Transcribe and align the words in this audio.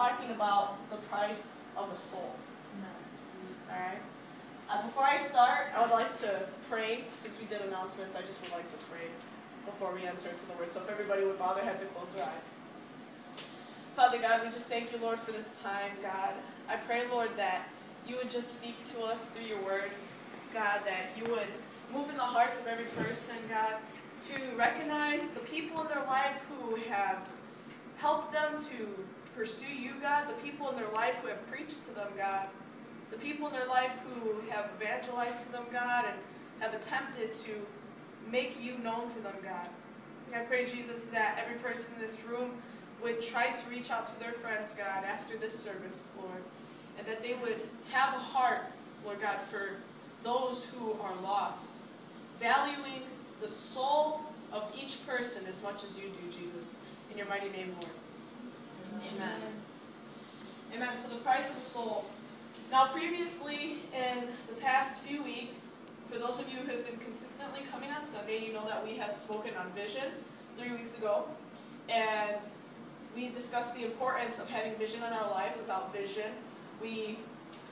talking 0.00 0.30
about 0.30 0.78
the 0.88 0.96
price 1.12 1.60
of 1.76 1.92
a 1.92 1.96
soul. 1.96 2.34
No. 2.80 3.74
Alright? 3.74 3.98
Uh, 4.70 4.82
before 4.86 5.04
I 5.04 5.18
start, 5.18 5.66
I 5.76 5.82
would 5.82 5.90
like 5.90 6.18
to 6.20 6.40
pray. 6.70 7.04
Since 7.16 7.38
we 7.38 7.44
did 7.44 7.60
announcements, 7.60 8.16
I 8.16 8.22
just 8.22 8.40
would 8.40 8.52
like 8.52 8.70
to 8.70 8.86
pray 8.86 9.08
before 9.66 9.92
we 9.92 10.06
enter 10.06 10.30
into 10.30 10.46
the 10.46 10.54
word. 10.54 10.72
So 10.72 10.80
if 10.80 10.88
everybody 10.88 11.24
would 11.24 11.38
bow 11.38 11.52
their 11.52 11.64
heads 11.64 11.82
and 11.82 11.94
close 11.94 12.14
their 12.14 12.24
eyes. 12.24 12.48
Father 13.94 14.18
God, 14.18 14.42
we 14.42 14.46
just 14.46 14.70
thank 14.70 14.90
you, 14.90 14.98
Lord, 15.02 15.18
for 15.18 15.32
this 15.32 15.60
time, 15.60 15.92
God. 16.00 16.32
I 16.66 16.76
pray, 16.76 17.06
Lord, 17.06 17.36
that 17.36 17.68
you 18.08 18.16
would 18.16 18.30
just 18.30 18.56
speak 18.56 18.76
to 18.94 19.02
us 19.02 19.28
through 19.30 19.44
your 19.44 19.62
word, 19.62 19.90
God, 20.54 20.80
that 20.86 21.10
you 21.14 21.30
would 21.30 21.48
move 21.92 22.08
in 22.08 22.16
the 22.16 22.22
hearts 22.22 22.58
of 22.58 22.66
every 22.66 22.86
person, 22.96 23.36
God, 23.50 23.74
to 24.28 24.56
recognize 24.56 25.32
the 25.32 25.40
people 25.40 25.82
in 25.82 25.88
their 25.88 26.04
life 26.04 26.46
who 26.48 26.76
have 26.88 27.28
helped 27.98 28.32
them 28.32 28.58
to 28.58 29.04
pursue 29.40 29.74
you, 29.74 29.92
God, 30.02 30.28
the 30.28 30.34
people 30.34 30.68
in 30.68 30.76
their 30.76 30.90
life 30.90 31.14
who 31.22 31.28
have 31.28 31.50
preached 31.50 31.86
to 31.86 31.94
them, 31.94 32.08
God, 32.14 32.46
the 33.10 33.16
people 33.16 33.46
in 33.46 33.54
their 33.54 33.66
life 33.66 33.98
who 34.04 34.38
have 34.50 34.70
evangelized 34.76 35.46
to 35.46 35.52
them, 35.52 35.64
God, 35.72 36.04
and 36.04 36.14
have 36.58 36.74
attempted 36.74 37.32
to 37.32 37.52
make 38.30 38.62
you 38.62 38.76
known 38.76 39.08
to 39.08 39.18
them, 39.20 39.32
God. 39.42 39.66
I 40.36 40.40
pray, 40.40 40.66
Jesus, 40.66 41.06
that 41.06 41.38
every 41.42 41.58
person 41.58 41.94
in 41.94 42.02
this 42.02 42.22
room 42.22 42.50
would 43.02 43.22
try 43.22 43.50
to 43.50 43.70
reach 43.70 43.90
out 43.90 44.06
to 44.08 44.20
their 44.20 44.32
friends, 44.32 44.74
God, 44.76 45.04
after 45.04 45.38
this 45.38 45.58
service, 45.58 46.08
Lord, 46.18 46.42
and 46.98 47.06
that 47.06 47.22
they 47.22 47.32
would 47.32 47.62
have 47.92 48.12
a 48.12 48.18
heart, 48.18 48.66
Lord 49.06 49.22
God, 49.22 49.40
for 49.40 49.76
those 50.22 50.66
who 50.66 50.92
are 51.00 51.18
lost, 51.22 51.78
valuing 52.38 53.04
the 53.40 53.48
soul 53.48 54.20
of 54.52 54.70
each 54.78 55.04
person 55.06 55.46
as 55.46 55.62
much 55.62 55.82
as 55.82 55.98
you 55.98 56.10
do, 56.10 56.30
Jesus. 56.30 56.74
In 57.10 57.16
your 57.16 57.26
mighty 57.26 57.48
name, 57.48 57.74
Lord. 57.80 57.99
Amen. 59.06 59.40
Amen. 60.74 60.98
So 60.98 61.08
the 61.08 61.16
price 61.16 61.50
of 61.50 61.56
the 61.56 61.64
soul. 61.64 62.04
Now, 62.70 62.86
previously, 62.86 63.78
in 63.94 64.28
the 64.46 64.54
past 64.60 65.02
few 65.02 65.22
weeks, 65.22 65.76
for 66.08 66.18
those 66.18 66.38
of 66.38 66.48
you 66.48 66.58
who 66.58 66.70
have 66.70 66.86
been 66.86 66.98
consistently 66.98 67.62
coming 67.70 67.90
on 67.90 68.04
Sunday, 68.04 68.44
you 68.44 68.52
know 68.52 68.66
that 68.66 68.84
we 68.84 68.96
have 68.96 69.16
spoken 69.16 69.52
on 69.56 69.72
vision 69.72 70.04
three 70.58 70.72
weeks 70.72 70.98
ago. 70.98 71.24
And 71.88 72.40
we 73.16 73.28
discussed 73.30 73.74
the 73.74 73.84
importance 73.84 74.38
of 74.38 74.48
having 74.48 74.74
vision 74.76 75.02
in 75.02 75.12
our 75.12 75.30
life. 75.30 75.56
Without 75.56 75.92
vision, 75.92 76.30
we 76.80 77.18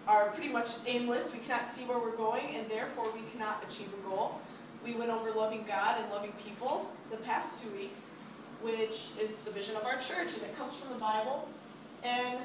are 0.09 0.31
pretty 0.31 0.49
much 0.49 0.71
aimless. 0.87 1.33
We 1.33 1.41
cannot 1.41 1.67
see 1.67 1.85
where 1.85 1.99
we're 1.99 2.17
going, 2.17 2.57
and 2.57 2.69
therefore 2.69 3.13
we 3.13 3.21
cannot 3.31 3.63
achieve 3.69 3.89
a 3.93 4.09
goal. 4.09 4.41
We 4.85 4.95
went 4.95 5.11
over 5.11 5.31
loving 5.31 5.65
God 5.67 6.01
and 6.01 6.11
loving 6.11 6.33
people 6.45 6.91
the 7.11 7.19
past 7.19 7.63
two 7.63 7.71
weeks, 7.71 8.15
which 8.63 9.11
is 9.21 9.37
the 9.39 9.51
vision 9.51 9.77
of 9.77 9.85
our 9.85 9.99
church, 9.99 10.35
and 10.35 10.43
it 10.43 10.57
comes 10.59 10.75
from 10.75 10.93
the 10.93 10.99
Bible. 10.99 11.49
And 12.03 12.39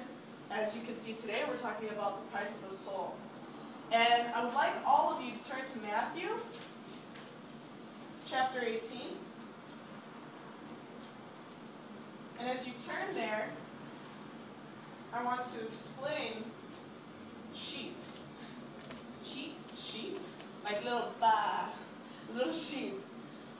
as 0.51 0.75
you 0.75 0.81
can 0.81 0.95
see 0.95 1.13
today, 1.13 1.41
we're 1.47 1.57
talking 1.57 1.89
about 1.89 2.23
the 2.23 2.31
price 2.37 2.55
of 2.57 2.69
the 2.69 2.75
soul. 2.75 3.15
And 3.91 4.33
I 4.33 4.43
would 4.43 4.53
like 4.53 4.73
all 4.85 5.13
of 5.13 5.23
you 5.23 5.31
to 5.31 5.49
turn 5.49 5.61
to 5.73 5.79
Matthew 5.79 6.29
chapter 8.25 8.61
18. 8.61 9.01
And 12.39 12.49
as 12.49 12.67
you 12.67 12.73
turn 12.87 13.15
there, 13.15 13.49
I 15.13 15.23
want 15.23 15.41
to 15.53 15.63
explain 15.65 16.43
sheep. 17.53 17.95
Sheep? 19.23 19.55
Sheep? 19.77 20.19
Like 20.63 20.83
little 20.83 21.11
bah, 21.19 21.69
little 22.35 22.53
sheep. 22.53 22.99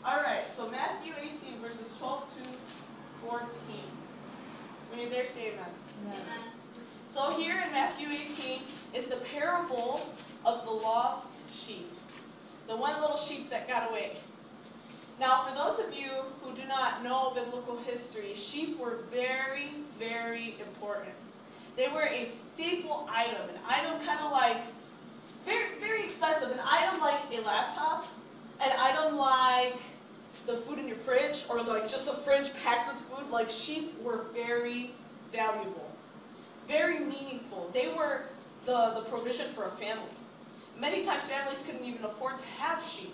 Alright, 0.05 0.51
so 0.51 0.69
Matthew 0.69 1.13
18, 1.17 1.59
verses 1.61 1.95
12 1.97 2.27
to 2.35 2.49
14. 3.25 3.47
When 4.89 4.99
you're 4.99 5.09
there, 5.09 5.25
say 5.25 5.53
amen. 5.53 5.65
Amen. 6.05 6.39
So 7.07 7.37
here 7.37 7.63
in 7.65 7.71
Matthew 7.71 8.09
18 8.09 8.63
is 8.93 9.07
the 9.07 9.15
parable 9.15 10.05
of 10.43 10.65
the 10.65 10.71
lost 10.71 11.35
sheep. 11.53 11.89
The 12.67 12.75
one 12.75 12.99
little 12.99 13.15
sheep 13.15 13.49
that 13.49 13.65
got 13.65 13.89
away. 13.89 14.17
Now, 15.21 15.45
for 15.47 15.55
those 15.55 15.79
of 15.79 15.93
you 15.93 16.09
who 16.41 16.53
do 16.53 16.67
not 16.67 17.01
know 17.01 17.31
biblical 17.33 17.77
history, 17.77 18.33
sheep 18.35 18.77
were 18.77 19.03
very, 19.09 19.69
very 19.97 20.57
important. 20.59 21.13
They 21.77 21.87
were 21.87 22.07
a 22.07 22.25
staple 22.25 23.07
item, 23.09 23.47
an 23.47 23.61
item 23.65 24.05
kind 24.05 24.19
of 24.19 24.33
like, 24.33 24.57
very, 25.45 25.79
very 25.79 26.03
expensive, 26.03 26.51
an 26.51 26.59
item 26.59 26.99
like 26.99 27.21
a 27.31 27.39
laptop, 27.45 28.05
an 28.61 28.71
item 28.77 29.17
like 29.17 29.75
the 30.45 30.57
food 30.57 30.79
in 30.79 30.87
your 30.87 30.97
fridge, 30.97 31.45
or 31.49 31.61
like 31.61 31.87
just 31.87 32.07
a 32.07 32.13
fridge 32.13 32.51
packed 32.63 32.93
with 32.93 33.01
food. 33.03 33.29
Like 33.31 33.49
sheep 33.49 34.01
were 34.01 34.25
very 34.33 34.91
valuable, 35.31 35.89
very 36.67 36.99
meaningful. 36.99 37.69
They 37.73 37.89
were 37.89 38.25
the, 38.65 38.91
the 38.95 39.01
provision 39.01 39.47
for 39.49 39.65
a 39.65 39.71
family. 39.71 40.09
Many 40.79 41.05
times 41.05 41.23
families 41.23 41.63
couldn't 41.65 41.85
even 41.85 42.03
afford 42.03 42.39
to 42.39 42.45
have 42.57 42.83
sheep. 42.83 43.13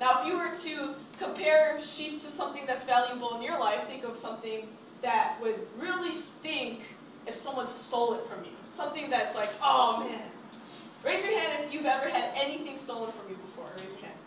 Now, 0.00 0.20
if 0.20 0.26
you 0.26 0.36
were 0.36 0.54
to 0.54 0.94
compare 1.18 1.80
sheep 1.80 2.20
to 2.22 2.28
something 2.28 2.66
that's 2.66 2.84
valuable 2.84 3.36
in 3.36 3.42
your 3.42 3.58
life, 3.60 3.86
think 3.86 4.04
of 4.04 4.16
something 4.16 4.66
that 5.02 5.36
would 5.40 5.66
really 5.78 6.12
stink 6.12 6.80
if 7.26 7.34
someone 7.34 7.68
stole 7.68 8.14
it 8.14 8.26
from 8.28 8.44
you. 8.44 8.50
Something 8.66 9.10
that's 9.10 9.34
like, 9.34 9.50
oh 9.62 10.00
man. 10.00 10.22
Raise 11.04 11.24
your 11.24 11.38
hand 11.38 11.64
if 11.64 11.72
you've 11.72 11.84
ever 11.84 12.08
had 12.08 12.32
anything 12.34 12.78
stolen 12.78 13.12
from 13.12 13.28
you 13.28 13.36
before. 13.36 13.66
Raise 13.76 13.90
your 13.92 14.00
hand. 14.00 14.18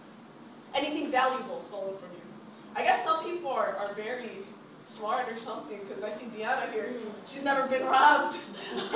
Anything 0.75 1.06
valuable 1.17 1.59
stolen 1.61 1.97
from 1.97 2.11
you. 2.13 2.25
I 2.75 2.83
guess 2.83 3.03
some 3.03 3.23
people 3.23 3.50
are, 3.50 3.75
are 3.78 3.94
very 3.95 4.29
smart 4.81 5.28
or 5.31 5.38
something, 5.38 5.79
because 5.88 6.03
I 6.03 6.09
see 6.09 6.28
Deanna 6.28 6.72
here. 6.72 6.94
She's 7.25 7.44
never 7.44 7.67
been 7.67 7.85
robbed. 7.85 8.38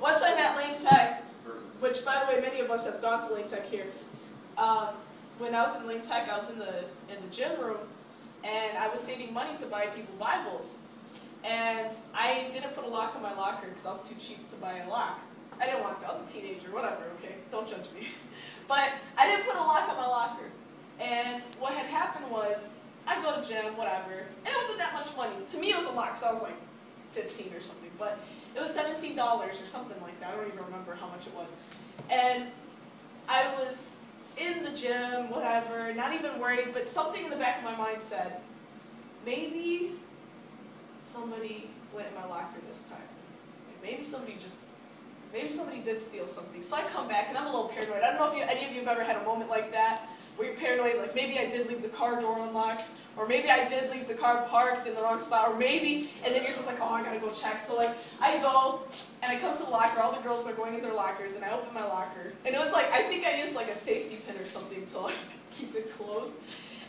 Once 0.00 0.20
I'm 0.22 0.38
at 0.38 0.56
Lane 0.58 0.78
Tech, 0.82 1.24
which 1.80 2.04
by 2.04 2.22
the 2.22 2.32
way, 2.32 2.40
many 2.40 2.60
of 2.60 2.70
us 2.70 2.84
have 2.84 3.00
gone 3.00 3.26
to 3.26 3.34
Lane 3.34 3.48
Tech 3.48 3.66
here. 3.66 3.86
Um, 4.58 4.88
when 5.38 5.54
I 5.54 5.62
was 5.62 5.74
in 5.80 5.86
Lane 5.86 6.02
Tech, 6.02 6.28
I 6.28 6.36
was 6.36 6.50
in 6.50 6.58
the 6.58 6.84
in 7.08 7.18
the 7.24 7.30
gym 7.30 7.58
room, 7.58 7.78
and 8.44 8.76
I 8.76 8.88
was 8.88 9.00
saving 9.00 9.32
money 9.32 9.56
to 9.58 9.66
buy 9.66 9.86
people 9.86 10.14
Bibles. 10.18 10.78
And 11.42 11.90
I 12.14 12.50
didn't 12.52 12.74
put 12.76 12.84
a 12.84 12.88
lock 12.88 13.16
on 13.16 13.22
my 13.22 13.34
locker 13.34 13.66
because 13.68 13.86
I 13.86 13.90
was 13.90 14.08
too 14.08 14.14
cheap 14.16 14.48
to 14.50 14.56
buy 14.56 14.78
a 14.78 14.88
lock. 14.88 15.18
I 15.58 15.66
didn't 15.66 15.82
want 15.82 15.98
to. 16.00 16.06
I 16.06 16.12
was 16.12 16.28
a 16.28 16.32
teenager, 16.32 16.70
whatever, 16.70 17.04
okay? 17.18 17.36
Don't 17.50 17.66
judge 17.66 17.88
me. 17.94 18.08
But 18.68 18.92
I 19.18 19.26
didn't 19.26 19.44
put 19.44 19.56
a 19.56 19.60
lock 19.60 19.88
on 19.90 19.96
my 19.96 20.06
locker. 20.06 20.48
And 21.00 21.42
what 21.58 21.72
had 21.72 21.86
happened 21.86 22.30
was, 22.30 22.70
I 23.06 23.20
go 23.20 23.40
to 23.40 23.46
gym, 23.46 23.76
whatever, 23.76 24.26
and 24.44 24.46
it 24.46 24.56
wasn't 24.56 24.78
that 24.78 24.94
much 24.94 25.16
money. 25.16 25.34
To 25.50 25.58
me, 25.58 25.70
it 25.70 25.76
was 25.76 25.86
a 25.86 25.92
lot 25.92 26.14
because 26.14 26.22
I 26.22 26.32
was 26.32 26.42
like 26.42 26.54
15 27.12 27.52
or 27.52 27.60
something. 27.60 27.90
But 27.98 28.18
it 28.54 28.60
was 28.60 28.76
$17 28.76 29.18
or 29.18 29.52
something 29.66 30.00
like 30.00 30.18
that. 30.20 30.34
I 30.34 30.36
don't 30.36 30.46
even 30.46 30.64
remember 30.64 30.94
how 30.94 31.08
much 31.08 31.26
it 31.26 31.34
was. 31.34 31.48
And 32.10 32.48
I 33.28 33.52
was 33.54 33.96
in 34.36 34.62
the 34.62 34.70
gym, 34.70 35.30
whatever, 35.30 35.92
not 35.94 36.14
even 36.14 36.38
worried, 36.38 36.68
but 36.72 36.88
something 36.88 37.24
in 37.24 37.30
the 37.30 37.36
back 37.36 37.58
of 37.58 37.64
my 37.64 37.76
mind 37.76 38.00
said, 38.00 38.36
maybe 39.26 39.92
somebody 41.00 41.70
went 41.94 42.08
in 42.08 42.14
my 42.14 42.26
locker 42.26 42.58
this 42.68 42.88
time. 42.88 42.98
Maybe 43.82 44.02
somebody 44.02 44.36
just, 44.40 44.66
maybe 45.32 45.48
somebody 45.48 45.80
did 45.80 46.00
steal 46.00 46.26
something. 46.26 46.62
So 46.62 46.76
I 46.76 46.82
come 46.82 47.08
back 47.08 47.26
and 47.28 47.36
I'm 47.36 47.46
a 47.46 47.50
little 47.50 47.68
paranoid. 47.68 48.02
I 48.02 48.10
don't 48.10 48.16
know 48.16 48.30
if 48.30 48.36
you, 48.36 48.42
any 48.42 48.64
of 48.64 48.72
you 48.72 48.80
have 48.80 48.88
ever 48.88 49.04
had 49.04 49.16
a 49.16 49.24
moment 49.24 49.50
like 49.50 49.72
that, 49.72 50.08
where 50.42 50.50
you're 50.50 50.60
paranoid, 50.60 50.98
like 50.98 51.14
maybe 51.14 51.38
I 51.38 51.48
did 51.48 51.68
leave 51.68 51.82
the 51.82 51.88
car 51.88 52.20
door 52.20 52.44
unlocked, 52.44 52.84
or 53.16 53.28
maybe 53.28 53.48
I 53.48 53.68
did 53.68 53.90
leave 53.90 54.08
the 54.08 54.14
car 54.14 54.44
parked 54.48 54.88
in 54.88 54.94
the 54.94 55.00
wrong 55.00 55.20
spot, 55.20 55.48
or 55.48 55.56
maybe, 55.56 56.10
and 56.24 56.34
then 56.34 56.42
you're 56.42 56.52
just 56.52 56.66
like, 56.66 56.78
oh, 56.80 56.88
I 56.88 57.04
gotta 57.04 57.20
go 57.20 57.30
check. 57.30 57.60
So 57.60 57.76
like, 57.76 57.94
I 58.20 58.38
go, 58.38 58.82
and 59.22 59.30
I 59.30 59.38
come 59.38 59.56
to 59.56 59.62
the 59.62 59.70
locker, 59.70 60.00
all 60.00 60.12
the 60.12 60.22
girls 60.22 60.46
are 60.48 60.52
going 60.52 60.74
in 60.74 60.82
their 60.82 60.94
lockers, 60.94 61.36
and 61.36 61.44
I 61.44 61.52
open 61.52 61.72
my 61.72 61.84
locker. 61.84 62.32
And 62.44 62.54
it 62.54 62.58
was 62.58 62.72
like, 62.72 62.90
I 62.90 63.02
think 63.02 63.24
I 63.24 63.40
used 63.40 63.54
like 63.54 63.68
a 63.68 63.74
safety 63.74 64.18
pin 64.26 64.36
or 64.36 64.46
something 64.46 64.84
to 64.86 64.98
like 64.98 65.14
keep 65.52 65.74
it 65.76 65.96
closed. 65.96 66.32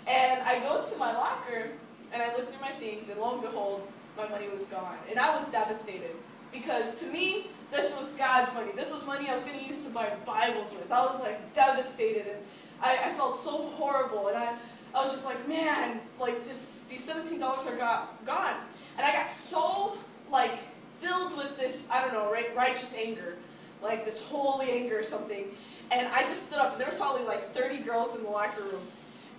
And 0.08 0.42
I 0.42 0.60
go 0.60 0.82
to 0.82 0.98
my 0.98 1.14
locker, 1.14 1.70
and 2.12 2.22
I 2.22 2.36
look 2.36 2.52
through 2.52 2.62
my 2.62 2.72
things, 2.72 3.10
and 3.10 3.20
lo 3.20 3.34
and 3.34 3.42
behold, 3.42 3.88
my 4.18 4.28
money 4.30 4.48
was 4.50 4.66
gone. 4.66 4.98
And 5.10 5.20
I 5.20 5.36
was 5.36 5.50
devastated. 5.52 6.16
Because 6.52 7.00
to 7.00 7.08
me, 7.08 7.48
this 7.72 7.98
was 7.98 8.16
God's 8.16 8.54
money. 8.54 8.72
This 8.76 8.94
was 8.94 9.08
money 9.08 9.28
I 9.28 9.34
was 9.34 9.44
going 9.44 9.58
to 9.58 9.66
use 9.66 9.86
to 9.86 9.90
buy 9.92 10.12
Bibles 10.24 10.72
with. 10.72 10.92
I 10.92 11.04
was 11.04 11.20
like 11.20 11.54
devastated, 11.56 12.28
and 12.28 12.38
I, 12.84 13.10
I 13.10 13.14
felt 13.14 13.38
so 13.38 13.70
horrible. 13.70 14.28
And 14.28 14.38
I, 14.38 14.56
I 14.94 15.02
was 15.02 15.12
just 15.12 15.26
like, 15.26 15.48
man, 15.48 16.02
like 16.20 16.46
this, 16.48 16.84
these 16.90 17.08
$17 17.08 17.42
are 17.42 17.78
got, 17.78 18.26
gone. 18.26 18.56
And 18.98 19.08
I 19.08 19.14
got 19.14 19.30
so 19.30 19.98
like 20.30 20.52
filled 21.00 21.38
with 21.38 21.58
this, 21.58 21.88
I 21.90 22.02
don't 22.02 22.14
know, 22.14 22.32
right, 22.32 22.56
righteous 22.56 22.94
anger, 22.96 23.38
like 23.82 24.06
this 24.06 24.24
holy 24.24 24.70
anger 24.70 25.00
or 25.00 25.04
something. 25.04 25.46
And 25.92 26.08
I 26.08 26.24
just 26.24 26.48
stood 26.48 26.60
up, 26.60 26.74
and 26.74 26.82
there 26.82 26.88
was 26.88 26.96
probably 26.96 27.26
like 27.26 27.52
30 27.52 27.80
girls 27.80 28.16
in 28.16 28.24
the 28.24 28.30
locker 28.30 28.64
room. 28.64 28.82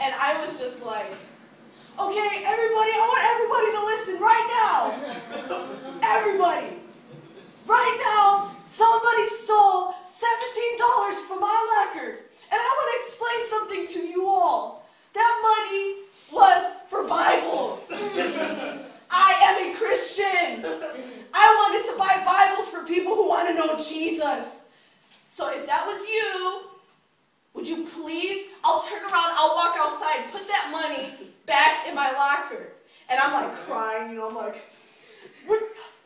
And 0.00 0.14
I 0.14 0.40
was 0.40 0.58
just 0.58 0.84
like, 0.84 1.10
okay, 1.98 2.42
everybody, 2.44 2.90
I 2.90 3.04
want 3.10 3.24
everybody 3.32 3.70
to 3.72 3.82
listen 3.84 4.20
right 4.20 4.48
now. 4.52 5.60
Everybody. 6.02 6.76
Right 7.66 7.98
now, 8.04 8.54
somebody 8.66 9.26
stole 9.28 9.94
$17 10.04 11.12
from 11.26 11.40
my 11.40 11.88
locker. 11.94 12.18
And 12.54 12.62
I 12.62 12.70
want 12.78 12.88
to 12.92 12.96
explain 13.02 13.40
something 13.50 14.00
to 14.00 14.06
you 14.06 14.28
all. 14.28 14.86
That 15.12 15.34
money 15.42 16.06
was 16.30 16.62
for 16.88 17.02
Bibles. 17.08 17.90
I 19.10 19.32
am 19.42 19.74
a 19.74 19.76
Christian. 19.76 20.64
I 21.34 21.46
wanted 21.58 21.90
to 21.90 21.98
buy 21.98 22.22
Bibles 22.24 22.68
for 22.68 22.86
people 22.86 23.16
who 23.16 23.28
want 23.28 23.48
to 23.48 23.54
know 23.54 23.82
Jesus. 23.82 24.68
So 25.28 25.50
if 25.50 25.66
that 25.66 25.84
was 25.84 26.06
you, 26.06 26.60
would 27.54 27.66
you 27.66 27.88
please? 27.92 28.46
I'll 28.62 28.82
turn 28.82 29.02
around, 29.02 29.34
I'll 29.34 29.56
walk 29.56 29.74
outside, 29.76 30.30
put 30.30 30.46
that 30.46 30.68
money 30.70 31.32
back 31.46 31.88
in 31.88 31.96
my 31.96 32.12
locker. 32.12 32.68
And 33.10 33.18
I'm 33.18 33.32
like 33.32 33.56
crying, 33.56 34.10
you 34.10 34.18
know, 34.18 34.28
I'm 34.28 34.36
like, 34.36 34.62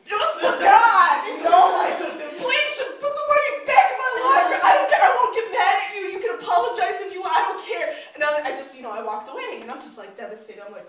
it 0.08 0.16
was 0.16 0.34
for 0.40 0.56
God, 0.56 1.14
you 1.28 1.44
know, 1.44 1.76
like, 1.76 2.00
please 2.40 2.70
just 2.81 2.96
put 2.96 3.12
the 3.12 3.25
money 3.28 3.50
back 3.69 3.93
in 3.93 3.96
my 4.00 4.10
locker. 4.25 4.58
I 4.64 4.72
don't 4.72 4.88
care, 4.88 5.05
I 5.05 5.12
won't 5.12 5.34
get 5.37 5.46
mad 5.52 5.75
at 5.84 5.88
you. 5.93 6.02
You 6.16 6.20
can 6.25 6.32
apologize 6.40 6.96
if 7.05 7.12
you 7.12 7.20
want, 7.20 7.37
I 7.37 7.43
don't 7.44 7.60
care. 7.60 7.93
And 8.14 8.25
I, 8.25 8.49
I 8.49 8.50
just, 8.56 8.76
you 8.76 8.82
know, 8.82 8.90
I 8.90 9.05
walked 9.05 9.28
away 9.28 9.60
and 9.60 9.70
I'm 9.70 9.81
just 9.81 9.99
like 9.99 10.16
devastated. 10.16 10.64
I'm 10.64 10.72
like, 10.72 10.88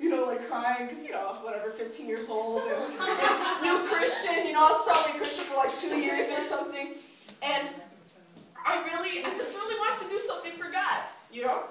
you 0.00 0.10
know, 0.10 0.24
like 0.24 0.46
crying 0.48 0.88
because, 0.88 1.04
you 1.04 1.12
know, 1.12 1.40
whatever, 1.40 1.70
15 1.70 2.06
years 2.06 2.28
old 2.28 2.62
and, 2.68 2.92
new 3.64 3.88
Christian, 3.88 4.46
you 4.46 4.52
know, 4.52 4.68
I 4.68 4.72
was 4.76 4.84
probably 4.84 5.16
Christian 5.20 5.44
for 5.44 5.56
like 5.56 5.72
two 5.72 5.96
years 5.96 6.28
or 6.30 6.42
something. 6.42 7.00
And 7.42 7.68
I 8.60 8.84
really, 8.84 9.24
I 9.24 9.32
just 9.32 9.56
really 9.56 9.78
want 9.80 10.00
to 10.02 10.08
do 10.08 10.20
something 10.20 10.52
for 10.52 10.70
God, 10.70 11.00
you 11.32 11.46
know? 11.46 11.64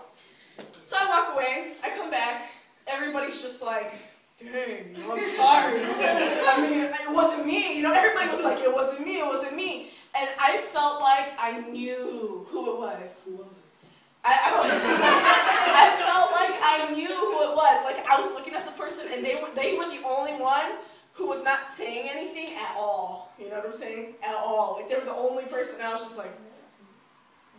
So 0.72 0.98
I 1.00 1.06
walk 1.08 1.36
away, 1.36 1.74
I 1.84 1.90
come 1.92 2.10
back, 2.10 2.50
everybody's 2.88 3.42
just 3.42 3.62
like, 3.62 3.94
dang, 4.40 4.96
you 4.96 5.04
know, 5.04 5.14
I'm 5.14 5.24
sorry. 5.36 5.82
I 5.84 6.62
mean, 6.62 6.80
it 6.86 7.14
wasn't 7.14 7.46
me. 7.46 7.78
You 7.78 7.84
know, 7.84 7.94
everybody 7.94 8.30
was 8.30 8.44
like, 8.44 8.60
it 8.60 8.74
wasn't 8.74 9.06
me, 9.06 9.20
it 9.20 9.26
wasn't 9.26 9.56
me. 9.56 9.92
And 10.18 10.30
I 10.40 10.58
felt 10.74 11.02
like 11.02 11.34
I 11.38 11.62
knew 11.70 12.48
who 12.50 12.74
it 12.74 12.80
was. 12.80 13.22
Who 13.26 13.36
was 13.36 13.52
it? 13.52 13.58
I, 14.24 14.34
I, 14.34 14.52
I 15.80 15.86
felt 16.04 16.32
like 16.32 16.60
I 16.62 16.92
knew 16.94 17.08
who 17.08 17.52
it 17.52 17.56
was. 17.56 17.86
Like 17.86 18.06
I 18.08 18.20
was 18.20 18.34
looking 18.34 18.54
at 18.54 18.66
the 18.66 18.72
person, 18.72 19.08
and 19.14 19.24
they 19.24 19.36
were 19.36 19.50
they 19.56 19.78
were 19.78 19.88
the 19.88 20.04
only 20.06 20.34
one 20.34 20.80
who 21.14 21.28
was 21.28 21.44
not 21.44 21.64
saying 21.64 22.10
anything 22.10 22.56
at 22.56 22.76
all. 22.76 23.32
You 23.40 23.50
know 23.50 23.58
what 23.58 23.68
I'm 23.68 23.78
saying? 23.78 24.16
At 24.24 24.36
all. 24.36 24.78
Like 24.78 24.90
they 24.90 24.96
were 24.96 25.06
the 25.06 25.16
only 25.16 25.44
person. 25.44 25.80
And 25.80 25.88
I 25.88 25.94
was 25.94 26.04
just 26.04 26.18
like, 26.18 26.32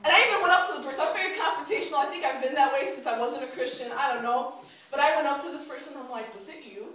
and 0.05 0.13
I 0.13 0.29
even 0.29 0.43
went 0.43 0.53
up 0.53 0.69
to 0.69 0.81
the 0.81 0.85
person. 0.85 1.05
I'm 1.07 1.15
very 1.15 1.37
confrontational. 1.37 2.05
I 2.05 2.07
think 2.11 2.25
I've 2.25 2.43
been 2.43 2.55
that 2.55 2.73
way 2.73 2.87
since 2.87 3.07
I 3.07 3.19
wasn't 3.19 3.45
a 3.45 3.49
Christian. 3.49 3.93
I 3.97 4.13
don't 4.13 4.23
know. 4.23 4.55
But 4.91 5.01
I 5.01 5.15
went 5.15 5.29
up 5.29 5.43
to 5.45 5.51
this 5.51 5.69
person, 5.69 5.95
I'm 5.97 6.11
like, 6.11 6.35
was 6.35 6.49
it 6.49 6.65
you? 6.65 6.87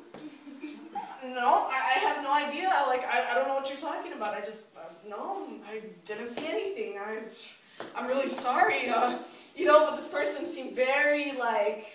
no, 1.24 1.68
I, 1.72 1.94
I, 1.96 2.00
have 2.00 2.24
no 2.24 2.34
idea. 2.34 2.70
Like, 2.88 3.06
I, 3.06 3.32
I 3.32 3.36
don't 3.36 3.48
know 3.48 3.56
what 3.56 3.70
you're 3.70 3.80
talking 3.80 4.14
about. 4.14 4.34
I 4.34 4.42
just, 4.42 4.68
uh, 4.76 4.92
no, 5.10 5.48
I 5.68 5.82
didn't 6.06 6.28
see 6.28 6.46
anything. 6.48 6.98
I, 6.98 7.20
I'm 7.96 8.08
really 8.08 8.30
sorry. 8.30 8.90
Uh, 8.90 9.20
you 9.56 9.66
know, 9.66 9.90
but 9.90 9.96
this 9.96 10.10
person 10.10 10.46
seemed 10.46 10.76
very, 10.76 11.38
like, 11.38 11.88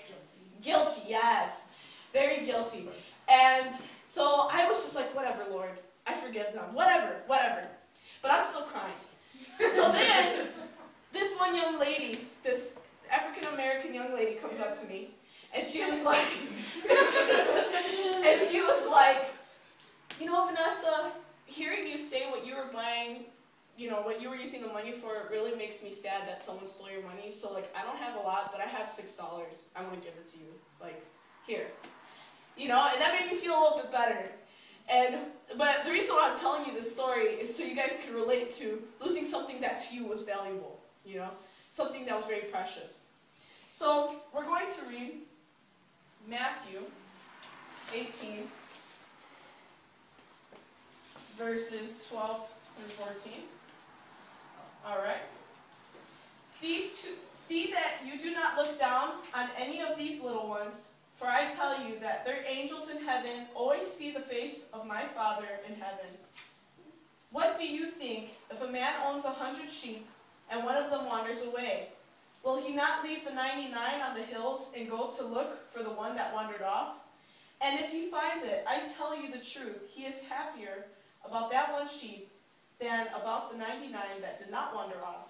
guilty, 0.62 1.02
yes. 1.08 1.64
Very 2.12 2.46
guilty. 2.46 2.88
And 3.28 3.74
so 4.06 4.48
I 4.50 4.66
was 4.66 4.82
just 4.82 4.96
like, 4.96 5.14
whatever, 5.14 5.44
Lord. 5.50 5.78
I 6.06 6.14
forgive 6.14 6.54
them. 6.54 6.72
Whatever, 6.72 7.16
whatever. 7.26 7.66
But 8.22 8.32
I'm 8.32 8.44
still 8.44 8.62
crying. 8.62 8.92
So 9.70 9.92
then, 9.92 10.48
this 11.12 11.38
one 11.38 11.54
young 11.54 11.78
lady, 11.78 12.26
this 12.42 12.80
African 13.10 13.52
American 13.52 13.92
young 13.92 14.14
lady 14.14 14.36
comes 14.36 14.58
up 14.60 14.78
to 14.80 14.86
me 14.88 15.10
and 15.54 15.66
she 15.66 15.84
was 15.84 16.04
like, 16.04 16.26
and 16.90 18.40
she 18.40 18.60
was 18.60 18.88
like, 18.90 19.30
you 20.20 20.26
know, 20.26 20.46
Vanessa, 20.46 21.12
hearing 21.46 21.86
you 21.86 21.98
say 21.98 22.30
what 22.30 22.46
you 22.46 22.54
were 22.54 22.68
buying, 22.72 23.24
you 23.76 23.90
know, 23.90 24.02
what 24.02 24.20
you 24.20 24.28
were 24.28 24.36
using 24.36 24.62
the 24.62 24.68
money 24.68 24.92
for, 24.92 25.16
it 25.16 25.30
really 25.30 25.56
makes 25.56 25.82
me 25.82 25.90
sad 25.90 26.28
that 26.28 26.42
someone 26.42 26.66
stole 26.66 26.90
your 26.90 27.02
money. 27.02 27.32
So, 27.32 27.52
like, 27.52 27.74
I 27.76 27.82
don't 27.82 27.96
have 27.96 28.16
a 28.16 28.20
lot, 28.20 28.52
but 28.52 28.60
I 28.60 28.66
have 28.66 28.88
$6. 28.88 29.18
I 29.74 29.82
want 29.82 29.94
to 29.94 30.00
give 30.00 30.14
it 30.16 30.30
to 30.32 30.38
you. 30.38 30.50
Like, 30.80 31.04
here. 31.46 31.66
You 32.56 32.68
know, 32.68 32.88
and 32.92 33.00
that 33.00 33.18
made 33.18 33.32
me 33.32 33.38
feel 33.38 33.52
a 33.52 33.60
little 33.60 33.78
bit 33.78 33.90
better. 33.90 34.26
And, 34.88 35.16
but 35.56 35.84
the 35.84 35.90
reason 35.90 36.14
why 36.14 36.30
I'm 36.30 36.38
telling 36.38 36.66
you 36.66 36.74
this 36.74 36.92
story 36.92 37.24
is 37.24 37.54
so 37.54 37.64
you 37.64 37.74
guys 37.74 37.98
can 38.04 38.14
relate 38.14 38.50
to 38.50 38.82
losing 39.00 39.24
something 39.24 39.60
that 39.60 39.82
to 39.88 39.94
you 39.94 40.04
was 40.04 40.22
valuable, 40.22 40.80
you 41.06 41.16
know, 41.16 41.30
something 41.70 42.04
that 42.06 42.16
was 42.16 42.26
very 42.26 42.42
precious. 42.42 42.98
So, 43.70 44.16
we're 44.34 44.44
going 44.44 44.70
to 44.70 44.80
read 44.90 45.12
Matthew 46.28 46.80
18, 47.92 48.48
verses 51.36 52.06
12 52.08 52.48
through 52.76 53.04
14. 53.04 53.32
All 54.86 54.98
right. 54.98 55.22
See, 56.44 56.90
to, 56.90 57.08
see 57.32 57.70
that 57.72 58.00
you 58.04 58.20
do 58.20 58.34
not 58.34 58.56
look 58.56 58.78
down 58.78 59.14
on 59.34 59.48
any 59.58 59.80
of 59.80 59.98
these 59.98 60.22
little 60.22 60.48
ones, 60.48 60.92
for 61.16 61.26
I 61.26 61.50
tell 61.50 61.82
you 61.86 61.98
that 62.00 62.24
their 62.24 62.44
angels 62.46 62.90
in 62.90 63.02
heaven 63.02 63.46
always 63.54 63.88
see 63.88 64.10
the 64.10 64.20
face 64.20 64.68
of 64.72 64.86
my 64.86 65.04
Father 65.14 65.46
in 65.68 65.74
heaven. 65.74 66.06
What 67.32 67.58
do 67.58 67.66
you 67.66 67.86
think 67.86 68.30
if 68.50 68.60
a 68.62 68.66
man 68.70 68.94
owns 69.06 69.24
a 69.24 69.30
hundred 69.30 69.70
sheep 69.70 70.06
and 70.50 70.64
one 70.64 70.76
of 70.76 70.90
them 70.90 71.06
wanders 71.06 71.42
away? 71.42 71.88
Will 72.42 72.60
he 72.60 72.74
not 72.74 73.04
leave 73.04 73.24
the 73.24 73.34
99 73.34 74.00
on 74.00 74.16
the 74.16 74.22
hills 74.22 74.72
and 74.76 74.88
go 74.88 75.10
to 75.10 75.24
look 75.24 75.70
for 75.72 75.82
the 75.82 75.90
one 75.90 76.14
that 76.16 76.32
wandered 76.32 76.62
off? 76.62 76.94
And 77.60 77.78
if 77.78 77.90
he 77.90 78.10
finds 78.10 78.44
it, 78.44 78.64
I 78.66 78.88
tell 78.96 79.14
you 79.14 79.30
the 79.30 79.38
truth, 79.38 79.82
he 79.90 80.04
is 80.04 80.22
happier 80.22 80.86
about 81.26 81.50
that 81.50 81.72
one 81.72 81.88
sheep 81.88 82.30
than 82.80 83.08
about 83.08 83.52
the 83.52 83.58
99 83.58 83.92
that 84.22 84.38
did 84.38 84.50
not 84.50 84.74
wander 84.74 84.96
off. 85.04 85.28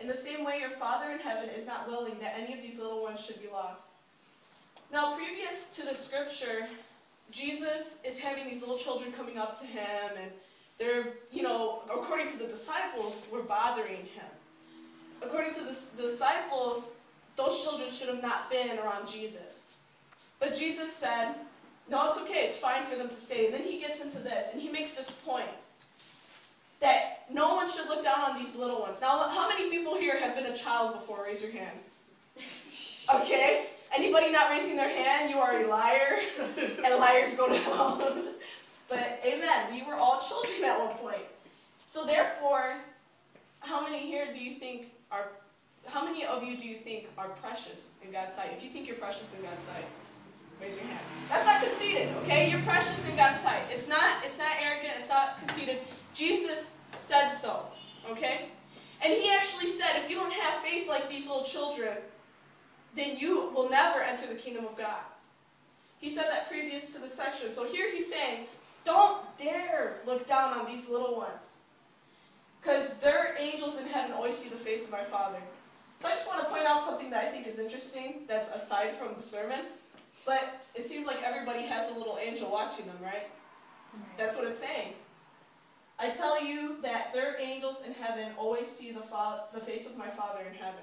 In 0.00 0.08
the 0.08 0.16
same 0.16 0.44
way, 0.44 0.58
your 0.58 0.70
Father 0.70 1.12
in 1.12 1.20
heaven 1.20 1.48
is 1.48 1.66
not 1.66 1.88
willing 1.88 2.18
that 2.20 2.34
any 2.36 2.54
of 2.54 2.62
these 2.62 2.80
little 2.80 3.02
ones 3.02 3.24
should 3.24 3.40
be 3.40 3.48
lost. 3.48 3.90
Now, 4.92 5.16
previous 5.16 5.70
to 5.76 5.84
the 5.84 5.94
scripture, 5.94 6.66
Jesus 7.30 8.00
is 8.04 8.18
having 8.18 8.46
these 8.46 8.60
little 8.60 8.78
children 8.78 9.12
coming 9.12 9.38
up 9.38 9.58
to 9.60 9.66
him, 9.66 10.10
and 10.20 10.32
they're, 10.78 11.14
you 11.32 11.42
know, 11.42 11.82
according 11.86 12.28
to 12.28 12.38
the 12.38 12.46
disciples, 12.46 13.26
were 13.30 13.42
bothering 13.42 14.06
him 14.06 14.30
according 15.22 15.54
to 15.54 15.60
the 15.64 16.02
disciples, 16.02 16.92
those 17.36 17.62
children 17.62 17.90
should 17.90 18.08
have 18.08 18.22
not 18.22 18.50
been 18.50 18.78
around 18.78 19.08
Jesus. 19.08 19.66
But 20.40 20.54
Jesus 20.54 20.94
said, 20.94 21.34
no, 21.90 22.08
it's 22.08 22.18
okay, 22.18 22.46
it's 22.46 22.56
fine 22.56 22.84
for 22.84 22.96
them 22.96 23.08
to 23.08 23.14
stay. 23.14 23.46
And 23.46 23.54
then 23.54 23.62
he 23.62 23.80
gets 23.80 24.02
into 24.02 24.18
this, 24.18 24.52
and 24.52 24.62
he 24.62 24.68
makes 24.68 24.94
this 24.94 25.10
point 25.10 25.48
that 26.80 27.24
no 27.32 27.54
one 27.54 27.68
should 27.68 27.88
look 27.88 28.04
down 28.04 28.20
on 28.20 28.36
these 28.38 28.54
little 28.54 28.80
ones. 28.80 29.00
Now, 29.00 29.28
how 29.28 29.48
many 29.48 29.70
people 29.70 29.96
here 29.96 30.20
have 30.20 30.36
been 30.36 30.46
a 30.46 30.56
child 30.56 30.94
before? 30.94 31.24
Raise 31.24 31.42
your 31.42 31.52
hand. 31.52 31.78
Okay? 33.10 33.64
Anybody 33.90 34.30
not 34.30 34.50
raising 34.50 34.76
their 34.76 34.90
hand, 34.90 35.30
you 35.30 35.38
are 35.38 35.62
a 35.62 35.66
liar, 35.66 36.18
and 36.84 36.94
liars 37.00 37.34
go 37.36 37.48
to 37.48 37.56
hell. 37.56 37.98
but 38.88 39.18
amen, 39.24 39.72
we 39.72 39.82
were 39.82 39.94
all 39.94 40.20
children 40.20 40.62
at 40.64 40.78
one 40.78 40.94
point. 40.98 41.22
So 41.86 42.04
therefore, 42.04 42.74
how 43.60 43.82
many 43.82 44.00
here 44.00 44.30
do 44.34 44.38
you 44.38 44.56
think 44.56 44.92
are, 45.10 45.28
how 45.86 46.04
many 46.04 46.24
of 46.24 46.42
you 46.42 46.56
do 46.56 46.66
you 46.66 46.76
think 46.76 47.08
are 47.16 47.28
precious 47.28 47.90
in 48.04 48.12
God's 48.12 48.34
sight? 48.34 48.52
If 48.56 48.62
you 48.62 48.70
think 48.70 48.86
you're 48.86 48.96
precious 48.96 49.34
in 49.34 49.42
God's 49.42 49.62
sight, 49.62 49.84
raise 50.60 50.76
your 50.76 50.86
hand. 50.86 51.00
That's 51.28 51.46
not 51.46 51.62
conceited, 51.62 52.08
okay? 52.24 52.50
You're 52.50 52.60
precious 52.62 53.08
in 53.08 53.16
God's 53.16 53.40
sight. 53.40 53.62
It's 53.70 53.88
not, 53.88 54.24
it's 54.24 54.38
not 54.38 54.50
arrogant, 54.60 54.94
it's 54.98 55.08
not 55.08 55.38
conceited. 55.40 55.78
Jesus 56.14 56.74
said 56.96 57.30
so, 57.30 57.66
okay? 58.10 58.46
And 59.02 59.12
he 59.12 59.30
actually 59.30 59.70
said, 59.70 60.02
if 60.02 60.10
you 60.10 60.16
don't 60.16 60.32
have 60.32 60.62
faith 60.62 60.88
like 60.88 61.08
these 61.08 61.26
little 61.28 61.44
children, 61.44 61.96
then 62.94 63.16
you 63.16 63.50
will 63.54 63.70
never 63.70 64.00
enter 64.00 64.26
the 64.26 64.34
kingdom 64.34 64.64
of 64.64 64.76
God. 64.76 65.02
He 66.00 66.10
said 66.10 66.24
that 66.30 66.48
previous 66.48 66.92
to 66.94 67.00
the 67.00 67.08
section. 67.08 67.50
So 67.50 67.66
here 67.66 67.92
he's 67.92 68.10
saying, 68.10 68.46
don't 68.84 69.18
dare 69.36 69.98
look 70.06 70.26
down 70.26 70.58
on 70.58 70.66
these 70.66 70.88
little 70.88 71.16
ones. 71.16 71.57
Because 72.60 72.94
their 72.98 73.36
angels 73.38 73.78
in 73.78 73.86
heaven 73.86 74.12
always 74.12 74.36
see 74.36 74.48
the 74.48 74.56
face 74.56 74.84
of 74.84 74.90
my 74.90 75.04
Father. 75.04 75.38
So 76.00 76.08
I 76.08 76.12
just 76.12 76.26
want 76.26 76.40
to 76.42 76.48
point 76.48 76.64
out 76.64 76.82
something 76.82 77.10
that 77.10 77.24
I 77.24 77.28
think 77.30 77.46
is 77.46 77.58
interesting 77.58 78.22
that's 78.28 78.50
aside 78.50 78.94
from 78.94 79.14
the 79.16 79.22
sermon. 79.22 79.60
But 80.26 80.60
it 80.74 80.84
seems 80.84 81.06
like 81.06 81.22
everybody 81.22 81.62
has 81.62 81.90
a 81.90 81.94
little 81.98 82.18
angel 82.20 82.50
watching 82.50 82.86
them, 82.86 82.98
right? 83.02 83.28
That's 84.16 84.36
what 84.36 84.46
it's 84.46 84.58
saying. 84.58 84.92
I 85.98 86.10
tell 86.10 86.42
you 86.42 86.76
that 86.82 87.12
their 87.12 87.40
angels 87.40 87.82
in 87.84 87.92
heaven 87.94 88.32
always 88.36 88.68
see 88.68 88.92
the, 88.92 89.00
fa- 89.00 89.44
the 89.52 89.60
face 89.60 89.86
of 89.86 89.96
my 89.96 90.08
Father 90.08 90.40
in 90.48 90.54
heaven. 90.54 90.80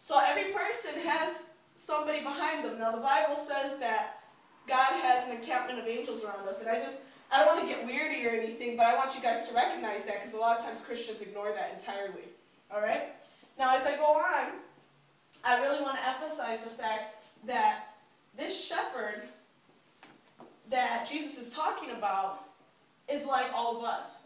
So 0.00 0.18
every 0.18 0.52
person 0.52 1.00
has 1.00 1.44
somebody 1.74 2.20
behind 2.20 2.64
them. 2.64 2.78
Now 2.78 2.92
the 2.92 3.00
Bible 3.00 3.36
says 3.36 3.78
that 3.78 4.24
God 4.66 4.92
has 5.00 5.28
an 5.28 5.36
encampment 5.36 5.78
of 5.78 5.86
angels 5.86 6.24
around 6.24 6.46
us, 6.48 6.60
and 6.60 6.70
I 6.70 6.78
just 6.78 7.02
I 7.32 7.44
don't 7.44 7.56
want 7.56 7.68
to 7.68 7.74
get 7.74 7.86
weirdy 7.86 8.26
or 8.26 8.30
anything, 8.30 8.76
but 8.76 8.86
I 8.86 8.94
want 8.94 9.14
you 9.14 9.22
guys 9.22 9.48
to 9.48 9.54
recognize 9.54 10.04
that 10.04 10.20
because 10.20 10.34
a 10.34 10.38
lot 10.38 10.58
of 10.58 10.64
times 10.64 10.80
Christians 10.80 11.20
ignore 11.20 11.52
that 11.52 11.76
entirely. 11.78 12.28
All 12.72 12.80
right? 12.80 13.12
Now, 13.58 13.76
as 13.76 13.86
I 13.86 13.96
go 13.96 14.04
on, 14.04 14.52
I 15.44 15.60
really 15.60 15.82
want 15.82 15.98
to 15.98 16.08
emphasize 16.08 16.62
the 16.62 16.70
fact 16.70 17.16
that 17.46 17.94
this 18.36 18.66
shepherd 18.66 19.24
that 20.70 21.08
Jesus 21.08 21.38
is 21.38 21.52
talking 21.52 21.90
about 21.90 22.40
is 23.08 23.26
like 23.26 23.52
all 23.54 23.76
of 23.78 23.84
us. 23.84 24.18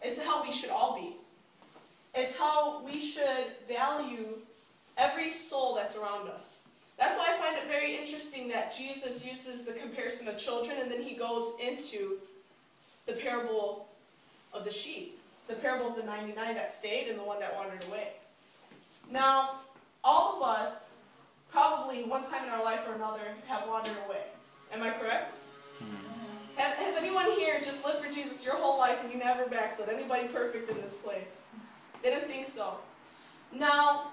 It's 0.00 0.20
how 0.20 0.42
we 0.42 0.52
should 0.52 0.70
all 0.70 0.94
be. 0.94 1.16
It's 2.14 2.36
how 2.36 2.82
we 2.84 3.00
should 3.00 3.46
value 3.68 4.38
every 4.96 5.30
soul 5.30 5.74
that's 5.74 5.96
around 5.96 6.28
us. 6.28 6.60
That's 6.98 7.18
why 7.18 7.34
I 7.34 7.38
find 7.38 7.56
it 7.56 7.66
very 7.66 7.96
interesting 7.96 8.48
that 8.48 8.74
Jesus 8.74 9.26
uses 9.26 9.64
the 9.64 9.72
comparison 9.72 10.28
of 10.28 10.38
children 10.38 10.78
and 10.80 10.90
then 10.90 11.02
he 11.02 11.16
goes 11.16 11.54
into 11.60 12.18
the 13.06 13.12
parable 13.14 13.88
of 14.52 14.64
the 14.64 14.72
sheep. 14.72 15.20
the 15.46 15.54
parable 15.54 15.88
of 15.88 15.96
the 15.96 16.02
99 16.02 16.54
that 16.54 16.72
stayed 16.72 17.06
and 17.08 17.18
the 17.18 17.22
one 17.22 17.38
that 17.38 17.54
wandered 17.54 17.84
away. 17.88 18.08
Now, 19.10 19.60
all 20.02 20.36
of 20.36 20.42
us, 20.42 20.92
probably 21.52 22.02
one 22.04 22.24
time 22.24 22.44
in 22.44 22.50
our 22.50 22.64
life 22.64 22.88
or 22.88 22.94
another, 22.94 23.34
have 23.46 23.68
wandered 23.68 23.96
away. 24.06 24.22
Am 24.72 24.82
I 24.82 24.90
correct? 24.90 25.34
Hmm. 25.80 25.96
Has, 26.56 26.76
has 26.78 26.96
anyone 26.96 27.30
here 27.32 27.60
just 27.60 27.84
lived 27.84 27.98
for 27.98 28.10
Jesus 28.10 28.42
your 28.44 28.56
whole 28.56 28.78
life 28.78 29.00
and 29.02 29.12
you 29.12 29.18
never 29.18 29.46
backslid? 29.46 29.90
Anybody 29.90 30.28
perfect 30.28 30.70
in 30.70 30.80
this 30.80 30.94
place? 30.94 31.42
Didn't 32.02 32.26
think 32.26 32.46
so. 32.46 32.78
Now, 33.52 34.12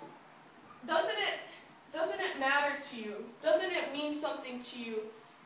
doesn't 0.86 1.16
it 1.18 1.40
doesn't 1.94 2.20
it 2.20 2.40
matter 2.40 2.76
to 2.92 2.98
you? 2.98 3.26
Doesn't 3.44 3.72
it 3.72 3.94
mean 3.94 4.14
something 4.14 4.60
to 4.60 4.80
you 4.80 5.00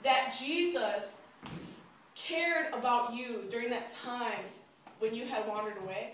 that 0.04 0.36
Jesus 0.40 1.22
cared 2.28 2.74
about 2.74 3.14
you 3.14 3.44
during 3.50 3.70
that 3.70 3.94
time 3.94 4.44
when 5.00 5.14
you 5.14 5.26
had 5.26 5.48
wandered 5.48 5.78
away? 5.84 6.14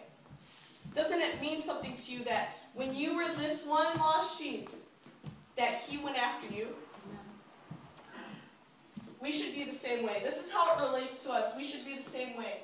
Doesn't 0.93 1.19
it 1.19 1.41
mean 1.41 1.61
something 1.61 1.95
to 1.95 2.11
you 2.11 2.23
that 2.25 2.57
when 2.73 2.93
you 2.93 3.15
were 3.15 3.33
this 3.35 3.65
one 3.65 3.97
lost 3.97 4.39
sheep, 4.39 4.69
that 5.57 5.75
he 5.75 5.97
went 5.97 6.17
after 6.17 6.53
you? 6.53 6.67
We 9.21 9.31
should 9.31 9.53
be 9.53 9.63
the 9.63 9.75
same 9.75 10.05
way. 10.05 10.19
This 10.23 10.43
is 10.43 10.51
how 10.51 10.75
it 10.75 10.81
relates 10.81 11.23
to 11.25 11.31
us. 11.31 11.55
We 11.55 11.63
should 11.63 11.85
be 11.85 11.95
the 11.95 12.09
same 12.09 12.35
way. 12.35 12.61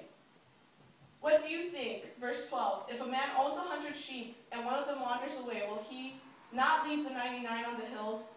What 1.22 1.44
do 1.44 1.50
you 1.50 1.64
think? 1.64 2.20
Verse 2.20 2.50
12. 2.50 2.86
If 2.90 3.02
a 3.02 3.06
man 3.06 3.30
owns 3.38 3.58
a 3.58 3.62
hundred 3.62 3.96
sheep 3.96 4.38
and 4.52 4.66
one 4.66 4.76
of 4.76 4.88
them 4.88 5.02
wanders 5.02 5.38
away, 5.40 5.64
will 5.70 5.84
he 5.88 6.16
not 6.52 6.88
leave 6.88 7.04
the 7.04 7.12
99 7.12 7.66
on 7.66 7.80
the 7.80 7.86
hills 7.86 8.32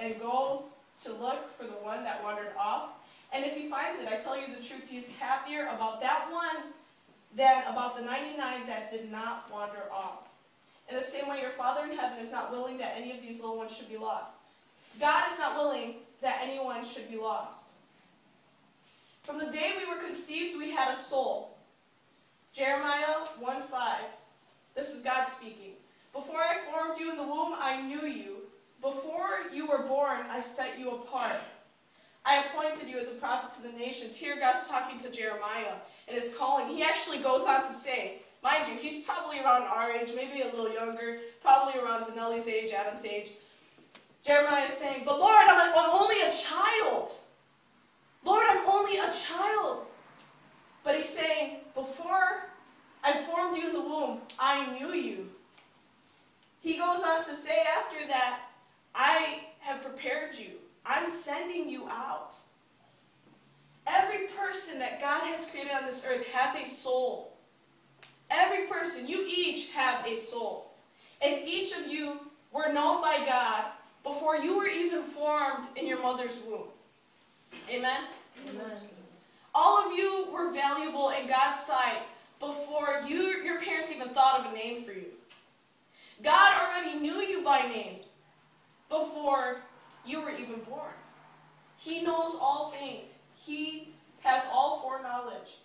and 0.00 0.18
go 0.20 0.64
to 1.04 1.12
look 1.12 1.56
for 1.56 1.64
the 1.64 1.72
one 1.72 2.02
that 2.04 2.22
wandered 2.24 2.52
off? 2.58 2.99
And 3.32 3.44
if 3.44 3.56
he 3.56 3.68
finds 3.68 4.00
it, 4.00 4.08
I 4.08 4.16
tell 4.16 4.38
you 4.38 4.48
the 4.48 4.62
truth, 4.62 4.88
he 4.88 4.98
is 4.98 5.14
happier 5.16 5.68
about 5.74 6.00
that 6.00 6.28
one 6.32 6.72
than 7.36 7.62
about 7.68 7.96
the 7.96 8.02
99 8.02 8.66
that 8.66 8.90
did 8.90 9.10
not 9.10 9.48
wander 9.52 9.84
off. 9.92 10.28
In 10.88 10.96
the 10.96 11.02
same 11.02 11.28
way, 11.28 11.40
your 11.40 11.50
Father 11.50 11.88
in 11.88 11.96
heaven 11.96 12.18
is 12.18 12.32
not 12.32 12.50
willing 12.50 12.78
that 12.78 12.94
any 12.96 13.12
of 13.12 13.22
these 13.22 13.40
little 13.40 13.56
ones 13.56 13.76
should 13.76 13.88
be 13.88 13.96
lost. 13.96 14.38
God 14.98 15.30
is 15.32 15.38
not 15.38 15.56
willing 15.56 15.94
that 16.20 16.40
anyone 16.42 16.84
should 16.84 17.08
be 17.08 17.16
lost. 17.16 17.68
From 19.22 19.38
the 19.38 19.52
day 19.52 19.74
we 19.78 19.86
were 19.86 20.02
conceived, 20.02 20.58
we 20.58 20.72
had 20.72 20.92
a 20.92 20.96
soul. 20.96 21.56
Jeremiah 22.52 23.26
1 23.38 23.62
5. 23.62 24.00
This 24.74 24.94
is 24.94 25.02
God 25.02 25.26
speaking. 25.26 25.74
Before 26.12 26.40
I 26.40 26.58
formed 26.72 26.98
you 26.98 27.12
in 27.12 27.16
the 27.16 27.22
womb, 27.22 27.54
I 27.60 27.80
knew 27.80 28.06
you. 28.08 28.38
Before 28.82 29.42
you 29.52 29.68
were 29.68 29.86
born, 29.86 30.20
I 30.28 30.40
set 30.40 30.78
you 30.78 30.90
apart. 30.90 31.40
I 32.24 32.44
appointed 32.44 32.88
you 32.88 32.98
as 32.98 33.08
a 33.08 33.14
prophet 33.14 33.56
to 33.56 33.62
the 33.62 33.76
nations. 33.76 34.16
Here, 34.16 34.36
God's 34.38 34.68
talking 34.68 34.98
to 35.00 35.10
Jeremiah 35.10 35.74
and 36.06 36.16
is 36.16 36.34
calling. 36.36 36.68
He 36.68 36.82
actually 36.82 37.18
goes 37.18 37.42
on 37.44 37.66
to 37.66 37.72
say, 37.72 38.22
mind 38.42 38.66
you, 38.68 38.74
he's 38.74 39.04
probably 39.04 39.40
around 39.40 39.62
our 39.62 39.90
age, 39.90 40.10
maybe 40.14 40.42
a 40.42 40.46
little 40.46 40.72
younger, 40.72 41.18
probably 41.42 41.80
around 41.80 42.04
Denelli's 42.04 42.46
age, 42.46 42.72
Adam's 42.72 43.04
age. 43.04 43.30
Jeremiah 44.22 44.66
is 44.66 44.72
saying, 44.72 45.02
But 45.06 45.18
Lord, 45.18 45.44
I'm, 45.48 45.72
I'm 45.74 46.00
only 46.00 46.20
a 46.22 46.32
child. 46.32 47.12
Lord, 48.24 48.44
I'm 48.48 48.68
only 48.68 48.98
a 48.98 49.10
child. 49.10 49.86
But 50.84 50.96
he's 50.96 51.08
saying, 51.08 51.60
Before 51.74 52.50
I 53.02 53.22
formed 53.22 53.56
you 53.56 53.68
in 53.68 53.72
the 53.74 53.80
womb, 53.80 54.20
I 54.38 54.78
knew 54.78 54.92
you. 54.92 55.30
He 56.60 56.76
goes 56.76 57.02
on 57.02 57.24
to 57.24 57.34
say 57.34 57.64
after 57.78 58.06
that, 58.08 58.40
I 58.94 59.44
have 59.60 59.82
prepared 59.82 60.34
you. 60.34 60.59
I'm 60.84 61.10
sending 61.10 61.68
you 61.68 61.88
out. 61.88 62.34
Every 63.86 64.26
person 64.38 64.78
that 64.78 65.00
God 65.00 65.22
has 65.24 65.46
created 65.46 65.72
on 65.72 65.86
this 65.86 66.04
earth 66.08 66.26
has 66.28 66.56
a 66.56 66.68
soul. 66.68 67.32
Every 68.30 68.66
person, 68.66 69.08
you 69.08 69.26
each 69.28 69.70
have 69.70 70.06
a 70.06 70.16
soul. 70.16 70.72
And 71.20 71.46
each 71.46 71.76
of 71.76 71.88
you 71.88 72.20
were 72.52 72.72
known 72.72 73.02
by 73.02 73.24
God 73.26 73.64
before 74.02 74.36
you 74.36 74.56
were 74.56 74.68
even 74.68 75.02
formed 75.02 75.66
in 75.76 75.86
your 75.86 76.00
mother's 76.00 76.38
womb. 76.46 76.68
Amen? 77.68 78.04
Amen. 78.48 78.78
All 79.54 79.84
of 79.84 79.96
you 79.96 80.28
were 80.32 80.52
valuable 80.52 81.10
in 81.10 81.26
God's 81.26 81.60
sight 81.60 82.02
before 82.38 83.02
you, 83.06 83.42
your 83.44 83.60
parents 83.60 83.92
even 83.92 84.08
thought 84.10 84.40
of 84.40 84.52
a 84.52 84.54
name 84.54 84.82
for 84.82 84.92
you. 84.92 85.06
God 86.22 86.60
already 86.60 86.98
knew 86.98 87.16
you 87.16 87.42
by 87.42 87.62
name 87.62 87.96
before 88.88 89.60
you 90.06 90.22
were 90.22 90.30
even 90.30 90.60
born. 90.68 90.92
He 91.76 92.02
knows 92.02 92.36
all 92.40 92.70
things. 92.70 93.20
He 93.34 93.88
has 94.20 94.44
all 94.52 94.80
foreknowledge. 94.80 95.58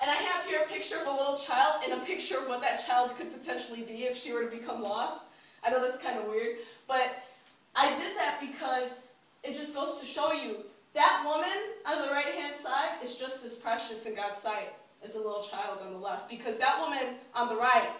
And 0.00 0.10
I 0.10 0.14
have 0.14 0.44
here 0.46 0.62
a 0.64 0.68
picture 0.68 0.96
of 1.00 1.06
a 1.06 1.10
little 1.10 1.36
child 1.36 1.82
and 1.84 2.00
a 2.00 2.04
picture 2.04 2.38
of 2.38 2.48
what 2.48 2.60
that 2.62 2.84
child 2.84 3.16
could 3.16 3.32
potentially 3.32 3.82
be 3.82 4.04
if 4.04 4.16
she 4.16 4.32
were 4.32 4.44
to 4.44 4.50
become 4.50 4.82
lost. 4.82 5.26
I 5.64 5.70
know 5.70 5.80
that's 5.80 6.02
kind 6.02 6.18
of 6.18 6.26
weird, 6.26 6.56
but 6.88 7.22
I 7.76 7.90
did 7.90 8.16
that 8.16 8.40
because 8.40 9.12
it 9.44 9.54
just 9.54 9.74
goes 9.74 10.00
to 10.00 10.06
show 10.06 10.32
you 10.32 10.64
that 10.94 11.22
woman 11.24 11.48
on 11.86 12.06
the 12.06 12.12
right 12.12 12.34
hand 12.34 12.54
side 12.54 13.02
is 13.02 13.16
just 13.16 13.44
as 13.44 13.54
precious 13.54 14.04
in 14.06 14.14
God's 14.14 14.38
sight 14.38 14.74
as 15.04 15.14
the 15.14 15.18
little 15.18 15.42
child 15.42 15.78
on 15.84 15.92
the 15.92 15.98
left 15.98 16.28
because 16.28 16.58
that 16.58 16.78
woman 16.80 17.14
on 17.34 17.48
the 17.48 17.56
right 17.56 17.90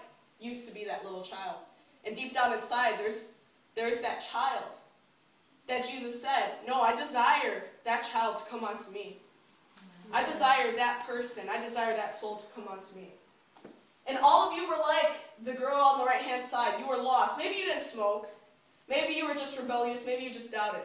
used 0.41 0.69
to 0.69 0.75
be 0.75 0.85
that 0.85 1.05
little 1.05 1.23
child. 1.23 1.57
And 2.05 2.17
deep 2.17 2.35
down 2.35 2.53
inside, 2.53 2.99
there's, 2.99 3.31
there's 3.75 4.01
that 4.01 4.21
child 4.21 4.77
that 5.69 5.89
Jesus 5.89 6.21
said, 6.21 6.55
No, 6.67 6.81
I 6.83 6.95
desire 6.95 7.65
that 7.85 8.03
child 8.03 8.37
to 8.39 8.45
come 8.45 8.65
unto 8.65 8.91
me. 8.91 9.19
I 10.13 10.25
desire 10.25 10.77
that 10.77 11.07
person. 11.07 11.49
I 11.51 11.61
desire 11.61 11.97
that 11.97 12.15
soul 12.15 12.37
to 12.37 12.47
come 12.55 12.69
unto 12.69 12.95
me. 12.95 13.15
And 14.07 14.19
all 14.19 14.51
of 14.51 14.57
you 14.57 14.69
were 14.69 14.77
like 14.77 15.21
the 15.43 15.55
girl 15.55 15.81
on 15.81 15.99
the 15.99 16.05
right 16.05 16.21
hand 16.21 16.45
side. 16.45 16.79
You 16.79 16.89
were 16.89 16.97
lost. 16.97 17.39
Maybe 17.39 17.59
you 17.59 17.65
didn't 17.65 17.83
smoke. 17.83 18.29
Maybe 18.89 19.15
you 19.15 19.27
were 19.27 19.35
just 19.35 19.59
rebellious. 19.59 20.05
Maybe 20.05 20.25
you 20.25 20.33
just 20.33 20.53
doubted. 20.53 20.83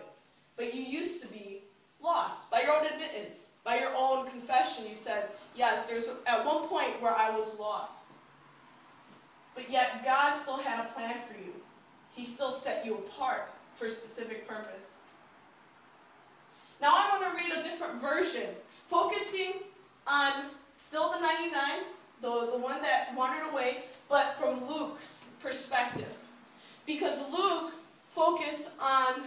But 0.55 0.73
you 0.73 0.81
used 0.81 1.21
to 1.23 1.27
be 1.27 1.63
lost. 2.01 2.49
By 2.49 2.61
your 2.61 2.73
own 2.73 2.85
admittance, 2.85 3.47
by 3.63 3.79
your 3.79 3.93
own 3.95 4.29
confession, 4.29 4.85
you 4.87 4.95
said, 4.95 5.29
Yes, 5.55 5.87
there's 5.87 6.07
at 6.25 6.45
one 6.45 6.67
point 6.67 7.01
where 7.01 7.13
I 7.13 7.35
was 7.35 7.59
lost. 7.59 8.13
But 9.55 9.69
yet, 9.71 10.05
God 10.05 10.35
still 10.35 10.57
had 10.57 10.85
a 10.85 10.89
plan 10.89 11.15
for 11.27 11.33
you. 11.33 11.53
He 12.17 12.25
still 12.25 12.51
set 12.51 12.83
you 12.83 12.95
apart 12.95 13.47
for 13.75 13.85
a 13.85 13.89
specific 13.91 14.47
purpose. 14.47 14.97
Now, 16.81 16.95
I 16.95 17.09
want 17.11 17.37
to 17.37 17.43
read 17.43 17.53
a 17.55 17.61
different 17.61 18.01
version, 18.01 18.49
focusing 18.87 19.53
on 20.07 20.45
still 20.77 21.11
the 21.11 21.19
99, 21.19 21.83
the, 22.21 22.51
the 22.51 22.57
one 22.57 22.81
that 22.81 23.15
wandered 23.15 23.51
away, 23.51 23.83
but 24.09 24.35
from 24.39 24.67
Luke's 24.67 25.25
perspective. 25.43 26.17
Because 26.87 27.23
Luke 27.31 27.73
focused 28.09 28.69
on 28.81 29.21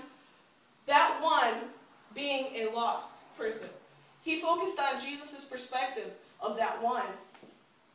that 0.86 1.20
one 1.22 1.68
being 2.12 2.56
a 2.56 2.74
lost 2.74 3.18
person. 3.38 3.68
He 4.24 4.40
focused 4.40 4.80
on 4.80 5.00
Jesus' 5.00 5.44
perspective 5.44 6.10
of 6.40 6.56
that 6.56 6.82
one. 6.82 7.06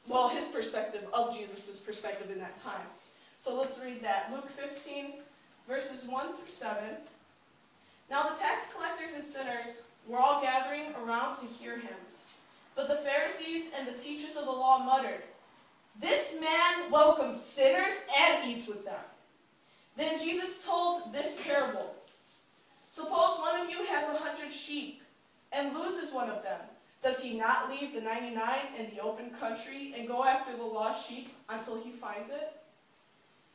Well, 0.07 0.29
his 0.29 0.47
perspective 0.47 1.03
of 1.11 1.37
Jesus' 1.37 1.81
perspective 1.81 2.31
in 2.31 2.39
that 2.39 2.61
time. 2.63 2.85
So 3.45 3.59
let's 3.59 3.79
read 3.79 4.01
that. 4.01 4.31
Luke 4.33 4.49
15, 4.49 5.21
verses 5.67 6.09
1 6.09 6.35
through 6.35 6.47
7. 6.47 6.83
Now 8.09 8.27
the 8.27 8.39
tax 8.39 8.73
collectors 8.73 9.13
and 9.13 9.23
sinners 9.23 9.83
were 10.07 10.17
all 10.17 10.41
gathering 10.41 10.85
around 10.95 11.35
to 11.35 11.45
hear 11.45 11.77
him. 11.77 11.93
But 12.75 12.87
the 12.87 13.07
Pharisees 13.07 13.69
and 13.77 13.87
the 13.87 13.93
teachers 13.99 14.35
of 14.35 14.45
the 14.45 14.51
law 14.51 14.79
muttered, 14.79 15.21
This 16.01 16.35
man 16.41 16.89
welcomes 16.89 17.39
sinners 17.39 18.07
and 18.19 18.49
eats 18.49 18.67
with 18.67 18.83
them. 18.83 19.05
Then 19.95 20.17
Jesus 20.19 20.65
told 20.65 21.13
this 21.13 21.39
parable 21.43 21.93
Suppose 22.89 23.37
one 23.37 23.61
of 23.61 23.69
you 23.69 23.85
has 23.85 24.09
a 24.09 24.17
hundred 24.17 24.51
sheep 24.51 25.03
and 25.51 25.75
loses 25.75 26.15
one 26.15 26.31
of 26.31 26.41
them. 26.41 26.61
Does 27.03 27.21
he 27.21 27.37
not 27.37 27.69
leave 27.69 27.93
the 27.93 28.01
99 28.01 28.57
in 28.79 28.89
the 28.89 29.03
open 29.03 29.29
country 29.39 29.93
and 29.95 30.07
go 30.07 30.23
after 30.25 30.57
the 30.57 30.63
lost 30.63 31.07
sheep 31.07 31.29
until 31.47 31.79
he 31.79 31.91
finds 31.91 32.31
it? 32.31 32.51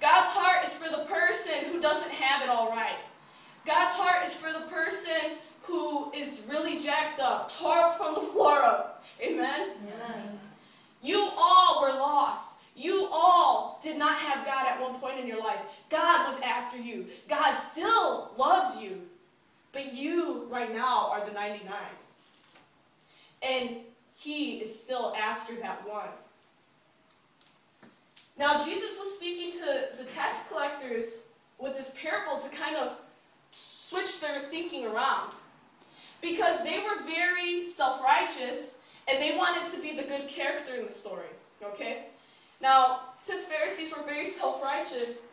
God's 0.00 0.32
heart 0.32 0.66
is 0.66 0.74
for 0.74 0.90
the 0.90 1.04
person 1.04 1.70
who 1.70 1.80
doesn't 1.80 2.12
have 2.12 2.42
it 2.42 2.48
all 2.48 2.70
right. 2.70 2.96
God's 3.66 3.94
heart 3.94 4.26
is 4.26 4.34
for 4.34 4.52
the 4.52 4.66
person 4.66 5.36
who 5.62 6.10
is 6.12 6.46
really 6.48 6.80
jacked 6.80 7.20
up, 7.20 7.52
tore 7.52 7.78
up 7.78 7.98
from 7.98 8.14
the 8.14 8.32
floor 8.32 8.62
up. 8.62 9.04
Amen? 9.22 9.72
Amen? 9.82 10.40
You 11.02 11.30
all 11.36 11.82
were 11.82 11.92
lost. 11.92 12.60
You 12.74 13.08
all 13.12 13.78
did 13.82 13.98
not 13.98 14.16
have 14.16 14.46
God 14.46 14.66
at 14.66 14.80
one 14.80 14.98
point 15.00 15.20
in 15.20 15.26
your 15.26 15.40
life. 15.40 15.60
God 15.90 16.26
was 16.26 16.40
after 16.40 16.78
you. 16.78 17.06
God 17.28 17.58
still 17.58 18.32
loves 18.38 18.80
you. 18.80 19.02
But 19.72 19.94
you 19.94 20.46
right 20.50 20.72
now 20.74 21.10
are 21.10 21.24
the 21.26 21.32
99. 21.32 21.72
And 23.42 23.76
he 24.16 24.58
is 24.58 24.82
still 24.82 25.14
after 25.14 25.56
that 25.56 25.86
one. 25.88 26.08
Now, 28.40 28.64
Jesus 28.64 28.98
was 28.98 29.14
speaking 29.14 29.52
to 29.52 29.88
the 29.98 30.04
tax 30.04 30.48
collectors 30.48 31.18
with 31.58 31.76
this 31.76 31.94
parable 32.00 32.40
to 32.40 32.48
kind 32.56 32.74
of 32.74 32.96
switch 33.50 34.18
their 34.18 34.40
thinking 34.48 34.86
around. 34.86 35.34
Because 36.22 36.64
they 36.64 36.78
were 36.78 37.04
very 37.04 37.66
self 37.66 38.02
righteous 38.02 38.78
and 39.06 39.20
they 39.20 39.36
wanted 39.36 39.70
to 39.74 39.82
be 39.82 39.94
the 39.94 40.04
good 40.04 40.26
character 40.26 40.74
in 40.74 40.86
the 40.86 40.92
story. 40.92 41.28
Okay? 41.62 42.06
Now, 42.62 43.00
since 43.18 43.44
Pharisees 43.44 43.92
were 43.94 44.04
very 44.04 44.26
self 44.26 44.62
righteous, 44.62 45.26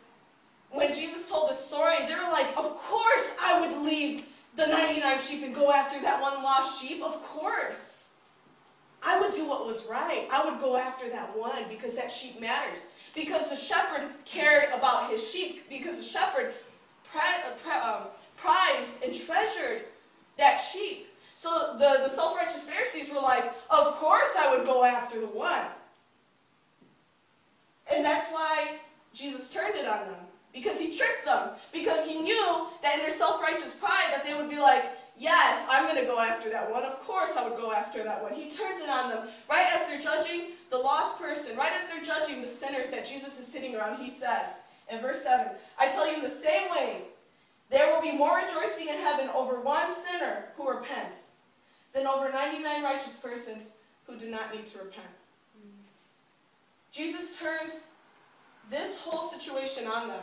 when 0.70 0.92
Jesus 0.92 1.30
told 1.30 1.48
this 1.48 1.64
story, 1.64 1.96
they 2.06 2.14
were 2.14 2.30
like, 2.30 2.48
Of 2.58 2.76
course 2.76 3.32
I 3.42 3.58
would 3.58 3.86
leave 3.86 4.26
the 4.54 4.66
99 4.66 5.18
sheep 5.18 5.44
and 5.44 5.54
go 5.54 5.72
after 5.72 5.98
that 6.02 6.20
one 6.20 6.42
lost 6.42 6.82
sheep. 6.82 7.02
Of 7.02 7.22
course. 7.22 7.98
I 9.02 9.20
would 9.20 9.32
do 9.32 9.48
what 9.48 9.64
was 9.64 9.86
right. 9.86 10.28
I 10.30 10.44
would 10.44 10.60
go 10.60 10.76
after 10.76 11.08
that 11.10 11.36
one 11.36 11.64
because 11.68 11.94
that 11.94 12.10
sheep 12.10 12.40
matters. 12.40 12.88
Because 13.14 13.50
the 13.50 13.56
shepherd 13.56 14.10
cared 14.24 14.72
about 14.72 15.10
his 15.10 15.26
sheep. 15.30 15.68
Because 15.68 15.98
the 15.98 16.04
shepherd 16.04 16.52
um, 17.14 18.02
prized 18.36 19.02
and 19.02 19.14
treasured 19.14 19.82
that 20.36 20.56
sheep. 20.56 21.08
So 21.34 21.76
the, 21.78 22.02
the 22.02 22.08
self 22.08 22.36
righteous 22.36 22.68
Pharisees 22.68 23.10
were 23.10 23.20
like, 23.20 23.52
Of 23.70 23.94
course 23.94 24.34
I 24.38 24.54
would 24.56 24.66
go 24.66 24.84
after 24.84 25.20
the 25.20 25.26
one. 25.26 25.66
And 27.92 28.04
that's 28.04 28.30
why 28.32 28.76
Jesus 29.14 29.50
turned 29.50 29.76
it 29.76 29.86
on 29.86 30.06
them. 30.06 30.20
Because 30.52 30.80
he 30.80 30.96
tricked 30.96 31.24
them. 31.24 31.50
Because 31.72 32.06
he 32.06 32.20
knew 32.20 32.66
that 32.82 32.94
in 32.94 33.00
their 33.00 33.10
self-righteous 33.10 33.76
pride 33.76 34.08
that 34.10 34.24
they 34.24 34.34
would 34.34 34.50
be 34.50 34.58
like, 34.58 34.84
yes, 35.18 35.66
I'm 35.70 35.86
going 35.86 36.00
to 36.00 36.06
go 36.06 36.20
after 36.20 36.50
that 36.50 36.70
one. 36.70 36.84
Of 36.84 37.00
course 37.00 37.36
I 37.36 37.48
would 37.48 37.58
go 37.58 37.72
after 37.72 38.02
that 38.04 38.22
one. 38.22 38.32
He 38.34 38.50
turns 38.50 38.80
it 38.80 38.88
on 38.88 39.10
them. 39.10 39.28
Right 39.50 39.66
as 39.74 39.86
they're 39.86 40.00
judging 40.00 40.52
the 40.70 40.78
lost 40.78 41.18
person, 41.18 41.56
right 41.56 41.72
as 41.72 41.88
they're 41.88 42.04
judging 42.04 42.40
the 42.40 42.48
sinners 42.48 42.90
that 42.90 43.04
Jesus 43.04 43.38
is 43.38 43.46
sitting 43.46 43.74
around, 43.74 44.02
he 44.02 44.10
says 44.10 44.60
in 44.90 45.00
verse 45.00 45.22
7, 45.22 45.48
I 45.78 45.88
tell 45.88 46.08
you 46.08 46.16
in 46.16 46.22
the 46.22 46.30
same 46.30 46.70
way, 46.70 47.02
there 47.70 47.92
will 47.92 48.02
be 48.02 48.16
more 48.16 48.38
rejoicing 48.38 48.88
in 48.88 48.96
heaven 48.96 49.28
over 49.34 49.60
one 49.60 49.94
sinner 49.94 50.46
who 50.56 50.68
repents 50.70 51.32
than 51.92 52.06
over 52.06 52.30
99 52.30 52.82
righteous 52.82 53.16
persons 53.16 53.72
who 54.06 54.18
do 54.18 54.30
not 54.30 54.54
need 54.54 54.64
to 54.66 54.78
repent. 54.78 55.06
Mm. 55.58 55.70
Jesus 56.92 57.38
turns 57.38 57.86
this 58.70 58.98
whole 58.98 59.22
situation 59.22 59.86
on 59.86 60.08
them. 60.08 60.22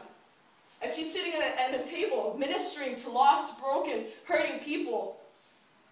As 0.82 0.96
he's 0.96 1.12
sitting 1.12 1.34
at 1.34 1.41
a, 1.41 1.62
at 1.62 1.79
a 1.79 1.84
table, 1.84 2.36
ministering 2.38 2.96
to 2.98 3.10
lost, 3.10 3.62
broken, 3.62 4.05
hurting 4.25 4.60
people. 4.60 5.17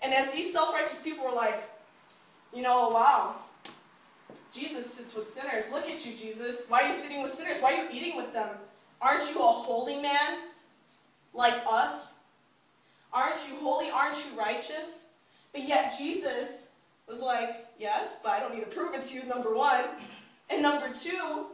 And 0.02 0.14
as 0.14 0.32
these 0.32 0.52
self 0.52 0.74
righteous 0.74 1.02
people 1.02 1.26
were 1.26 1.36
like, 1.36 1.62
you 2.54 2.62
know, 2.62 2.90
wow, 2.90 3.36
Jesus 4.52 4.94
sits 4.94 5.16
with 5.16 5.28
sinners. 5.28 5.72
Look 5.72 5.90
at 5.90 6.06
you, 6.06 6.16
Jesus. 6.16 6.66
Why 6.68 6.82
are 6.82 6.88
you 6.90 6.94
sitting 6.94 7.24
with 7.24 7.34
sinners? 7.34 7.58
Why 7.60 7.74
are 7.74 7.84
you 7.84 7.90
eating 7.92 8.18
with 8.18 8.34
them? 8.34 8.50
Aren't 9.02 9.30
you 9.34 9.42
a 9.42 9.52
holy 9.52 10.02
man 10.02 10.40
like 11.34 11.56
us? 11.68 12.14
Aren't 13.12 13.40
you 13.50 13.56
holy? 13.58 13.90
Aren't 13.90 14.18
you 14.18 14.40
righteous? 14.40 15.06
But 15.52 15.68
yet 15.68 15.94
Jesus 15.98 16.70
was 17.08 17.22
like, 17.22 17.68
yes, 17.80 18.20
but 18.24 18.32
I 18.32 18.40
don't 18.40 18.54
need 18.54 18.62
to 18.62 18.76
prove 18.76 18.94
it 18.94 19.04
to 19.04 19.16
you, 19.16 19.24
number 19.24 19.54
one. 19.54 19.86
And 20.50 20.62
number 20.62 20.94
two, 20.94 21.48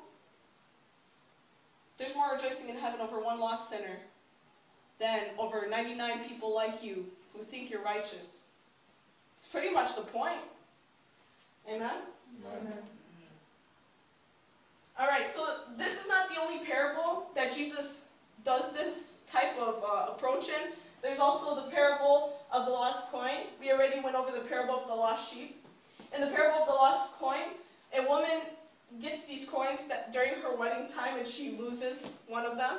there's 1.99 2.15
more 2.15 2.33
rejoicing 2.33 2.69
in 2.69 2.77
heaven 2.77 3.01
over 3.01 3.19
one 3.19 3.39
lost 3.39 3.69
sinner 3.69 3.97
than 4.99 5.25
over 5.37 5.67
99 5.69 6.23
people 6.27 6.55
like 6.55 6.81
you 6.81 7.05
who 7.33 7.43
think 7.43 7.69
you're 7.69 7.83
righteous. 7.83 8.43
It's 9.37 9.47
pretty 9.47 9.71
much 9.71 9.95
the 9.95 10.01
point. 10.01 10.39
Amen? 11.69 11.97
Amen. 12.45 12.73
All 14.97 15.07
right, 15.07 15.29
so 15.29 15.57
this 15.77 16.01
is 16.01 16.07
not 16.07 16.29
the 16.29 16.41
only 16.41 16.65
parable 16.65 17.29
that 17.35 17.53
Jesus 17.55 18.05
does 18.43 18.73
this 18.73 19.21
type 19.31 19.57
of 19.57 19.83
uh, 19.83 20.11
approach 20.11 20.49
in. 20.49 20.71
There's 21.01 21.19
also 21.19 21.55
the 21.55 21.71
parable 21.71 22.33
of 22.51 22.65
the 22.65 22.71
lost 22.71 23.11
coin. 23.11 23.45
We 23.61 23.71
already 23.71 24.01
went 24.01 24.15
over 24.15 24.31
the 24.31 24.43
parable 24.45 24.75
of 24.75 24.87
the 24.87 24.95
lost 24.95 25.33
sheep. 25.33 25.63
In 26.13 26.21
the 26.21 26.27
parable 26.27 26.61
of 26.61 26.67
the 26.67 26.73
lost 26.73 27.13
coin, 27.13 27.53
a 27.97 28.05
woman 28.07 28.41
gets 29.01 29.25
these 29.25 29.47
coins 29.47 29.87
that 29.87 30.11
during 30.11 30.33
her 30.41 30.55
wedding 30.55 30.87
time 30.87 31.17
and 31.17 31.27
she 31.27 31.57
loses 31.57 32.13
one 32.27 32.45
of 32.45 32.57
them. 32.57 32.77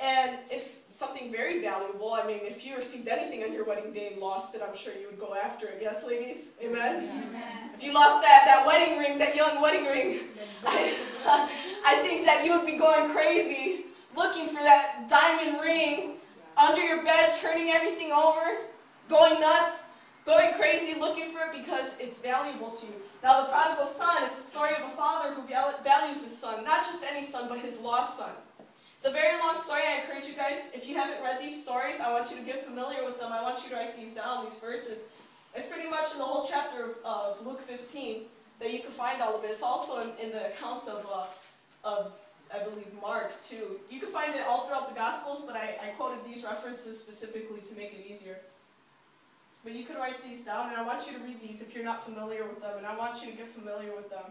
And 0.00 0.38
it's 0.50 0.80
something 0.90 1.30
very 1.30 1.60
valuable. 1.60 2.12
I 2.12 2.26
mean, 2.26 2.40
if 2.42 2.66
you 2.66 2.74
received 2.74 3.06
anything 3.06 3.44
on 3.44 3.52
your 3.52 3.64
wedding 3.64 3.92
day 3.92 4.08
and 4.12 4.20
lost 4.20 4.54
it, 4.54 4.62
I'm 4.66 4.74
sure 4.76 4.92
you 4.94 5.06
would 5.06 5.20
go 5.20 5.34
after 5.34 5.66
it. 5.66 5.78
Yes, 5.80 6.04
ladies? 6.04 6.50
Amen? 6.62 7.08
Amen. 7.08 7.70
If 7.74 7.84
you 7.84 7.94
lost 7.94 8.22
that, 8.22 8.42
that 8.46 8.66
wedding 8.66 8.98
ring, 8.98 9.18
that 9.18 9.36
young 9.36 9.60
wedding 9.62 9.84
ring, 9.86 10.20
I, 10.66 10.92
I 11.86 12.02
think 12.02 12.26
that 12.26 12.44
you 12.44 12.58
would 12.58 12.66
be 12.66 12.78
going 12.78 13.12
crazy 13.12 13.84
looking 14.16 14.48
for 14.48 14.62
that 14.62 15.06
diamond 15.08 15.60
ring 15.60 16.14
under 16.56 16.80
your 16.80 17.04
bed, 17.04 17.32
turning 17.40 17.68
everything 17.68 18.10
over, 18.10 18.58
going 19.08 19.40
nuts 19.40 19.84
going 20.24 20.54
crazy 20.54 20.98
looking 20.98 21.32
for 21.32 21.40
it 21.40 21.52
because 21.52 21.94
it's 21.98 22.20
valuable 22.20 22.70
to 22.70 22.86
you. 22.86 22.92
Now, 23.22 23.42
the 23.42 23.52
prodigal 23.52 23.86
son, 23.86 24.24
it's 24.24 24.38
a 24.38 24.42
story 24.42 24.74
of 24.74 24.82
a 24.82 24.94
father 24.96 25.32
who 25.32 25.42
values 25.42 26.22
his 26.24 26.36
son, 26.36 26.64
not 26.64 26.84
just 26.84 27.04
any 27.04 27.24
son, 27.24 27.48
but 27.48 27.60
his 27.60 27.80
lost 27.80 28.18
son. 28.18 28.32
It's 28.96 29.06
a 29.06 29.12
very 29.12 29.38
long 29.38 29.56
story. 29.56 29.82
I 29.86 30.00
encourage 30.00 30.26
you 30.26 30.34
guys, 30.34 30.70
if 30.74 30.88
you 30.88 30.96
haven't 30.96 31.22
read 31.22 31.40
these 31.40 31.62
stories, 31.62 32.00
I 32.00 32.12
want 32.12 32.30
you 32.30 32.36
to 32.36 32.42
get 32.42 32.64
familiar 32.64 33.04
with 33.04 33.20
them. 33.20 33.32
I 33.32 33.40
want 33.42 33.62
you 33.62 33.70
to 33.70 33.76
write 33.76 33.96
these 33.96 34.14
down, 34.14 34.44
these 34.44 34.58
verses. 34.58 35.06
It's 35.54 35.66
pretty 35.66 35.88
much 35.88 36.12
in 36.12 36.18
the 36.18 36.24
whole 36.24 36.44
chapter 36.48 36.84
of, 36.84 36.90
of 37.04 37.46
Luke 37.46 37.60
15 37.62 38.22
that 38.58 38.72
you 38.72 38.80
can 38.80 38.90
find 38.90 39.22
all 39.22 39.36
of 39.36 39.44
it. 39.44 39.50
It's 39.50 39.62
also 39.62 40.02
in, 40.02 40.10
in 40.20 40.32
the 40.32 40.48
accounts 40.48 40.88
of, 40.88 41.06
uh, 41.06 41.26
of, 41.84 42.12
I 42.52 42.64
believe, 42.64 42.88
Mark, 43.00 43.40
too. 43.42 43.78
You 43.88 44.00
can 44.00 44.10
find 44.10 44.34
it 44.34 44.42
all 44.48 44.66
throughout 44.66 44.88
the 44.88 44.94
Gospels, 44.96 45.44
but 45.46 45.54
I, 45.54 45.76
I 45.82 45.88
quoted 45.96 46.24
these 46.26 46.42
references 46.42 46.98
specifically 46.98 47.60
to 47.68 47.76
make 47.76 47.92
it 47.92 48.04
easier. 48.08 48.38
But 49.64 49.74
you 49.74 49.84
can 49.84 49.96
write 49.96 50.22
these 50.24 50.44
down, 50.44 50.70
and 50.70 50.76
I 50.76 50.82
want 50.82 51.06
you 51.06 51.16
to 51.16 51.24
read 51.24 51.40
these 51.40 51.62
if 51.62 51.74
you're 51.74 51.84
not 51.84 52.04
familiar 52.04 52.44
with 52.44 52.60
them, 52.60 52.78
and 52.78 52.86
I 52.86 52.96
want 52.96 53.22
you 53.24 53.30
to 53.30 53.36
get 53.36 53.48
familiar 53.48 53.94
with 53.94 54.10
them. 54.10 54.24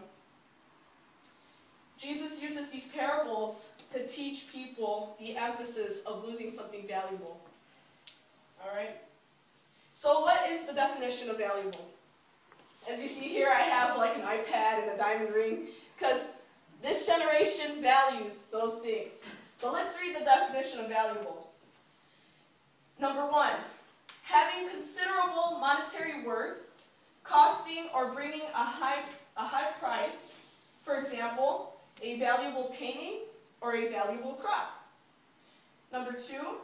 Jesus 1.98 2.42
uses 2.42 2.70
these 2.70 2.88
parables 2.88 3.68
to 3.92 4.06
teach 4.06 4.52
people 4.52 5.16
the 5.18 5.36
emphasis 5.36 6.04
of 6.04 6.24
losing 6.24 6.50
something 6.50 6.86
valuable. 6.86 7.40
All 8.62 8.74
right? 8.76 8.96
So, 9.94 10.20
what 10.20 10.50
is 10.50 10.66
the 10.66 10.72
definition 10.74 11.30
of 11.30 11.38
valuable? 11.38 11.88
As 12.90 13.02
you 13.02 13.08
see 13.08 13.28
here, 13.28 13.48
I 13.48 13.62
have 13.62 13.96
like 13.96 14.16
an 14.16 14.22
iPad 14.22 14.82
and 14.82 14.90
a 14.90 14.98
diamond 14.98 15.34
ring, 15.34 15.68
because 15.98 16.26
this 16.82 17.06
generation 17.06 17.80
values 17.80 18.46
those 18.50 18.78
things. 18.80 19.22
But 19.60 19.72
let's 19.72 19.98
read 20.00 20.16
the 20.16 20.24
definition 20.24 20.80
of 20.80 20.88
valuable. 20.88 21.50
Number 22.98 23.22
one, 23.30 23.54
having 24.22 24.68
considerable 24.68 25.58
monetary 25.60 26.24
worth, 26.24 26.70
costing 27.24 27.86
or 27.94 28.12
bringing 28.12 28.42
a 28.54 28.64
high, 28.64 29.02
a 29.36 29.44
high 29.44 29.70
price, 29.78 30.32
for 30.84 30.98
example, 30.98 31.76
a 32.02 32.18
valuable 32.18 32.74
painting 32.78 33.20
or 33.60 33.76
a 33.76 33.88
valuable 33.88 34.32
crop. 34.32 34.82
Number 35.92 36.12
two, 36.12 36.56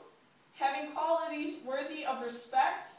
having 0.54 0.90
qualities 0.92 1.60
worthy 1.64 2.04
of 2.04 2.22
respect, 2.22 2.90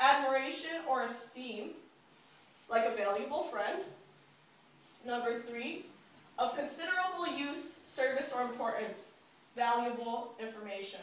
admiration, 0.00 0.82
or 0.88 1.04
esteem, 1.04 1.70
like 2.68 2.84
a 2.84 2.94
valuable 2.94 3.44
friend. 3.44 3.82
Number 5.06 5.38
three, 5.38 5.86
of 6.38 6.56
considerable 6.56 7.26
use, 7.26 7.78
service, 7.84 8.32
or 8.36 8.42
importance, 8.42 9.12
valuable 9.56 10.34
information. 10.40 11.00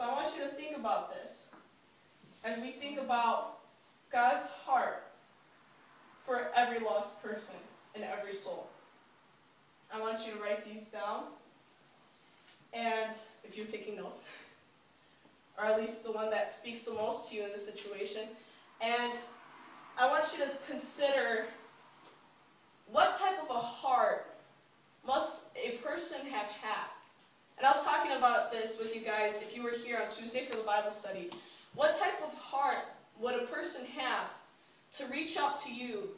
So 0.00 0.06
I 0.06 0.14
want 0.14 0.34
you 0.34 0.44
to 0.44 0.48
think 0.48 0.78
about 0.78 1.12
this 1.12 1.50
as 2.42 2.58
we 2.62 2.70
think 2.70 2.98
about 2.98 3.58
God's 4.10 4.48
heart 4.48 5.04
for 6.24 6.50
every 6.56 6.78
lost 6.78 7.22
person 7.22 7.56
and 7.94 8.02
every 8.02 8.32
soul. 8.32 8.66
I 9.92 10.00
want 10.00 10.26
you 10.26 10.32
to 10.32 10.38
write 10.38 10.64
these 10.64 10.88
down. 10.88 11.24
And 12.72 13.12
if 13.44 13.58
you're 13.58 13.66
taking 13.66 13.96
notes, 13.96 14.24
or 15.58 15.66
at 15.66 15.78
least 15.78 16.02
the 16.02 16.12
one 16.12 16.30
that 16.30 16.50
speaks 16.50 16.84
the 16.84 16.94
most 16.94 17.28
to 17.28 17.36
you 17.36 17.44
in 17.44 17.50
this 17.50 17.66
situation, 17.66 18.22
and 18.80 19.12
I 19.98 20.08
want 20.08 20.24
you 20.32 20.46
to 20.46 20.50
consider 20.66 21.44
what 22.90 23.18
type 23.18 23.38
of 23.42 23.54
a 23.54 23.60
heart 23.60 24.34
must 25.06 25.44
a 25.62 25.72
person 25.82 26.20
have 26.24 26.46
had 26.46 26.88
and 27.60 27.66
I 27.66 27.72
was 27.72 27.84
talking 27.84 28.16
about 28.16 28.50
this 28.50 28.78
with 28.78 28.96
you 28.96 29.02
guys 29.02 29.42
if 29.42 29.54
you 29.54 29.62
were 29.62 29.74
here 29.84 30.00
on 30.02 30.10
Tuesday 30.10 30.46
for 30.46 30.56
the 30.56 30.62
Bible 30.62 30.90
study. 30.90 31.28
What 31.74 32.00
type 32.00 32.18
of 32.26 32.32
heart 32.38 32.78
would 33.20 33.34
a 33.34 33.44
person 33.48 33.84
have 33.98 34.30
to 34.96 35.04
reach 35.12 35.36
out 35.36 35.62
to 35.64 35.70
you 35.70 36.08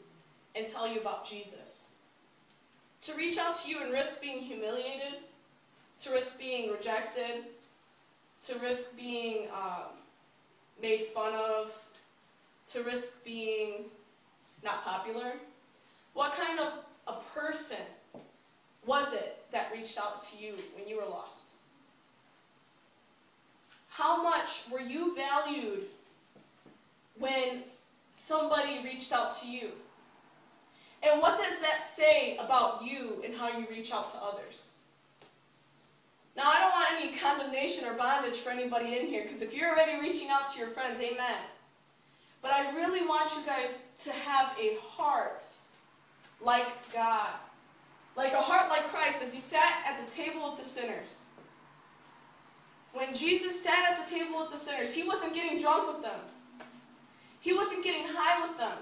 and 0.55 0.69
tell 0.69 0.87
you 0.87 1.01
about 1.01 1.29
Jesus? 1.29 1.89
To 3.03 3.15
reach 3.15 3.39
out 3.39 3.61
to 3.61 3.69
you 3.69 3.83
and 3.83 3.93
risk 3.93 4.23
being 4.23 4.39
humiliated, 4.39 5.19
to 6.03 6.13
risk 6.13 6.39
being 6.39 6.71
rejected, 6.71 7.43
to 8.47 8.59
risk 8.61 8.97
being 8.97 9.49
um, 9.53 9.97
made 10.81 11.07
fun 11.07 11.35
of, 11.35 11.73
to 12.71 12.85
risk 12.85 13.25
being 13.25 13.87
not 14.63 14.85
popular? 14.85 15.33
What 16.15 16.37
kind 16.37 16.61
of 16.61 16.73
a 17.09 17.15
person 17.37 17.79
was 18.87 19.13
it 19.13 19.42
that 19.53 19.71
reached 19.73 19.99
out 19.99 20.23
to 20.31 20.37
you 20.37 20.55
when 20.75 20.89
you 20.89 20.97
were 20.97 21.09
lost? 21.09 21.47
How 23.89 24.23
much 24.23 24.65
were 24.71 24.81
you 24.81 25.15
valued 25.15 25.85
when 27.19 27.63
somebody 28.15 28.83
reached 28.83 29.13
out 29.13 29.39
to 29.41 29.47
you? 29.47 29.71
And 31.03 31.21
what 31.21 31.39
does 31.39 31.61
that 31.61 31.83
say 31.83 32.37
about 32.39 32.85
you 32.85 33.23
and 33.25 33.35
how 33.35 33.59
you 33.59 33.67
reach 33.69 33.93
out 33.93 34.11
to 34.13 34.19
others? 34.19 34.71
Now, 36.37 36.45
I 36.47 36.61
don't 36.61 36.71
want 36.71 37.03
any 37.03 37.19
condemnation 37.19 37.87
or 37.87 37.95
bondage 37.95 38.39
for 38.39 38.51
anybody 38.51 38.97
in 38.99 39.07
here, 39.07 39.25
because 39.25 39.43
if 39.43 39.53
you're 39.53 39.71
already 39.71 40.01
reaching 40.01 40.31
out 40.31 40.51
to 40.53 40.59
your 40.59 40.69
friends, 40.69 40.99
amen. 41.01 41.39
But 42.41 42.53
I 42.53 42.75
really 42.75 43.07
want 43.07 43.31
you 43.37 43.45
guys 43.45 43.83
to 44.05 44.13
have 44.13 44.57
a 44.59 44.77
heart 44.81 45.45
like 46.41 46.67
God. 46.93 47.31
Like 48.17 48.33
a 48.33 48.41
heart 48.41 48.69
like 48.69 48.89
Christ 48.89 49.23
as 49.23 49.33
he 49.33 49.41
sat 49.41 49.85
at 49.87 50.05
the 50.05 50.15
table 50.15 50.51
with 50.51 50.59
the 50.59 50.65
sinners. 50.65 51.27
When 52.93 53.15
Jesus 53.15 53.63
sat 53.63 53.93
at 53.93 54.07
the 54.07 54.15
table 54.15 54.39
with 54.39 54.51
the 54.51 54.59
sinners, 54.59 54.95
he 54.95 55.03
wasn't 55.03 55.35
getting 55.35 55.59
drunk 55.59 55.95
with 55.95 56.03
them. 56.03 56.21
He 57.41 57.55
wasn't 57.55 57.83
getting 57.83 58.07
high 58.07 58.47
with 58.47 58.59
them. 58.59 58.77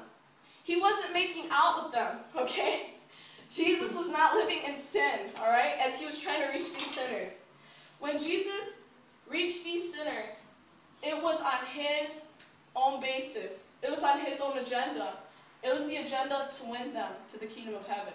He 0.64 0.80
wasn't 0.80 1.12
making 1.12 1.46
out 1.50 1.84
with 1.84 1.92
them, 1.92 2.18
okay? 2.36 2.90
Jesus 3.48 3.96
was 3.96 4.08
not 4.08 4.34
living 4.34 4.60
in 4.66 4.76
sin, 4.76 5.30
all 5.38 5.48
right, 5.48 5.74
as 5.80 5.98
he 5.98 6.06
was 6.06 6.20
trying 6.20 6.46
to 6.46 6.52
reach 6.52 6.72
these 6.72 6.90
sinners. 6.90 7.46
When 7.98 8.18
Jesus 8.18 8.82
reached 9.28 9.64
these 9.64 9.92
sinners, 9.94 10.44
it 11.02 11.20
was 11.20 11.40
on 11.40 11.66
his 11.72 12.26
own 12.76 13.00
basis, 13.00 13.72
it 13.82 13.90
was 13.90 14.02
on 14.02 14.20
his 14.24 14.40
own 14.40 14.58
agenda. 14.58 15.14
It 15.62 15.74
was 15.74 15.86
the 15.88 15.96
agenda 15.96 16.48
to 16.58 16.70
win 16.70 16.94
them 16.94 17.12
to 17.32 17.38
the 17.38 17.46
kingdom 17.46 17.74
of 17.74 17.86
heaven. 17.86 18.14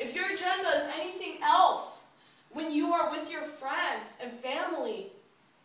If 0.00 0.14
your 0.14 0.32
agenda 0.32 0.70
is 0.74 0.88
anything 0.98 1.42
else, 1.42 2.04
when 2.52 2.72
you 2.72 2.94
are 2.94 3.10
with 3.10 3.30
your 3.30 3.42
friends 3.42 4.18
and 4.22 4.32
family, 4.32 5.08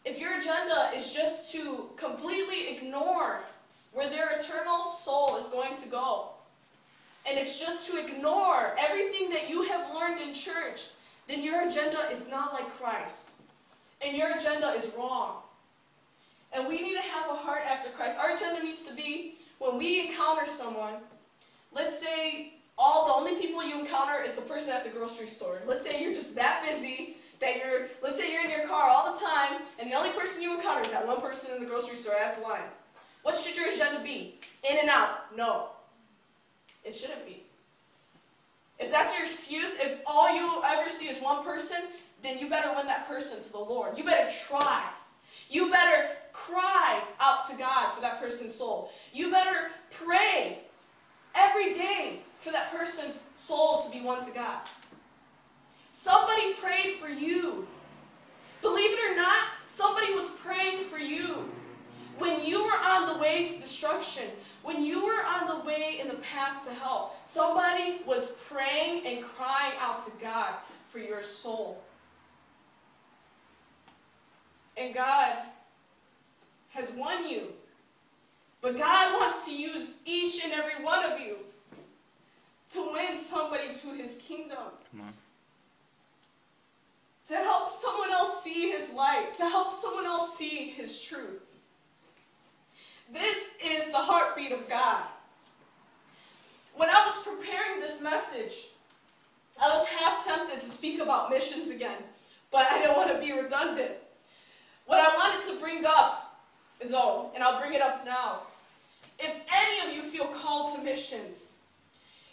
if 0.04 0.19
your 0.19 0.38
agenda 0.38 0.91
is 0.93 1.13
just 1.13 1.54
to 1.54 1.89
completely 1.95 2.76
ignore 2.76 3.39
where 3.93 4.10
their 4.10 4.38
eternal 4.38 4.91
soul 4.91 5.38
is 5.38 5.48
going 5.48 5.78
to 5.78 5.88
go, 5.88 6.32
and 7.28 7.39
it's 7.39 7.58
just 7.58 7.89
to 7.89 7.98
ignore 7.98 8.76
everything 8.78 9.30
that 9.30 9.50
you 9.50 9.63
have 9.63 9.89
learned 9.95 10.19
in 10.19 10.34
church, 10.34 10.89
then 11.30 11.41
your 11.41 11.65
agenda 11.67 12.10
is 12.12 12.30
not 12.30 12.52
like 12.52 12.69
Christ. 12.78 13.30
And 14.06 14.17
your 14.17 14.38
agenda 14.38 14.67
is 14.71 14.91
wrong. 14.98 15.38
And 16.52 16.67
we 16.67 16.82
need 16.82 16.95
to 16.95 17.02
have 17.02 17.32
a 17.32 17.36
heart 17.36 17.62
after 17.65 17.89
Christ. 17.89 18.17
Our 18.19 18.36
agenda 18.36 18.62
needs 18.62 18.84
to 18.84 18.93
be 18.93 19.36
when 19.60 19.78
we 19.78 20.10
encounter 20.10 20.45
someone, 20.45 20.95
let's 21.74 22.00
say 22.00 22.55
all 22.77 23.07
the 23.07 23.13
only 23.13 23.41
people 23.41 23.63
you 23.63 23.79
encounter 23.79 24.21
is 24.21 24.35
the 24.35 24.41
person 24.41 24.73
at 24.73 24.83
the 24.83 24.89
grocery 24.89 25.27
store. 25.27 25.61
Let's 25.65 25.85
say 25.85 26.01
you're 26.01 26.13
just 26.13 26.35
that 26.35 26.63
busy 26.67 27.15
that 27.39 27.57
you're, 27.57 27.88
let's 28.01 28.17
say 28.17 28.31
you're 28.31 28.43
in 28.43 28.49
your 28.49 28.67
car 28.67 28.89
all 28.89 29.13
the 29.13 29.19
time, 29.19 29.61
and 29.79 29.89
the 29.89 29.95
only 29.95 30.11
person 30.11 30.41
you 30.41 30.55
encounter 30.55 30.81
is 30.81 30.91
that 30.91 31.05
one 31.05 31.21
person 31.21 31.55
in 31.55 31.63
the 31.63 31.69
grocery 31.69 31.95
store 31.95 32.15
at 32.15 32.35
the 32.35 32.41
line. 32.41 32.69
What 33.23 33.38
should 33.38 33.57
your 33.57 33.71
agenda 33.71 34.01
be? 34.03 34.39
In 34.69 34.77
and 34.79 34.89
out. 34.89 35.35
No. 35.35 35.69
It 36.83 36.95
shouldn't 36.95 37.25
be. 37.25 37.43
If 38.79 38.91
that's 38.91 39.17
your 39.17 39.27
excuse, 39.27 39.79
if 39.79 39.99
all 40.05 40.33
you 40.33 40.61
ever 40.63 40.89
see 40.89 41.07
is 41.07 41.21
one 41.21 41.43
person, 41.43 41.77
then 42.21 42.38
you 42.39 42.49
better 42.49 42.73
win 42.75 42.88
that 42.88 43.07
person 43.07 43.41
to 43.41 43.51
the 43.51 43.57
Lord. 43.57 43.97
You 43.97 44.03
better 44.03 44.29
try. 44.47 44.83
You 45.49 45.71
better 45.71 46.09
cry 46.33 47.01
out 47.19 47.47
to 47.49 47.55
God 47.57 47.93
for 47.93 48.01
that 48.01 48.19
person's 48.21 48.55
soul. 48.55 48.91
You 49.13 49.31
better 49.31 49.69
pray 49.91 50.59
every 51.36 51.74
day 51.74 52.19
for 52.39 52.52
that 52.52 52.71
person's 52.71 53.24
soul 53.36 53.82
to 53.82 53.91
be 53.91 54.02
won 54.02 54.26
to 54.26 54.32
God. 54.32 54.60
Somebody 55.89 56.54
prayed 56.54 56.95
for 56.95 57.08
you. 57.08 57.67
Believe 58.62 58.91
it 58.91 59.12
or 59.12 59.15
not, 59.15 59.45
somebody 59.65 60.13
was 60.13 60.30
praying 60.43 60.86
for 60.86 60.98
you. 60.98 61.50
When 62.17 62.43
you 62.43 62.65
were 62.65 62.78
on 62.78 63.13
the 63.13 63.21
way 63.21 63.48
to 63.48 63.60
destruction, 63.60 64.24
when 64.63 64.84
you 64.84 65.06
were 65.06 65.24
on 65.24 65.48
the 65.48 65.65
way 65.65 66.00
in 66.02 66.08
the 66.08 66.15
path 66.15 66.65
to 66.65 66.74
hell, 66.74 67.15
somebody 67.24 68.02
was 68.06 68.32
praying 68.48 69.06
and 69.06 69.24
crying 69.24 69.74
out 69.80 70.04
to 70.06 70.12
God 70.21 70.56
for 70.89 71.00
your 71.00 71.21
soul. 71.21 71.84
And 74.78 74.93
God 74.93 75.36
has 76.69 76.89
won 76.91 77.30
you. 77.30 77.54
But 78.65 78.80
God 78.80 79.19
wants 79.19 79.45
to 79.45 79.56
use 79.56 79.97
each 80.08 80.43
and 80.43 80.51
every 80.51 80.84
one 80.84 81.06
of 81.06 81.19
you 81.19 81.36
to 82.73 82.91
win 82.91 83.15
somebody 83.15 83.71
to 83.71 83.93
his 83.93 84.17
kingdom. 84.17 84.58
Come 84.89 85.01
on. 85.01 85.13
To 87.28 87.36
help 87.36 87.69
someone 87.69 88.10
else 88.10 88.43
see 88.43 88.71
his 88.71 88.91
light, 88.91 89.36
to 89.36 89.43
help 89.43 89.71
someone 89.71 90.06
else 90.06 90.36
see 90.36 90.71
his 90.71 90.99
truth. 90.99 91.43
This 93.13 93.51
is 93.63 93.91
the 93.91 93.99
heartbeat 93.99 94.51
of 94.51 94.67
God. 94.67 95.04
When 96.75 96.89
I 96.89 97.06
was 97.06 97.21
preparing 97.21 97.80
this 97.80 98.01
message, 98.01 98.69
I 99.62 99.69
was 99.75 99.88
half 99.89 100.25
tempted 100.25 100.60
to 100.60 100.69
speak 100.71 100.99
about 100.99 101.30
missions 101.30 101.69
again, 101.69 101.99
but 102.51 102.65
I 102.71 102.80
didn't 102.80 102.97
want 102.97 103.12
to 103.12 103.19
be 103.19 103.32
redundant. 103.32 103.91
What 104.88 104.99
I 104.99 105.15
wanted 105.15 105.54
to 105.54 105.60
bring 105.60 105.86
up, 105.86 106.41
though, 106.89 107.30
and 107.36 107.43
I'll 107.43 107.60
bring 107.60 107.75
it 107.75 107.82
up 107.84 108.04
now, 108.04 108.41
if 109.19 109.36
any 109.54 109.88
of 109.88 109.95
you 109.95 110.10
feel 110.10 110.28
called 110.28 110.75
to 110.75 110.84
missions, 110.84 111.49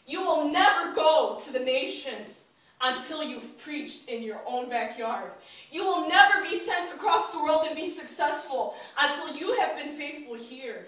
you 0.06 0.22
will 0.22 0.50
never 0.52 0.94
go 0.94 1.38
to 1.44 1.52
the 1.52 1.60
nations 1.60 2.46
until 2.80 3.22
you've 3.22 3.58
preached 3.62 4.08
in 4.08 4.22
your 4.22 4.40
own 4.46 4.68
backyard. 4.68 5.30
You 5.70 5.84
will 5.84 6.08
never 6.08 6.42
be 6.42 6.56
sent 6.56 6.92
across 6.92 7.30
the 7.30 7.42
world 7.42 7.64
and 7.66 7.76
be 7.76 7.88
successful 7.88 8.74
until 8.98 9.36
you 9.36 9.58
have 9.60 9.76
been 9.76 9.92
faithful 9.92 10.34
here. 10.34 10.86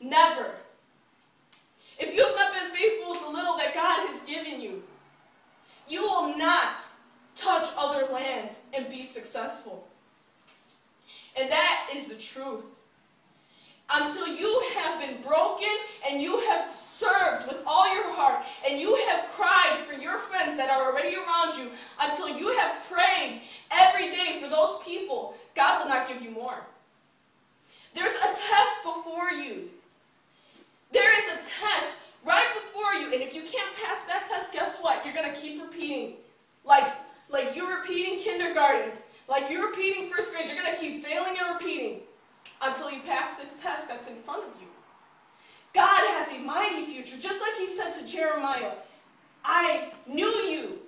Never. 0.00 0.50
If 1.98 2.12
you 2.12 2.26
have 2.26 2.34
not 2.34 2.52
been 2.52 2.76
faithful 2.76 3.12
with 3.12 3.20
the 3.20 3.30
little 3.30 3.56
that 3.58 3.74
God 3.74 4.08
has 4.08 4.22
given 4.22 4.60
you, 4.60 4.82
you 5.88 6.02
will 6.02 6.36
not 6.36 6.80
touch 7.36 7.66
other 7.78 8.12
land 8.12 8.50
and 8.72 8.88
be 8.90 9.04
successful. 9.04 9.86
And 11.38 11.50
that 11.50 11.90
is 11.94 12.08
the 12.08 12.16
truth 12.16 12.64
until 13.90 14.26
you 14.26 14.62
have 14.74 15.00
been 15.00 15.20
broken 15.22 15.68
and 16.08 16.20
you 16.20 16.40
have 16.50 16.74
served 16.74 17.46
with 17.46 17.62
all 17.66 17.92
your 17.94 18.10
heart 18.12 18.44
and 18.68 18.80
you 18.80 18.96
have 19.08 19.28
cried 19.30 19.78
for 19.86 19.92
your 19.92 20.18
friends 20.18 20.56
that 20.56 20.70
are 20.70 20.90
already 20.90 21.16
around 21.16 21.56
you, 21.58 21.70
until 22.00 22.28
you 22.28 22.56
have 22.56 22.82
prayed 22.90 23.42
every 23.70 24.10
day 24.10 24.40
for 24.42 24.48
those 24.48 24.78
people, 24.84 25.34
God 25.54 25.82
will 25.82 25.88
not 25.88 26.08
give 26.08 26.22
you 26.22 26.30
more. 26.30 26.64
There's 27.94 28.14
a 28.16 28.26
test 28.26 28.82
before 28.82 29.30
you. 29.30 29.68
There 30.92 31.16
is 31.18 31.32
a 31.32 31.36
test 31.36 31.96
right 32.24 32.48
before 32.54 32.94
you, 32.94 33.12
and 33.12 33.22
if 33.22 33.34
you 33.34 33.42
can't 33.42 33.76
pass 33.84 34.04
that 34.04 34.26
test, 34.28 34.52
guess 34.52 34.78
what? 34.80 35.04
You're 35.04 35.14
going 35.14 35.32
to 35.32 35.38
keep 35.38 35.60
repeating. 35.60 36.14
Like, 36.64 36.86
like 37.28 37.54
you're 37.54 37.78
repeating 37.78 38.18
kindergarten, 38.18 38.92
like 39.28 39.50
you're 39.50 39.68
repeating 39.68 40.08
first 40.08 40.32
grade, 40.32 40.46
you're 40.46 40.60
going 40.60 40.74
to 40.74 40.80
keep 40.80 41.04
failing 41.04 41.36
and 41.38 41.54
repeating 41.54 42.00
until 42.62 42.90
you 42.90 43.00
pass 43.00 43.36
this 43.36 43.60
test 43.62 43.88
that's 43.88 44.08
in 44.08 44.16
front 44.16 44.44
of 44.44 44.60
you. 44.60 44.68
God 45.74 45.86
has 45.88 46.32
a 46.32 46.38
mighty 46.40 46.84
future, 46.86 47.16
just 47.20 47.40
like 47.40 47.56
he 47.58 47.66
said 47.66 47.92
to 47.92 48.06
Jeremiah, 48.06 48.72
I 49.44 49.92
knew 50.06 50.26
you 50.26 50.78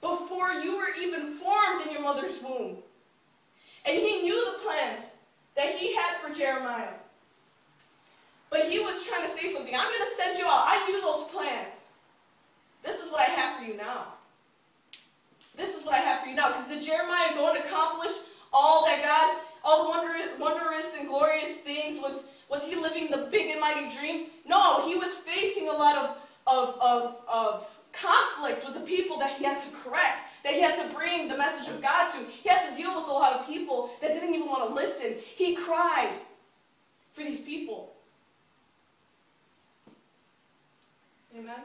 before 0.00 0.52
you 0.52 0.76
were 0.76 0.94
even 1.00 1.34
formed 1.34 1.84
in 1.84 1.92
your 1.92 2.02
mother's 2.02 2.40
womb. 2.42 2.76
And 3.84 3.98
he 3.98 4.22
knew 4.22 4.52
the 4.52 4.58
plans 4.64 5.12
that 5.56 5.74
he 5.74 5.94
had 5.94 6.18
for 6.20 6.32
Jeremiah. 6.32 6.94
But 8.50 8.66
he 8.66 8.78
was 8.78 9.06
trying 9.06 9.26
to 9.26 9.32
say 9.32 9.48
something. 9.48 9.74
I'm 9.74 9.92
going 9.92 10.04
to 10.04 10.16
send 10.16 10.38
you 10.38 10.46
out. 10.46 10.64
I 10.66 10.86
knew 10.86 11.00
those 11.00 11.24
plans. 11.30 11.84
This 12.82 13.04
is 13.04 13.10
what 13.12 13.20
I 13.20 13.32
have 13.32 13.58
for 13.58 13.64
you 13.64 13.76
now. 13.76 14.14
This 15.56 15.76
is 15.76 15.84
what 15.84 15.94
I 15.94 15.98
have 15.98 16.22
for 16.22 16.28
you 16.28 16.36
now. 16.36 16.48
Because 16.48 16.68
did 16.68 16.82
Jeremiah 16.82 17.34
go 17.34 17.52
and 17.52 17.64
accomplish 17.64 18.12
all 18.52 18.86
that 18.86 19.02
God 19.02 19.42
all 19.64 19.84
the 19.84 19.90
wondrous, 19.90 20.28
wondrous 20.38 20.96
and 20.98 21.08
glorious 21.08 21.60
things? 21.60 21.98
Was, 22.00 22.28
was 22.48 22.66
he 22.66 22.76
living 22.76 23.10
the 23.10 23.28
big 23.30 23.50
and 23.50 23.60
mighty 23.60 23.94
dream? 23.94 24.26
No, 24.46 24.86
he 24.86 24.94
was 24.94 25.14
facing 25.14 25.68
a 25.68 25.72
lot 25.72 25.96
of, 25.96 26.16
of, 26.46 26.80
of, 26.80 27.20
of 27.30 27.70
conflict 27.92 28.64
with 28.64 28.74
the 28.74 28.86
people 28.86 29.18
that 29.18 29.36
he 29.36 29.44
had 29.44 29.60
to 29.60 29.68
correct, 29.82 30.22
that 30.44 30.54
he 30.54 30.62
had 30.62 30.76
to 30.76 30.94
bring 30.94 31.28
the 31.28 31.36
message 31.36 31.68
of 31.68 31.82
God 31.82 32.10
to. 32.12 32.18
He 32.42 32.48
had 32.48 32.70
to 32.70 32.76
deal 32.76 32.94
with 32.98 33.08
a 33.08 33.12
lot 33.12 33.38
of 33.38 33.46
people 33.46 33.90
that 34.00 34.12
didn't 34.12 34.34
even 34.34 34.46
want 34.46 34.68
to 34.68 34.74
listen. 34.74 35.16
He 35.34 35.54
cried 35.56 36.12
for 37.12 37.22
these 37.22 37.42
people. 37.42 37.94
Amen? 41.36 41.60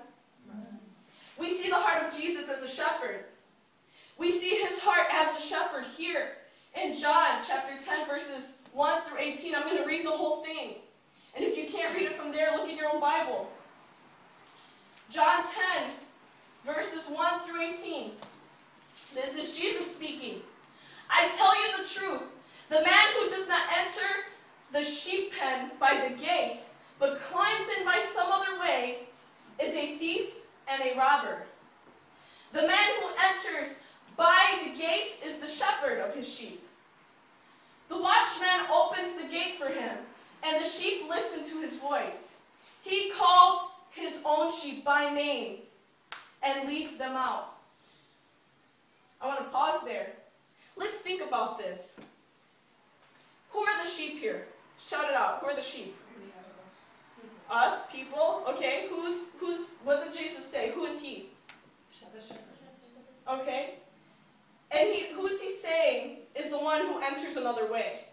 Amen? 0.51 0.79
We 1.37 1.49
see 1.51 1.69
the 1.69 1.79
heart 1.79 2.07
of 2.07 2.19
Jesus 2.19 2.49
as 2.49 2.63
a 2.63 2.67
shepherd. 2.67 3.25
We 4.17 4.31
see 4.31 4.55
his 4.55 4.79
heart 4.79 5.07
as 5.11 5.35
the 5.35 5.41
shepherd 5.41 5.85
here 5.97 6.33
in 6.75 6.97
John 6.97 7.41
chapter 7.47 7.73
10, 7.83 8.07
verses 8.07 8.59
1 8.73 9.03
through 9.03 9.19
18. 9.19 9.55
I'm 9.55 9.63
going 9.63 9.77
to 9.77 9.87
read 9.87 10.05
the 10.05 10.11
whole 10.11 10.43
thing. 10.43 10.75
And 11.35 11.43
if 11.43 11.57
you 11.57 11.71
can't 11.71 11.95
read 11.95 12.05
it 12.05 12.13
from 12.13 12.31
there, 12.31 12.55
look 12.55 12.69
in 12.69 12.77
your 12.77 12.93
own 12.93 13.01
Bible. 13.01 13.49
John 15.09 15.43
10, 15.77 15.91
verses 16.65 17.05
1 17.07 17.41
through 17.43 17.61
18. 17.61 18.11
This 19.15 19.35
is 19.35 19.57
Jesus 19.57 19.95
speaking. 19.95 20.41
I 21.09 21.29
tell 21.37 21.55
you 21.55 21.83
the 21.83 21.89
truth. 21.89 22.29
The 22.69 22.81
man 22.81 23.05
who 23.19 23.29
does 23.29 23.47
not 23.47 23.67
enter 23.75 24.25
the 24.71 24.83
sheep 24.83 25.33
pen 25.39 25.71
by 25.79 26.07
the 26.07 26.15
gate, 26.15 26.59
but 26.99 27.21
climbs 27.21 27.65
in 27.77 27.85
by 27.85 28.03
some 28.13 28.31
other 28.31 28.59
way, 28.59 28.99
is 29.61 29.75
a 29.75 29.97
thief 29.97 30.33
and 30.67 30.81
a 30.81 30.97
robber. 30.97 31.43
The 32.53 32.61
man 32.61 32.89
who 32.99 33.09
enters 33.23 33.79
by 34.15 34.61
the 34.63 34.77
gate 34.77 35.11
is 35.23 35.39
the 35.39 35.47
shepherd 35.47 35.99
of 35.99 36.15
his 36.15 36.27
sheep. 36.27 36.63
The 37.89 38.01
watchman 38.01 38.67
opens 38.71 39.15
the 39.21 39.29
gate 39.29 39.55
for 39.57 39.67
him, 39.67 39.97
and 40.43 40.63
the 40.63 40.67
sheep 40.67 41.03
listen 41.09 41.47
to 41.49 41.61
his 41.61 41.77
voice. 41.77 42.33
He 42.83 43.11
calls 43.11 43.71
his 43.91 44.21
own 44.25 44.51
sheep 44.51 44.83
by 44.83 45.13
name 45.13 45.57
and 46.41 46.67
leads 46.67 46.97
them 46.97 47.15
out. 47.15 47.55
I 49.21 49.27
want 49.27 49.39
to 49.39 49.45
pause 49.45 49.83
there. 49.85 50.13
Let's 50.75 50.97
think 50.97 51.21
about 51.25 51.57
this. 51.57 51.95
Who 53.51 53.59
are 53.59 53.83
the 53.83 53.89
sheep 53.89 54.19
here? 54.19 54.47
Shout 54.85 55.05
it 55.09 55.15
out. 55.15 55.39
Who 55.39 55.47
are 55.47 55.55
the 55.55 55.61
sheep? 55.61 55.95
Us, 57.53 57.85
people. 57.91 58.43
Okay. 58.49 58.87
Who's 58.89 59.29
who's 59.39 59.75
what 59.83 60.03
did 60.03 60.17
Jesus 60.17 60.43
say? 60.43 60.71
Who 60.71 60.85
is 60.85 60.99
he? 60.99 61.29
Okay. 63.29 63.75
And 64.71 64.89
he 64.89 65.13
who 65.13 65.27
is 65.27 65.39
he 65.39 65.53
saying 65.53 66.17
is 66.35 66.49
the 66.49 66.57
one 66.57 66.81
who 66.81 66.99
enters 66.99 67.35
another 67.35 67.71
way? 67.71 68.05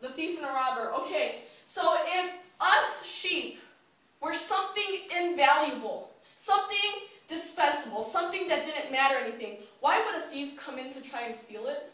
The 0.00 0.08
thief 0.08 0.38
and 0.38 0.48
the 0.48 0.50
robber. 0.50 0.92
Okay. 1.02 1.42
So 1.66 1.98
if 2.06 2.32
us 2.58 3.04
sheep 3.04 3.60
were 4.22 4.34
something 4.34 5.00
invaluable, 5.14 6.10
something 6.36 6.78
dispensable, 7.28 8.02
something 8.02 8.48
that 8.48 8.64
didn't 8.64 8.90
matter 8.90 9.16
anything, 9.16 9.58
why 9.80 10.02
would 10.02 10.24
a 10.24 10.26
thief 10.28 10.56
come 10.56 10.78
in 10.78 10.90
to 10.94 11.02
try 11.02 11.22
and 11.26 11.36
steal 11.36 11.66
it? 11.68 11.92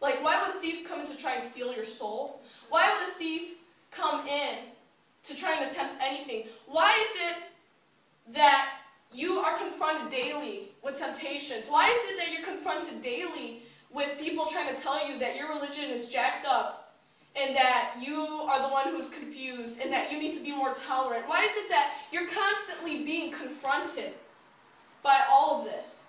Like, 0.00 0.22
why 0.24 0.42
would 0.42 0.56
a 0.56 0.60
thief 0.60 0.88
come 0.88 1.00
in 1.00 1.06
to 1.06 1.16
try 1.16 1.34
and 1.36 1.44
steal 1.44 1.72
your 1.72 1.84
soul? 1.84 2.40
Why 2.68 2.92
would 2.92 3.14
a 3.14 3.18
thief 3.18 3.58
come 3.92 4.26
in 4.26 4.58
to 5.24 5.36
try 5.36 5.60
and 5.60 5.70
attempt 5.70 5.96
anything? 6.00 6.44
Why 6.66 6.92
is 6.92 7.32
it 7.32 8.34
that 8.34 8.78
you 9.12 9.38
are 9.38 9.58
confronted 9.58 10.10
daily 10.10 10.72
with 10.82 10.98
temptations? 10.98 11.66
Why 11.68 11.90
is 11.90 12.00
it 12.10 12.18
that 12.18 12.32
you're 12.32 12.44
confronted 12.44 13.02
daily 13.02 13.62
with 13.92 14.18
people 14.18 14.46
trying 14.46 14.74
to 14.74 14.80
tell 14.80 15.06
you 15.06 15.18
that 15.18 15.36
your 15.36 15.48
religion 15.48 15.90
is 15.90 16.08
jacked 16.08 16.46
up 16.46 16.94
and 17.36 17.54
that 17.56 17.94
you 18.00 18.46
are 18.48 18.60
the 18.62 18.68
one 18.68 18.88
who's 18.88 19.10
confused 19.10 19.80
and 19.80 19.92
that 19.92 20.10
you 20.10 20.18
need 20.18 20.34
to 20.34 20.42
be 20.42 20.54
more 20.54 20.74
tolerant? 20.74 21.28
Why 21.28 21.44
is 21.44 21.52
it 21.56 21.68
that 21.68 21.98
you're 22.10 22.28
constantly 22.28 23.04
being 23.04 23.32
confronted 23.32 24.12
by 25.02 25.20
all 25.30 25.60
of 25.60 25.64
this? 25.64 26.00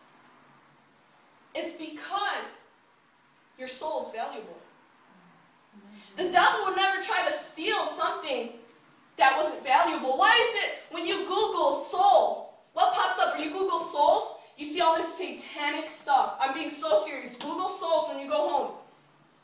It's 1.56 1.74
because 1.74 2.66
your 3.60 3.68
soul 3.68 4.06
is 4.06 4.12
valuable. 4.12 4.58
The 6.16 6.30
devil 6.30 6.66
would 6.66 6.76
never 6.76 7.02
try 7.02 7.28
to 7.28 7.34
steal 7.34 7.86
something 7.86 8.50
that 9.18 9.38
wasn't 9.38 9.64
valuable. 9.64 10.18
Why 10.18 10.34
is 10.50 10.64
it 10.64 10.94
when 10.94 11.06
you 11.06 11.28
Google 11.28 11.76
soul, 11.76 12.54
what 12.74 12.94
pops 12.94 13.20
up? 13.20 13.36
When 13.36 13.44
you 13.44 13.54
Google 13.54 13.80
souls, 13.80 14.38
you 14.58 14.66
see 14.66 14.82
all 14.82 14.96
this 14.96 15.18
satanic 15.18 15.90
stuff. 15.90 16.36
I'm 16.40 16.54
being 16.54 16.70
so 16.70 17.04
serious. 17.06 17.36
Google 17.38 17.70
souls 17.70 18.10
when 18.10 18.20
you 18.20 18.28
go 18.28 18.50
home. 18.50 18.72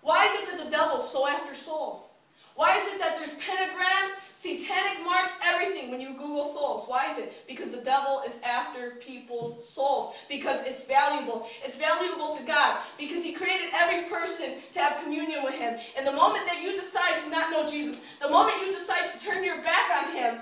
Why 0.01 0.25
is 0.25 0.41
it 0.41 0.57
that 0.57 0.63
the 0.65 0.71
devil's 0.71 1.11
so 1.11 1.27
after 1.27 1.53
souls? 1.53 2.13
Why 2.55 2.77
is 2.77 2.93
it 2.93 2.99
that 2.99 3.15
there's 3.15 3.35
pentagrams, 3.35 4.19
satanic 4.39 5.03
marks, 5.03 5.33
everything 5.43 5.91
when 5.91 5.99
you 5.99 6.13
Google 6.13 6.45
souls? 6.45 6.85
Why 6.87 7.11
is 7.11 7.17
it? 7.17 7.45
Because 7.45 7.71
the 7.71 7.81
devil 7.81 8.21
is 8.25 8.39
after 8.41 8.91
people's 9.01 9.67
souls. 9.67 10.15
Because 10.29 10.65
it's 10.65 10.85
valuable. 10.85 11.45
It's 11.63 11.77
valuable 11.77 12.35
to 12.37 12.43
God. 12.43 12.79
Because 12.97 13.21
he 13.21 13.33
created 13.33 13.69
every 13.73 14.09
person 14.09 14.55
to 14.73 14.79
have 14.79 15.03
communion 15.03 15.43
with 15.43 15.55
him. 15.55 15.77
And 15.97 16.07
the 16.07 16.13
moment 16.13 16.45
that 16.45 16.61
you 16.61 16.73
decide 16.75 17.19
to 17.21 17.29
not 17.29 17.51
know 17.51 17.67
Jesus, 17.67 17.99
the 18.21 18.29
moment 18.29 18.61
you 18.65 18.71
decide 18.71 19.11
to 19.11 19.19
turn 19.19 19.43
your 19.43 19.61
back 19.61 19.91
on 19.91 20.15
him, 20.15 20.39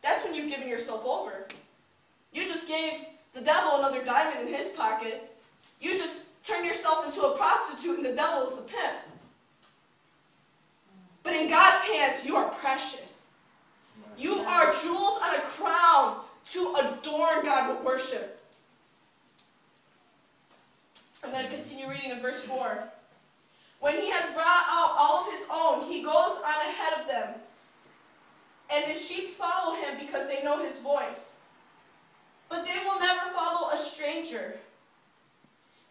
that's 0.00 0.24
when 0.24 0.34
you've 0.34 0.48
given 0.48 0.68
yourself 0.68 1.04
over. 1.04 1.48
You 2.32 2.46
just 2.46 2.68
gave 2.68 3.00
the 3.32 3.40
devil 3.40 3.80
another 3.80 4.04
diamond 4.04 4.48
in 4.48 4.54
his 4.54 4.68
pocket. 4.68 5.28
You 5.80 5.98
just 5.98 6.22
turned 6.44 6.66
yourself 6.66 7.04
into 7.04 7.20
a 7.22 7.36
prostitute 7.36 7.96
and 7.96 8.06
the 8.06 8.14
devil 8.14 8.46
is 8.46 8.54
the 8.56 8.62
pimp. 8.62 8.98
But 11.24 11.34
in 11.34 11.50
God's 11.50 11.82
hands, 11.84 12.24
you 12.24 12.36
are 12.36 12.48
precious. 12.48 13.19
You 14.20 14.40
are 14.40 14.72
jewels 14.82 15.18
on 15.22 15.34
a 15.34 15.40
crown 15.40 16.20
to 16.52 16.76
adorn 16.78 17.42
God 17.42 17.74
with 17.74 17.84
worship. 17.84 18.38
I'm 21.24 21.30
going 21.30 21.46
to 21.46 21.50
continue 21.50 21.88
reading 21.88 22.10
in 22.10 22.20
verse 22.20 22.44
4. 22.44 22.84
When 23.80 23.94
he 23.94 24.10
has 24.10 24.34
brought 24.34 24.66
out 24.68 24.94
all 24.98 25.24
of 25.24 25.32
his 25.32 25.46
own, 25.50 25.90
he 25.90 26.02
goes 26.02 26.36
on 26.44 26.68
ahead 26.68 27.00
of 27.00 27.08
them. 27.08 27.34
And 28.70 28.84
his 28.84 29.04
sheep 29.04 29.36
follow 29.36 29.74
him 29.74 29.98
because 29.98 30.28
they 30.28 30.42
know 30.42 30.62
his 30.62 30.80
voice. 30.80 31.38
But 32.50 32.66
they 32.66 32.82
will 32.84 33.00
never 33.00 33.30
follow 33.34 33.70
a 33.70 33.78
stranger. 33.78 34.58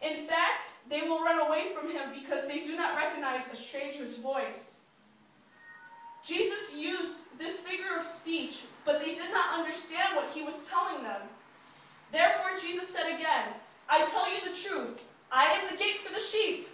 In 0.02 0.18
fact, 0.18 0.68
they 0.88 1.02
will 1.02 1.22
run 1.22 1.46
away 1.46 1.72
from 1.74 1.90
him 1.90 2.10
because 2.14 2.46
they 2.46 2.60
do 2.60 2.76
not 2.76 2.96
recognize 2.96 3.52
a 3.52 3.56
stranger's 3.56 4.18
voice. 4.18 4.79
Jesus 6.24 6.74
used 6.76 7.16
this 7.38 7.60
figure 7.60 7.96
of 7.98 8.04
speech, 8.04 8.64
but 8.84 9.00
they 9.00 9.14
did 9.14 9.32
not 9.32 9.58
understand 9.58 10.16
what 10.16 10.30
he 10.30 10.42
was 10.42 10.66
telling 10.68 11.02
them. 11.02 11.22
Therefore, 12.12 12.58
Jesus 12.60 12.88
said 12.88 13.14
again, 13.14 13.48
I 13.88 14.06
tell 14.06 14.32
you 14.32 14.40
the 14.40 14.60
truth. 14.60 15.02
I 15.32 15.46
am 15.46 15.70
the 15.70 15.78
gate 15.78 16.00
for 16.00 16.12
the 16.12 16.20
sheep. 16.20 16.68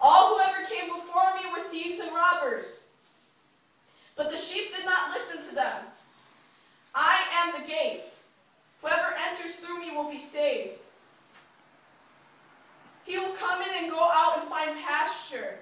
All 0.00 0.34
who 0.34 0.40
ever 0.40 0.66
came 0.66 0.92
before 0.94 1.34
me 1.34 1.50
were 1.50 1.68
thieves 1.70 2.00
and 2.00 2.14
robbers. 2.14 2.84
But 4.14 4.30
the 4.30 4.36
sheep 4.36 4.74
did 4.74 4.84
not 4.84 5.10
listen 5.10 5.48
to 5.48 5.54
them. 5.54 5.82
I 6.94 7.22
am 7.34 7.60
the 7.60 7.66
gate. 7.66 8.04
Whoever 8.80 9.14
enters 9.28 9.56
through 9.56 9.80
me 9.80 9.94
will 9.94 10.10
be 10.10 10.20
saved. 10.20 10.78
He 13.04 13.18
will 13.18 13.34
come 13.34 13.62
in 13.62 13.84
and 13.84 13.90
go 13.90 14.00
out 14.00 14.40
and 14.40 14.48
find 14.48 14.78
pasture. 14.84 15.58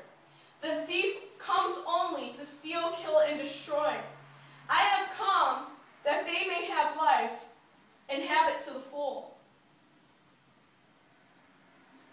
The 0.62 0.82
thief 0.86 1.16
comes 1.46 1.76
only 1.86 2.32
to 2.32 2.44
steal, 2.44 2.92
kill, 2.92 3.20
and 3.20 3.40
destroy. 3.40 3.94
I 4.68 4.80
have 4.80 5.08
come 5.18 5.66
that 6.04 6.26
they 6.26 6.46
may 6.46 6.66
have 6.66 6.96
life 6.96 7.40
and 8.08 8.22
have 8.22 8.50
it 8.50 8.64
to 8.66 8.74
the 8.74 8.80
full. 8.80 9.36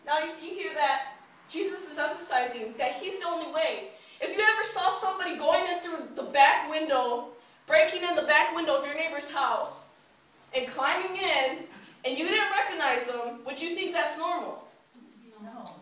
Now 0.06 0.20
you 0.20 0.30
see 0.30 0.50
here 0.50 0.74
that 0.74 1.14
Jesus 1.50 1.92
is 1.92 1.98
emphasizing 1.98 2.74
that 2.78 2.94
he's 2.96 3.20
the 3.20 3.28
only 3.28 3.54
way. 3.54 3.90
If 4.20 4.38
you 4.38 4.44
ever 4.44 4.64
saw 4.64 4.90
somebody 4.92 5.38
going 5.38 5.66
in 5.66 5.80
through 5.80 6.16
the 6.16 6.30
back 6.32 6.70
window, 6.70 7.30
breaking 7.68 8.04
in 8.04 8.16
the 8.16 8.24
back 8.24 8.56
window 8.56 8.78
of 8.78 8.86
your 8.86 8.96
neighbor's 8.96 9.32
house, 9.32 9.86
and 10.56 10.68
climbing 10.68 11.18
in, 11.18 11.58
and 12.04 12.18
you 12.18 12.28
didn't 12.28 12.52
recognize 12.52 13.08
them, 13.08 13.40
would 13.46 13.62
you 13.62 13.76
think 13.76 13.94
that's 13.94 14.18
normal? 14.18 14.68
No. 15.44 15.81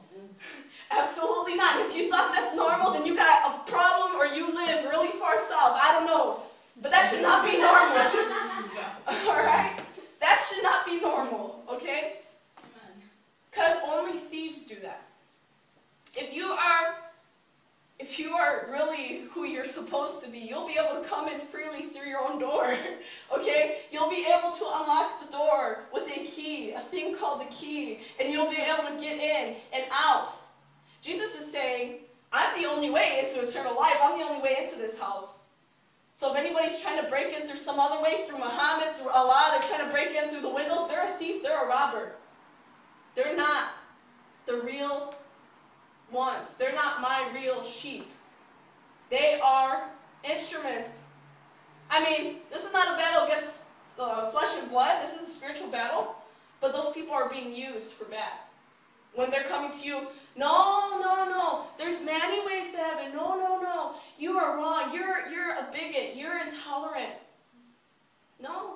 Absolutely 0.91 1.55
not. 1.55 1.85
If 1.85 1.95
you 1.95 2.09
thought 2.09 2.31
that's 2.33 2.55
normal, 2.55 2.93
then 2.93 3.05
you 3.05 3.15
got 3.15 3.45
a 3.45 3.71
problem 3.71 4.15
or 4.15 4.25
you 4.25 4.53
live 4.53 4.85
really 4.85 5.11
far 5.19 5.37
south. 5.37 5.77
I 5.81 5.91
don't 5.93 6.05
know. 6.05 6.41
But 6.81 6.91
that 6.91 7.11
should 7.11 7.21
not 7.21 7.45
be 7.45 7.57
normal. 7.57 9.27
Alright? 9.29 9.79
That 10.19 10.45
should 10.49 10.63
not 10.63 10.85
be 10.85 10.99
normal, 10.99 11.63
okay? 11.69 12.13
Because 13.51 13.77
only 13.87 14.19
thieves 14.19 14.63
do 14.63 14.75
that. 14.81 15.05
If 16.15 16.33
you 16.33 16.45
are 16.45 16.95
if 17.99 18.17
you 18.17 18.31
are 18.31 18.69
really 18.71 19.23
who 19.31 19.43
you're 19.43 19.65
supposed 19.65 20.23
to 20.23 20.31
be, 20.31 20.39
you'll 20.39 20.65
be 20.65 20.77
able 20.79 21.01
to 21.01 21.07
come 21.07 21.27
in 21.27 21.37
freely 21.41 21.87
through 21.87 22.07
your 22.07 22.23
own 22.23 22.39
door. 22.39 22.75
Okay? 23.31 23.81
You'll 23.91 24.09
be 24.09 24.25
able 24.25 24.51
to 24.51 24.65
unlock 24.65 25.23
the 25.23 25.31
door 25.31 25.85
with 25.93 26.07
a 26.07 26.25
key, 26.25 26.71
a 26.71 26.81
thing 26.81 27.15
called 27.15 27.41
a 27.41 27.45
key, 27.45 27.99
and 28.19 28.33
you'll 28.33 28.49
be 28.49 28.57
able 28.57 28.89
to 28.89 28.99
get 28.99 29.17
in 29.19 29.55
and 29.71 29.85
out. 29.91 30.31
Jesus 31.01 31.35
is 31.39 31.51
saying, 31.51 31.99
I'm 32.31 32.59
the 32.61 32.67
only 32.67 32.89
way 32.89 33.23
into 33.23 33.45
eternal 33.45 33.75
life. 33.75 33.95
I'm 34.01 34.17
the 34.17 34.25
only 34.25 34.41
way 34.41 34.57
into 34.63 34.77
this 34.77 34.99
house. 34.99 35.43
So 36.13 36.33
if 36.33 36.37
anybody's 36.37 36.81
trying 36.81 37.01
to 37.01 37.09
break 37.09 37.33
in 37.33 37.47
through 37.47 37.57
some 37.57 37.79
other 37.79 38.03
way, 38.03 38.25
through 38.27 38.39
Muhammad, 38.39 38.97
through 38.97 39.09
Allah, 39.11 39.51
they're 39.53 39.69
trying 39.69 39.87
to 39.87 39.91
break 39.91 40.11
in 40.11 40.29
through 40.29 40.41
the 40.41 40.53
windows, 40.53 40.87
they're 40.87 41.13
a 41.13 41.17
thief, 41.17 41.41
they're 41.41 41.65
a 41.65 41.69
robber. 41.69 42.11
They're 43.15 43.37
not 43.37 43.71
the 44.45 44.57
real 44.61 45.13
ones. 46.11 46.55
They're 46.55 46.75
not 46.75 47.01
my 47.01 47.29
real 47.33 47.63
sheep. 47.63 48.11
They 49.09 49.39
are 49.41 49.89
instruments. 50.29 51.03
I 51.89 52.03
mean, 52.03 52.37
this 52.51 52.63
is 52.63 52.73
not 52.73 52.93
a 52.93 52.97
battle 52.97 53.25
against 53.25 53.65
uh, 53.97 54.29
flesh 54.31 54.57
and 54.59 54.69
blood. 54.69 55.01
This 55.01 55.21
is 55.21 55.27
a 55.27 55.31
spiritual 55.31 55.69
battle. 55.69 56.15
But 56.61 56.73
those 56.73 56.91
people 56.91 57.13
are 57.13 57.29
being 57.29 57.53
used 57.53 57.91
for 57.93 58.05
bad. 58.05 58.33
When 59.15 59.31
they're 59.31 59.45
coming 59.45 59.71
to 59.71 59.87
you 59.87 60.07
No, 60.39 60.97
no, 61.01 61.27
no. 61.27 61.63
There's 61.77 62.01
many 62.05 62.45
ways 62.45 62.71
to 62.71 62.77
heaven. 62.77 63.13
No, 63.13 63.37
no, 63.37 63.59
no. 63.59 63.95
You 64.17 64.37
are 64.37 64.55
wrong. 64.55 64.93
You're 64.93 65.27
you're 65.29 65.51
a 65.51 65.67
bigot. 65.69 66.15
You're 66.15 66.39
intolerant. 66.39 67.15
No. 68.41 68.75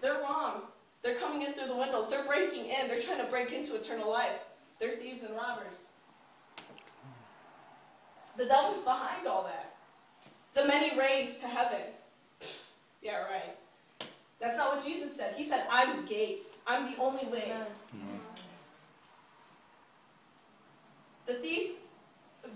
They're 0.00 0.20
wrong. 0.20 0.62
They're 1.02 1.16
coming 1.16 1.42
in 1.42 1.54
through 1.54 1.66
the 1.66 1.76
windows. 1.76 2.08
They're 2.08 2.24
breaking 2.24 2.66
in. 2.66 2.86
They're 2.86 3.00
trying 3.00 3.18
to 3.18 3.24
break 3.24 3.52
into 3.52 3.74
eternal 3.74 4.08
life. 4.08 4.38
They're 4.78 4.92
thieves 4.92 5.24
and 5.24 5.34
robbers. 5.34 5.74
The 8.36 8.44
devil's 8.44 8.82
behind 8.82 9.26
all 9.26 9.42
that. 9.42 9.74
The 10.54 10.68
many 10.68 10.96
ways 10.96 11.38
to 11.40 11.48
heaven. 11.48 11.82
Yeah, 13.04 13.22
right. 13.22 13.56
That's 14.38 14.56
not 14.56 14.76
what 14.76 14.84
Jesus 14.84 15.16
said. 15.16 15.34
He 15.34 15.42
said, 15.42 15.66
I'm 15.68 15.96
the 15.96 16.08
gate. 16.08 16.44
I'm 16.68 16.88
the 16.88 16.96
only 16.98 17.26
way. 17.26 17.52
The 17.52 17.96
mm-hmm 17.96 18.16
thief, 21.42 21.72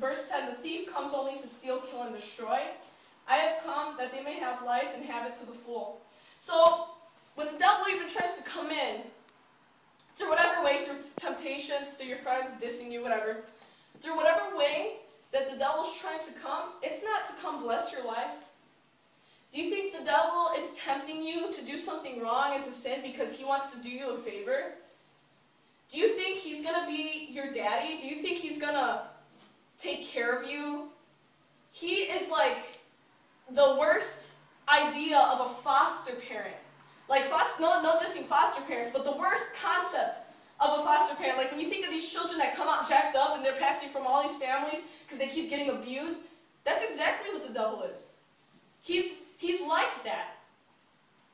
verse 0.01 0.29
10, 0.29 0.51
the 0.51 0.57
thief 0.57 0.93
comes 0.93 1.13
only 1.15 1.39
to 1.41 1.49
steal, 1.49 1.79
kill, 1.79 2.03
and 2.03 2.15
destroy. 2.15 2.61
I 3.29 3.37
have 3.37 3.65
come 3.65 3.97
that 3.99 4.13
they 4.13 4.23
may 4.23 4.39
have 4.39 4.63
life 4.65 4.89
and 4.95 5.05
have 5.05 5.27
it 5.27 5.35
to 5.37 5.47
the 5.47 5.53
full. 5.53 6.01
So, 6.39 6.89
when 7.35 7.53
the 7.53 7.59
devil 7.59 7.87
even 7.91 8.09
tries 8.09 8.37
to 8.39 8.43
come 8.45 8.71
in, 8.71 9.03
through 10.17 10.31
whatever 10.31 10.65
way, 10.65 10.85
through 10.85 10.97
temptations, 11.17 11.95
through 11.95 12.07
your 12.07 12.19
friends 12.19 12.53
dissing 12.63 12.91
you, 12.91 13.03
whatever, 13.03 13.39
through 14.01 14.17
whatever 14.17 14.57
way 14.57 14.95
that 15.33 15.51
the 15.51 15.59
devil's 15.59 15.99
trying 16.01 16.21
to 16.21 16.33
come, 16.41 16.71
it's 16.83 17.05
not 17.05 17.27
to 17.27 17.35
come 17.43 17.63
bless 17.63 17.93
your 17.93 18.05
life. 18.07 18.31
Do 19.53 19.61
you 19.61 19.71
think 19.71 19.97
the 19.97 20.05
devil 20.05 20.51
is 20.57 20.75
tempting 20.75 21.23
you 21.23 21.53
to 21.53 21.65
do 21.65 21.79
something 21.79 22.23
wrong 22.23 22.55
and 22.55 22.65
to 22.65 22.71
sin 22.71 23.01
because 23.03 23.37
he 23.37 23.45
wants 23.45 23.71
to 23.71 23.83
do 23.83 23.91
you 23.91 24.11
a 24.11 24.19
favor? 24.19 24.73
Do 25.93 25.99
you 25.99 26.17
think 26.17 26.39
he's 26.39 26.65
going 26.65 26.81
to 26.81 26.87
be 26.87 27.29
your 27.31 27.53
daddy? 27.53 27.99
Do 28.01 28.07
you 28.07 28.17
think 28.17 28.39
he's 28.39 28.61
going 28.61 28.75
to 28.75 29.03
take 29.79 30.07
care 30.07 30.39
of 30.39 30.49
you? 30.49 30.89
He 31.73 32.05
is 32.05 32.31
like 32.31 32.81
the 33.51 33.77
worst 33.79 34.33
idea 34.69 35.19
of 35.19 35.47
a 35.47 35.55
foster 35.55 36.15
parent. 36.29 36.57
Like, 37.09 37.25
foster, 37.27 37.63
no, 37.63 37.83
no 37.83 37.99
dissing 37.99 38.25
foster 38.25 38.63
parents, 38.63 38.91
but 38.93 39.05
the 39.05 39.13
worst 39.13 39.45
concept 39.63 40.19
of 40.59 40.81
a 40.81 40.83
foster 40.83 41.15
parent. 41.17 41.39
Like, 41.39 41.53
when 41.53 41.61
you 41.61 41.69
think 41.69 41.85
of 41.85 41.91
these 41.93 42.11
children 42.11 42.39
that 42.39 42.57
come 42.57 42.69
out 42.69 42.89
jacked 42.89 43.15
up 43.15 43.37
and 43.37 43.45
they're 43.45 43.61
passing 43.61 43.91
from 43.91 44.07
all 44.07 44.23
these 44.23 44.37
families 44.37 44.83
because 45.05 45.19
they 45.19 45.29
keep 45.29 45.51
getting 45.51 45.71
abused, 45.71 46.19
that's 46.65 46.83
exactly 46.83 47.33
what 47.33 47.47
the 47.47 47.53
devil 47.53 47.83
is. 47.85 48.09
He's, 48.83 49.21
he's 49.39 49.61
like 49.61 50.03
that. 50.05 50.37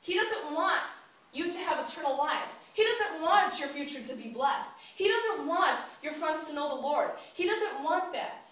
He 0.03 0.15
doesn't 0.15 0.53
want 0.53 0.91
you 1.33 1.51
to 1.51 1.59
have 1.59 1.89
eternal 1.89 2.19
life. 2.19 2.51
He 2.75 2.85
doesn't 2.85 3.23
want 3.23 3.59
your 3.59 3.69
future 3.69 4.01
to 4.01 4.17
be 4.17 4.29
blessed. 4.29 4.71
He 4.95 5.09
doesn't 5.09 5.47
want 5.47 5.79
your 6.03 6.13
friends 6.13 6.49
to 6.49 6.55
know 6.55 6.77
the 6.77 6.83
Lord. 6.83 7.11
He 7.35 7.47
doesn't 7.47 7.83
want 7.83 8.13
that. 8.13 8.45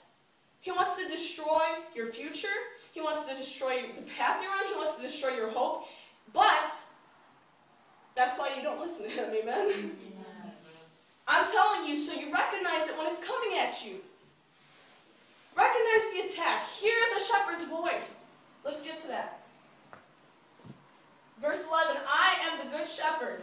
He 0.61 0.71
wants 0.71 0.97
to 0.97 1.09
destroy 1.09 1.63
your 1.95 2.07
future. 2.07 2.49
He 2.93 3.01
wants 3.01 3.25
to 3.27 3.35
destroy 3.35 3.83
the 3.95 4.03
path 4.03 4.43
you're 4.43 4.51
on. 4.51 4.67
He 4.67 4.75
wants 4.75 4.97
to 4.97 5.03
destroy 5.03 5.35
your 5.35 5.51
hope. 5.51 5.85
But 6.33 6.71
that's 8.15 8.39
why 8.39 8.55
you 8.57 8.63
don't 8.63 8.81
listen 8.81 9.05
to 9.05 9.11
him, 9.11 9.35
amen? 9.35 9.93
I'm 11.27 11.51
telling 11.51 11.89
you 11.89 11.97
so 11.97 12.13
you 12.13 12.33
recognize 12.33 12.89
it 12.89 12.99
when 12.99 13.07
it's 13.07 13.25
coming 13.25 13.57
at 13.59 13.85
you. 13.85 14.01
Recognize 15.57 16.13
the 16.13 16.33
attack. 16.33 16.67
Hear 16.69 16.95
the 17.15 17.25
shepherd's 17.25 17.65
voice. 17.65 18.17
Let's 18.65 18.83
get 18.83 19.01
to 19.03 19.09
that. 19.09 19.43
Verse 21.41 21.67
11 21.69 21.97
I 22.07 22.37
am 22.43 22.59
the 22.59 22.77
good 22.77 22.89
shepherd. 22.89 23.43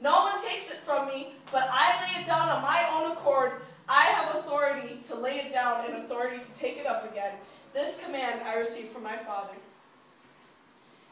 No 0.00 0.22
one 0.24 0.42
takes 0.42 0.70
it 0.70 0.78
from 0.78 1.08
me, 1.08 1.34
but 1.52 1.68
I 1.70 2.00
lay 2.02 2.22
it 2.22 2.26
down 2.26 2.48
on 2.48 2.62
my 2.62 2.88
own 2.92 3.12
accord. 3.12 3.52
I 3.88 4.04
have 4.04 4.36
authority 4.36 4.98
to 5.08 5.14
lay 5.16 5.38
it 5.38 5.52
down 5.52 5.84
and 5.84 6.04
authority 6.04 6.42
to 6.42 6.58
take 6.58 6.78
it 6.78 6.86
up 6.86 7.10
again. 7.10 7.34
This 7.74 8.00
command 8.02 8.40
I 8.44 8.56
received 8.56 8.88
from 8.88 9.02
my 9.02 9.16
Father. 9.16 9.54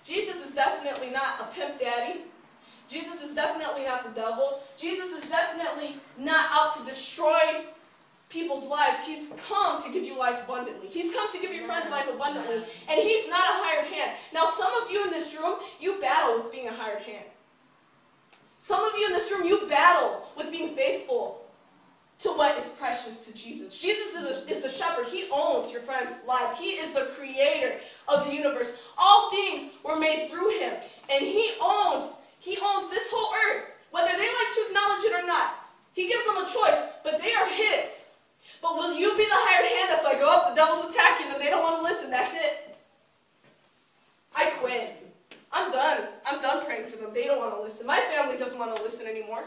Jesus 0.05 0.47
is 0.47 0.55
definitely 0.55 1.11
not 1.11 1.41
a 1.41 1.55
pimp 1.55 1.79
daddy. 1.79 2.21
Jesus 2.89 3.23
is 3.23 3.35
definitely 3.35 3.85
not 3.85 4.05
the 4.05 4.19
devil. 4.19 4.61
Jesus 4.79 5.23
is 5.23 5.29
definitely 5.29 5.97
not 6.17 6.47
out 6.51 6.75
to 6.77 6.85
destroy 6.87 7.67
people's 8.31 8.67
lives. 8.67 9.05
He's 9.07 9.33
come 9.47 9.83
to 9.83 9.93
give 9.93 10.05
you 10.05 10.19
life 10.19 10.43
abundantly. 10.45 10.89
He's 10.89 11.13
come 11.13 11.31
to 11.31 11.39
give 11.39 11.53
your 11.53 11.65
friends 11.65 11.91
life 11.91 12.09
abundantly. 12.09 12.65
And 12.89 13.01
he's 13.01 13.29
not 13.29 13.41
a 13.41 13.55
hired 13.63 13.93
hand. 13.93 14.13
Now, 14.33 14.47
some 14.47 14.83
of 14.83 14.91
you 14.91 15.05
in 15.05 15.11
this 15.11 15.37
room, 15.37 15.59
you 15.79 16.01
battle 16.01 16.43
with 16.43 16.51
being 16.51 16.69
a 16.69 16.75
hired 16.75 17.03
hand. 17.03 17.27
Some 18.59 18.85
of 18.85 18.99
you 18.99 19.07
in 19.07 19.13
this 19.13 19.31
room, 19.31 19.47
you 19.47 19.67
battle 19.69 20.27
with 20.37 20.51
being 20.51 20.75
faithful 20.75 21.47
to 22.21 22.31
what 22.31 22.59
is 22.59 22.69
precious 22.71 23.25
to 23.27 23.33
Jesus. 23.33 23.79
Jesus 23.79 24.15
is 24.15 24.45
the, 24.45 24.53
is 24.53 24.63
the 24.63 24.69
shepherd. 24.69 25.07
He 25.07 25.29
owns 25.33 25.73
your 25.73 25.83
friends' 25.83 26.19
lives. 26.27 26.59
He 26.59 26.71
is 26.71 26.93
the 26.93 27.13
creator 27.17 27.79
of 28.09 28.27
the 28.27 28.35
universe. 28.35 28.77
All 28.97 29.31
things 29.31 29.73
were 29.85 29.99
made 29.99 30.29
through 30.29 30.59
him. 30.59 30.75
And 31.11 31.25
he 31.25 31.53
owns, 31.63 32.13
he 32.41 32.59
owns 32.61 32.91
this 32.91 33.09
whole 33.13 33.33
earth, 33.33 33.71
whether 33.93 34.11
they 34.11 34.27
like 34.27 34.55
to 34.55 34.67
acknowledge 34.69 35.05
it 35.05 35.13
or 35.13 35.27
not. 35.27 35.55
He 35.93 36.09
gives 36.09 36.27
them 36.27 36.37
a 36.37 36.47
choice, 36.47 36.81
but 37.05 37.21
they 37.21 37.35
are 37.35 37.49
his. 37.49 38.03
But 38.61 38.75
will 38.75 38.95
you 38.95 39.17
be 39.17 39.25
the 39.25 39.31
hired 39.31 39.79
hand 39.79 39.91
that's 39.91 40.05
like, 40.05 40.19
oh, 40.21 40.51
the 40.51 40.57
devil's 40.57 40.93
attacking 40.93 41.29
them, 41.29 41.39
they 41.39 41.51
don't 41.51 41.63
want 41.63 41.77
to 41.77 41.83
listen, 41.83 42.11
that's 42.11 42.35
it. 42.35 42.77
I 44.35 44.51
quit. 44.61 44.98
I'm 45.59 45.73
done. 45.73 46.09
I'm 46.25 46.41
done 46.41 46.65
praying 46.65 46.87
for 46.87 46.97
them. 46.97 47.11
They 47.13 47.25
don't 47.25 47.39
want 47.39 47.57
to 47.57 47.63
listen. 47.63 47.87
My 47.87 48.01
family 48.01 48.37
doesn't 48.37 48.59
want 48.59 48.77
to 48.77 48.83
listen 48.83 49.07
anymore. 49.07 49.45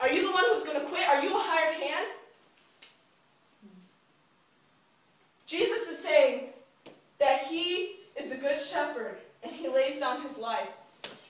Are 0.00 0.08
you 0.08 0.22
the 0.28 0.32
one 0.32 0.44
who's 0.52 0.62
going 0.62 0.80
to 0.80 0.86
quit? 0.86 1.08
Are 1.08 1.20
you 1.22 1.36
a 1.36 1.40
hired 1.40 1.74
hand? 1.74 2.06
Jesus 5.46 5.88
is 5.88 5.98
saying 5.98 6.50
that 7.18 7.42
he 7.48 7.96
is 8.16 8.30
the 8.30 8.36
good 8.36 8.60
shepherd 8.60 9.16
and 9.42 9.52
he 9.52 9.68
lays 9.68 9.98
down 9.98 10.22
his 10.22 10.38
life. 10.38 10.68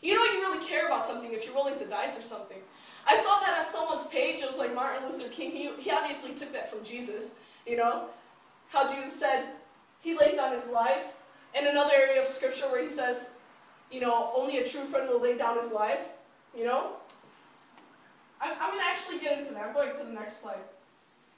You 0.03 0.15
know 0.15 0.25
you 0.25 0.41
really 0.41 0.65
care 0.67 0.87
about 0.87 1.07
something 1.07 1.33
if 1.33 1.47
you're 1.47 1.55
willing 1.55 1.79
to 1.79 1.87
die 1.87 2.11
for 2.11 2.21
something. 2.21 2.59
I 3.07 3.17
saw 3.17 3.41
that 3.41 3.59
on 3.59 3.65
someone's 3.65 4.07
page. 4.09 4.41
It 4.41 4.49
was 4.49 4.59
like 4.59 4.75
Martin 4.75 5.09
Luther 5.09 5.29
King. 5.31 5.53
He, 5.53 5.71
he 5.79 5.91
obviously 5.91 6.35
took 6.35 6.53
that 6.53 6.71
from 6.71 6.85
Jesus, 6.85 7.37
you 7.67 7.77
know? 7.77 8.07
How 8.69 8.87
Jesus 8.87 9.19
said 9.19 9.47
he 10.03 10.17
lays 10.17 10.35
down 10.35 10.53
his 10.53 10.69
life. 10.69 11.07
And 11.57 11.67
another 11.67 11.95
area 11.95 12.21
of 12.21 12.27
scripture 12.27 12.67
where 12.67 12.83
he 12.83 12.89
says, 12.89 13.31
you 13.91 14.01
know, 14.01 14.33
only 14.37 14.59
a 14.59 14.67
true 14.67 14.85
friend 14.85 15.09
will 15.09 15.21
lay 15.21 15.37
down 15.37 15.61
his 15.61 15.73
life, 15.73 16.01
you 16.57 16.65
know? 16.65 16.93
I'm, 18.41 18.53
I'm 18.61 18.71
going 18.71 18.81
to 18.81 18.87
actually 18.87 19.19
get 19.19 19.39
into 19.39 19.55
that. 19.55 19.65
I'm 19.65 19.75
going 19.75 19.97
to 19.97 20.05
the 20.05 20.13
next 20.13 20.43
slide. 20.43 20.59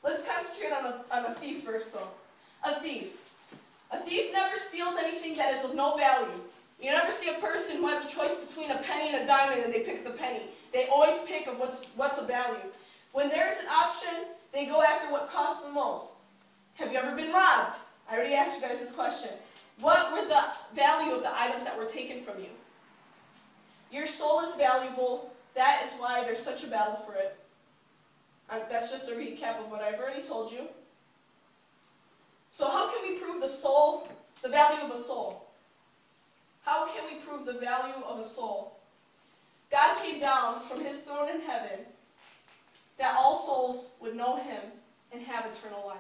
Let's 0.02 0.26
concentrate 0.26 0.72
on 0.72 0.84
a, 0.86 1.04
on 1.11 1.26
a 1.26 1.34
thief 1.34 1.62
first, 1.62 1.92
though. 1.92 2.08
A 2.64 2.80
thief. 2.80 3.08
A 3.90 3.98
thief 3.98 4.32
never 4.32 4.56
steals 4.56 4.96
anything 4.98 5.36
that 5.36 5.54
is 5.54 5.64
of 5.64 5.74
no 5.74 5.96
value. 5.96 6.40
You 6.80 6.90
never 6.90 7.11
see 7.11 7.28
a 7.28 7.34
person 7.34 7.76
who 7.76 7.88
has 7.88 8.04
a 8.04 8.08
choice 8.08 8.36
between 8.36 8.70
a 8.70 8.78
penny 8.78 9.14
and 9.14 9.24
a 9.24 9.26
diamond 9.26 9.62
and 9.62 9.72
they 9.72 9.80
pick 9.80 10.02
the 10.04 10.11
penny. 10.11 10.44
They 10.72 10.86
always 10.86 11.18
pick 11.26 11.46
of 11.46 11.58
what's, 11.58 11.86
what's 11.96 12.18
a 12.18 12.26
value. 12.26 12.56
When 13.12 13.28
there's 13.28 13.61
an 13.61 13.68
option, 13.68 14.32
they 14.52 14.66
go 14.66 14.82
after 14.82 15.12
what 15.12 15.30
costs 15.30 15.62
the 15.62 15.72
most. 15.72 16.14
Have 16.74 16.92
you 16.92 16.98
ever 16.98 17.14
been 17.14 17.32
robbed? 17.32 17.76
I 18.11 18.14
already 18.14 18.34
asked 18.34 18.61
you 18.61 18.66
guys 18.66 18.80
this 18.80 18.92
question. 18.92 19.30
What 19.80 20.12
were 20.12 20.28
the 20.28 20.42
value 20.74 21.12
of 21.12 21.22
the 21.22 21.38
items 21.38 21.64
that 21.64 21.76
were 21.76 21.86
taken 21.86 22.22
from 22.22 22.38
you? 22.38 22.50
Your 23.90 24.06
soul 24.06 24.40
is 24.40 24.54
valuable. 24.56 25.32
That 25.54 25.82
is 25.84 25.92
why 25.94 26.22
there's 26.24 26.38
such 26.38 26.64
a 26.64 26.68
battle 26.68 27.02
for 27.06 27.14
it. 27.14 27.36
Uh, 28.48 28.58
that's 28.68 28.90
just 28.90 29.08
a 29.08 29.12
recap 29.12 29.58
of 29.58 29.70
what 29.70 29.80
I've 29.80 29.98
already 29.98 30.22
told 30.22 30.52
you. 30.52 30.68
So 32.50 32.68
how 32.68 32.92
can 32.92 33.10
we 33.10 33.18
prove 33.18 33.40
the 33.40 33.48
soul, 33.48 34.08
the 34.42 34.48
value 34.48 34.84
of 34.84 34.98
a 34.98 35.02
soul? 35.02 35.46
How 36.62 36.86
can 36.86 37.04
we 37.06 37.20
prove 37.20 37.46
the 37.46 37.58
value 37.58 38.04
of 38.04 38.18
a 38.18 38.24
soul? 38.24 38.76
God 39.70 40.02
came 40.02 40.20
down 40.20 40.60
from 40.60 40.84
his 40.84 41.02
throne 41.02 41.28
in 41.28 41.40
heaven 41.40 41.78
that 42.98 43.16
all 43.16 43.34
souls 43.34 43.92
would 44.00 44.16
know 44.16 44.36
him 44.36 44.60
and 45.12 45.22
have 45.22 45.46
eternal 45.46 45.86
life. 45.86 45.98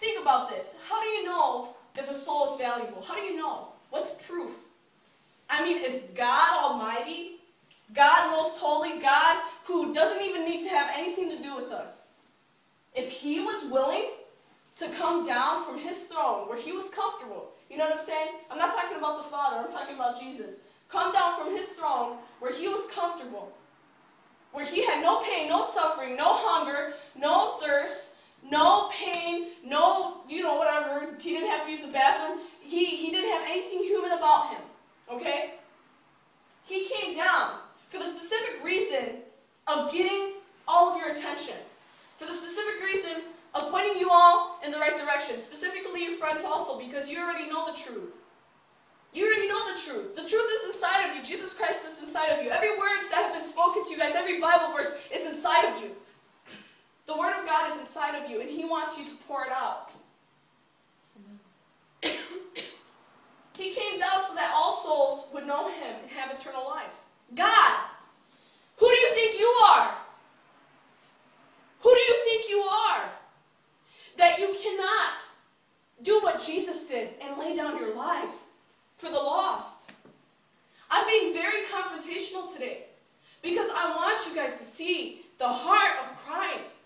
Think 0.00 0.22
about 0.22 0.48
this. 0.48 0.76
How 0.88 1.02
do 1.02 1.08
you 1.08 1.26
know 1.26 1.74
if 1.94 2.10
a 2.10 2.14
soul 2.14 2.50
is 2.50 2.58
valuable? 2.58 3.02
How 3.02 3.16
do 3.16 3.20
you 3.20 3.36
know? 3.36 3.68
What's 3.90 4.14
proof? 4.26 4.52
I 5.50 5.62
mean, 5.62 5.76
if 5.84 6.14
God 6.14 6.64
Almighty, 6.64 7.32
God 7.92 8.30
Most 8.30 8.58
Holy, 8.58 8.98
God 8.98 9.42
who 9.64 9.92
doesn't 9.92 10.22
even 10.22 10.46
need 10.46 10.62
to 10.62 10.70
have 10.70 10.90
anything 10.96 11.28
to 11.28 11.42
do 11.42 11.54
with 11.54 11.70
us, 11.70 12.04
if 12.94 13.12
He 13.12 13.40
was 13.40 13.70
willing 13.70 14.12
to 14.76 14.88
come 14.88 15.26
down 15.26 15.66
from 15.66 15.78
His 15.78 16.04
throne 16.04 16.48
where 16.48 16.58
He 16.58 16.72
was 16.72 16.88
comfortable, 16.88 17.50
you 17.68 17.76
know 17.76 17.84
what 17.84 17.98
I'm 17.98 18.04
saying? 18.04 18.28
I'm 18.50 18.56
not 18.56 18.74
talking 18.74 18.96
about 18.96 19.22
the 19.22 19.28
Father, 19.28 19.58
I'm 19.58 19.70
talking 19.70 19.96
about 19.96 20.18
Jesus. 20.18 20.60
Come 20.88 21.12
down 21.12 21.38
from 21.38 21.54
His 21.54 21.72
throne 21.72 22.16
where 22.38 22.54
He 22.54 22.68
was 22.68 22.90
comfortable, 22.90 23.52
where 24.52 24.64
He 24.64 24.86
had 24.86 25.02
no 25.02 25.22
pain, 25.22 25.50
no 25.50 25.62
suffering, 25.62 26.16
no 26.16 26.32
hunger, 26.32 26.94
no 27.14 27.58
thirst, 27.58 28.09
no 28.48 28.90
pain, 28.90 29.48
no, 29.64 30.22
you 30.28 30.42
know, 30.42 30.56
whatever. 30.56 31.14
He 31.18 31.30
didn't 31.30 31.50
have 31.50 31.64
to 31.66 31.70
use 31.70 31.82
the 31.82 31.88
bathroom. 31.88 32.38
He, 32.60 32.96
he 32.96 33.10
didn't 33.10 33.30
have 33.30 33.50
anything 33.50 33.80
human 33.80 34.12
about 34.12 34.50
him. 34.50 34.60
Okay? 35.10 35.54
He 36.64 36.88
came 36.88 37.16
down 37.16 37.58
for 37.88 37.98
the 37.98 38.06
specific 38.06 38.62
reason 38.64 39.16
of 39.66 39.92
getting 39.92 40.34
all 40.66 40.92
of 40.92 40.96
your 40.96 41.10
attention. 41.10 41.56
For 42.18 42.26
the 42.26 42.34
specific 42.34 42.82
reason 42.82 43.24
of 43.54 43.70
pointing 43.70 44.00
you 44.00 44.08
all 44.10 44.58
in 44.64 44.70
the 44.70 44.78
right 44.78 44.96
direction. 44.96 45.38
Specifically 45.38 46.04
your 46.04 46.16
friends 46.16 46.44
also, 46.44 46.78
because 46.78 47.10
you 47.10 47.18
already 47.18 47.48
know 47.48 47.70
the 47.70 47.78
truth. 47.78 48.14
You 49.12 49.26
already 49.26 49.48
know 49.48 49.74
the 49.74 49.80
truth. 49.80 50.14
The 50.14 50.28
truth 50.28 50.50
is 50.60 50.74
inside 50.74 51.10
of 51.10 51.16
you. 51.16 51.24
Jesus 51.24 51.54
Christ 51.54 51.84
is 51.90 52.00
inside 52.02 52.28
of 52.28 52.44
you. 52.44 52.50
Every 52.50 52.70
words 52.78 53.08
that 53.10 53.24
have 53.24 53.32
been 53.32 53.44
spoken 53.44 53.82
to 53.82 53.90
you 53.90 53.98
guys, 53.98 54.14
every 54.14 54.38
Bible 54.40 54.72
verse 54.72 54.94
is 55.12 55.34
inside 55.34 55.74
of 55.74 55.82
you. 55.82 55.90
The 57.06 57.16
Word 57.16 57.38
of 57.38 57.46
God 57.46 57.70
is 57.70 57.80
inside 57.80 58.22
of 58.22 58.30
you, 58.30 58.40
and 58.40 58.48
He 58.48 58.64
wants 58.64 58.98
you 58.98 59.04
to 59.04 59.14
pour 59.26 59.44
it 59.44 59.52
out. 59.52 59.90
he 63.56 63.74
came 63.74 63.98
down 63.98 64.22
so 64.22 64.34
that 64.34 64.52
all 64.54 64.72
souls 64.72 65.28
would 65.34 65.46
know 65.46 65.68
Him 65.68 65.96
and 66.02 66.10
have 66.10 66.30
eternal 66.38 66.66
life. 66.66 66.92
God, 67.34 67.80
who 68.76 68.88
do 68.88 68.94
you 68.94 69.10
think 69.14 69.38
you 69.38 69.46
are? 69.66 69.94
Who 71.80 71.90
do 71.90 72.00
you 72.00 72.16
think 72.24 72.48
you 72.48 72.60
are? 72.60 73.10
That 74.18 74.38
you 74.38 74.54
cannot 74.62 75.18
do 76.02 76.20
what 76.22 76.42
Jesus 76.44 76.86
did 76.86 77.10
and 77.22 77.38
lay 77.38 77.54
down 77.54 77.78
your 77.78 77.94
life 77.94 78.34
for 78.96 79.10
the 79.10 79.16
lost. 79.16 79.92
I'm 80.90 81.06
being 81.06 81.32
very 81.32 81.64
confrontational 81.66 82.52
today 82.52 82.84
because 83.42 83.68
I 83.74 83.94
want 83.94 84.26
you 84.26 84.34
guys 84.34 84.58
to 84.58 84.64
see 84.64 85.22
the 85.38 85.48
heart 85.48 85.96
of 86.02 86.16
Christ. 86.18 86.79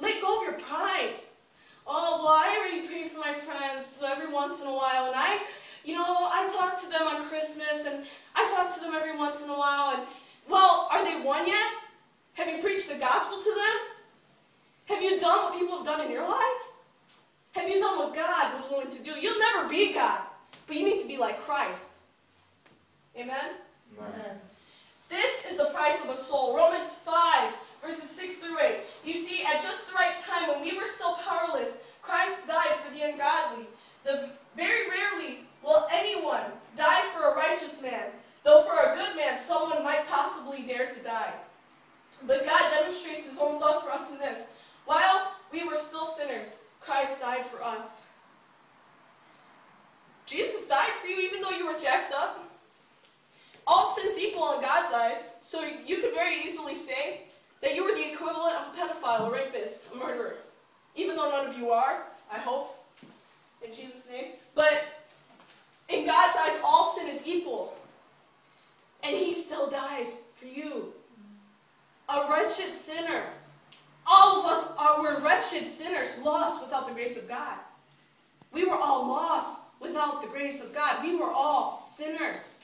Let 0.00 0.22
go 0.22 0.38
of 0.38 0.42
your 0.44 0.58
pride. 0.58 1.14
Oh, 1.86 2.20
well, 2.22 2.34
I 2.34 2.56
already 2.58 2.86
pray 2.86 3.08
for 3.08 3.20
my 3.20 3.32
friends 3.32 3.96
every 4.04 4.32
once 4.32 4.60
in 4.60 4.66
a 4.66 4.74
while, 4.74 5.06
and 5.06 5.14
I, 5.16 5.40
you 5.84 5.94
know, 5.94 6.28
I 6.30 6.46
talk 6.54 6.80
to 6.82 6.88
them 6.88 7.06
on 7.06 7.28
Christmas, 7.28 7.86
and 7.86 8.04
I 8.34 8.46
talk 8.54 8.74
to 8.74 8.80
them 8.80 8.94
every 8.94 9.16
once 9.16 9.42
in 9.42 9.48
a 9.48 9.58
while, 9.58 9.96
and, 9.96 10.02
well, 10.48 10.88
are 10.90 11.04
they 11.04 11.24
won 11.24 11.46
yet? 11.46 11.72
Have 12.34 12.48
you 12.48 12.58
preached 12.62 12.88
the 12.90 12.98
gospel 12.98 13.38
to 13.38 13.54
them? 13.54 13.76
Have 14.86 15.02
you 15.02 15.18
done 15.18 15.44
what 15.44 15.58
people 15.58 15.78
have 15.78 15.86
done 15.86 16.06
in 16.06 16.12
your 16.12 16.28
life? 16.28 16.62
Have 17.52 17.68
you 17.68 17.80
done 17.80 17.98
what 17.98 18.14
God 18.14 18.54
was 18.54 18.70
willing 18.70 18.90
to 18.90 19.02
do? 19.02 19.12
You'll 19.12 19.38
never 19.38 19.68
be 19.68 19.94
God, 19.94 20.20
but 20.66 20.76
you 20.76 20.84
need 20.84 21.02
to 21.02 21.08
be 21.08 21.18
like 21.18 21.40
Christ. 21.40 21.94
Amen? 23.16 23.56
Amen. 23.98 24.38
This 25.08 25.46
is 25.50 25.56
the 25.56 25.66
price 25.66 26.04
of 26.04 26.10
a 26.10 26.16
soul. 26.16 26.56
Romans 26.56 26.92
5 26.92 27.52
verses 27.82 28.10
6 28.10 28.38
through 28.38 28.58
8. 28.60 28.76
You 29.04 29.14
see, 29.14 29.44
at 29.44 29.62
just 29.62 29.88
the 29.88 29.94
right 29.94 30.16
time, 30.26 30.48
when 30.48 30.62
we 30.62 30.76
were 30.76 30.86
still 30.86 31.14
powerless, 31.16 31.78
Christ 32.02 32.46
died 32.46 32.76
for 32.84 32.94
the 32.94 33.02
ungodly. 33.02 33.66
The, 34.04 34.30
very 34.56 34.88
rarely 34.88 35.40
will 35.62 35.86
anyone 35.92 36.42
die 36.76 37.02
for 37.14 37.28
a 37.28 37.36
righteous 37.36 37.82
man, 37.82 38.06
though 38.44 38.62
for 38.62 38.92
a 38.92 38.96
good 38.96 39.16
man, 39.16 39.38
someone 39.38 39.84
might 39.84 40.08
possibly 40.08 40.62
dare 40.62 40.88
to 40.88 41.00
die. 41.00 41.34
But 42.26 42.44
God 42.44 42.70
demonstrates 42.74 43.28
his 43.28 43.38
own 43.38 43.60
love 43.60 43.82
for 43.82 43.90
us 43.90 44.10
in 44.10 44.18
this. 44.18 44.48
While 44.86 45.32
we 45.52 45.66
were 45.66 45.76
still 45.76 46.06
sinners, 46.06 46.56
Christ 46.80 47.20
died 47.20 47.44
for 47.44 47.62
us. 47.62 48.04
Jesus 50.26 50.66
died 50.66 50.90
for 51.00 51.06
you 51.06 51.20
even 51.20 51.40
though 51.40 51.50
you 51.50 51.66
were 51.66 51.78
jacked 51.78 52.12
up. 52.12 52.44
All 53.66 53.86
sin's 53.86 54.18
equal 54.18 54.54
in 54.54 54.60
God's 54.60 54.92
eyes, 54.92 55.28
so 55.40 55.62
you 55.86 56.00
could 56.00 56.14
very 56.14 56.42
easily 56.42 56.74
say, 56.74 57.27
that 57.60 57.74
you 57.74 57.82
are 57.84 57.94
the 57.94 58.12
equivalent 58.12 58.56
of 58.56 58.74
a 58.74 58.76
pedophile, 58.76 59.28
a 59.28 59.30
rapist, 59.30 59.92
a 59.92 59.96
murderer. 59.96 60.36
Even 60.94 61.16
though 61.16 61.30
none 61.30 61.46
of 61.46 61.58
you 61.58 61.70
are, 61.70 62.02
I 62.32 62.38
hope, 62.38 62.76
in 63.64 63.74
Jesus' 63.74 64.08
name. 64.10 64.32
But 64.54 64.84
in 65.88 66.06
God's 66.06 66.36
eyes, 66.38 66.60
all 66.64 66.94
sin 66.94 67.08
is 67.08 67.26
equal. 67.26 67.76
And 69.02 69.16
He 69.16 69.32
still 69.32 69.70
died 69.70 70.08
for 70.34 70.46
you. 70.46 70.92
A 72.08 72.26
wretched 72.30 72.74
sinner. 72.74 73.24
All 74.06 74.40
of 74.40 74.46
us 74.46 74.72
are 74.78 75.02
were 75.02 75.20
wretched 75.20 75.66
sinners, 75.66 76.18
lost 76.24 76.64
without 76.64 76.88
the 76.88 76.94
grace 76.94 77.18
of 77.18 77.28
God. 77.28 77.58
We 78.52 78.64
were 78.64 78.76
all 78.76 79.06
lost 79.06 79.58
without 79.80 80.22
the 80.22 80.28
grace 80.28 80.62
of 80.62 80.74
God. 80.74 81.02
We 81.02 81.16
were 81.16 81.30
all 81.30 81.86
sinners. 81.86 82.54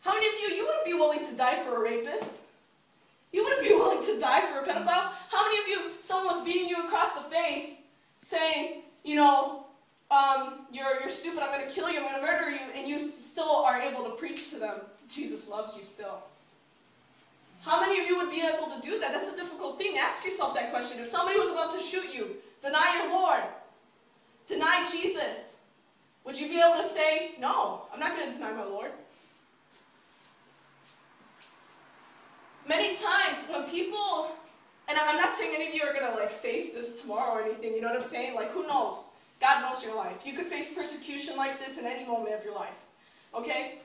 How 0.00 0.14
many 0.14 0.26
of 0.26 0.32
you, 0.40 0.56
you 0.56 0.66
wouldn't 0.66 0.84
be 0.84 0.94
willing 0.94 1.24
to 1.26 1.36
die 1.36 1.62
for 1.62 1.76
a 1.76 1.80
rapist? 1.80 2.41
You 3.32 3.42
wouldn't 3.44 3.62
be 3.62 3.74
willing 3.74 4.04
to 4.04 4.20
die 4.20 4.42
for 4.42 4.60
a 4.60 4.66
pedophile? 4.66 5.10
How 5.30 5.50
many 5.50 5.62
of 5.62 5.68
you, 5.68 5.92
someone 6.00 6.36
was 6.36 6.44
beating 6.44 6.68
you 6.68 6.86
across 6.86 7.14
the 7.14 7.22
face, 7.30 7.80
saying, 8.20 8.82
you 9.04 9.16
know, 9.16 9.64
um, 10.10 10.66
you're, 10.70 11.00
you're 11.00 11.08
stupid, 11.08 11.42
I'm 11.42 11.50
going 11.50 11.66
to 11.66 11.74
kill 11.74 11.90
you, 11.90 11.98
I'm 11.98 12.04
going 12.04 12.20
to 12.20 12.20
murder 12.20 12.50
you, 12.50 12.60
and 12.76 12.86
you 12.86 13.00
still 13.00 13.56
are 13.56 13.80
able 13.80 14.04
to 14.04 14.10
preach 14.10 14.50
to 14.50 14.58
them, 14.58 14.80
Jesus 15.08 15.48
loves 15.48 15.76
you 15.76 15.84
still? 15.84 16.18
How 17.62 17.80
many 17.80 18.00
of 18.00 18.06
you 18.06 18.16
would 18.18 18.30
be 18.30 18.44
able 18.44 18.74
to 18.74 18.80
do 18.82 18.98
that? 19.00 19.12
That's 19.12 19.32
a 19.32 19.36
difficult 19.36 19.78
thing. 19.78 19.96
Ask 19.96 20.24
yourself 20.24 20.54
that 20.54 20.70
question. 20.70 21.00
If 21.00 21.06
somebody 21.06 21.38
was 21.38 21.50
about 21.50 21.72
to 21.72 21.80
shoot 21.80 22.12
you, 22.12 22.36
deny 22.60 23.00
your 23.00 23.12
Lord, 23.12 23.42
deny 24.48 24.88
Jesus, 24.90 25.54
would 26.24 26.38
you 26.38 26.48
be 26.48 26.60
able 26.60 26.82
to 26.82 26.88
say, 26.88 27.32
no, 27.38 27.82
I'm 27.92 28.00
not 28.00 28.16
going 28.16 28.30
to 28.30 28.34
deny 28.34 28.52
my 28.52 28.64
Lord? 28.64 28.90
Many 32.68 32.96
times 32.96 33.46
when 33.50 33.64
people, 33.64 34.30
and 34.88 34.98
I'm 34.98 35.16
not 35.16 35.34
saying 35.34 35.54
any 35.54 35.68
of 35.68 35.74
you 35.74 35.82
are 35.82 35.92
going 35.92 36.10
to 36.10 36.16
like 36.18 36.32
face 36.32 36.72
this 36.72 37.00
tomorrow 37.00 37.40
or 37.40 37.42
anything, 37.42 37.74
you 37.74 37.80
know 37.80 37.88
what 37.88 38.00
I'm 38.00 38.08
saying? 38.08 38.34
Like, 38.34 38.52
who 38.52 38.66
knows? 38.66 39.06
God 39.40 39.62
knows 39.62 39.84
your 39.84 39.96
life. 39.96 40.24
You 40.24 40.34
could 40.34 40.46
face 40.46 40.72
persecution 40.72 41.36
like 41.36 41.58
this 41.58 41.78
in 41.78 41.84
any 41.84 42.06
moment 42.06 42.34
of 42.34 42.44
your 42.44 42.54
life. 42.54 42.74
Okay? 43.34 43.78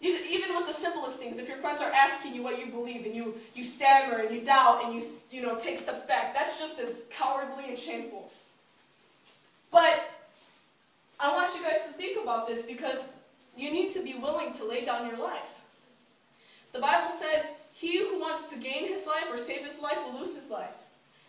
Even 0.00 0.54
with 0.54 0.66
the 0.66 0.72
simplest 0.72 1.18
things, 1.18 1.36
if 1.36 1.48
your 1.48 1.58
friends 1.58 1.82
are 1.82 1.92
asking 1.92 2.34
you 2.34 2.42
what 2.42 2.58
you 2.58 2.66
believe 2.66 3.04
and 3.04 3.14
you, 3.14 3.34
you 3.54 3.64
stammer 3.64 4.16
and 4.16 4.34
you 4.34 4.40
doubt 4.40 4.84
and 4.84 4.94
you, 4.94 5.02
you 5.30 5.42
know, 5.42 5.58
take 5.58 5.78
steps 5.78 6.06
back, 6.06 6.32
that's 6.32 6.58
just 6.58 6.78
as 6.78 7.02
cowardly 7.10 7.64
and 7.68 7.78
shameful. 7.78 8.30
But 9.70 10.08
I 11.18 11.34
want 11.34 11.54
you 11.54 11.62
guys 11.62 11.84
to 11.86 11.92
think 11.92 12.22
about 12.22 12.46
this 12.46 12.64
because 12.64 13.08
you 13.56 13.70
need 13.72 13.92
to 13.92 14.02
be 14.02 14.14
willing 14.14 14.54
to 14.54 14.64
lay 14.64 14.84
down 14.84 15.06
your 15.06 15.18
life. 15.18 15.60
The 16.72 16.78
Bible 16.78 17.10
says 17.10 17.50
he 17.72 17.98
who 17.98 18.20
wants 18.20 18.48
to 18.48 18.58
gain 18.58 18.88
his 18.88 19.06
life 19.06 19.24
or 19.30 19.38
save 19.38 19.64
his 19.64 19.80
life 19.80 19.98
will 20.04 20.20
lose 20.20 20.36
his 20.36 20.50
life. 20.50 20.74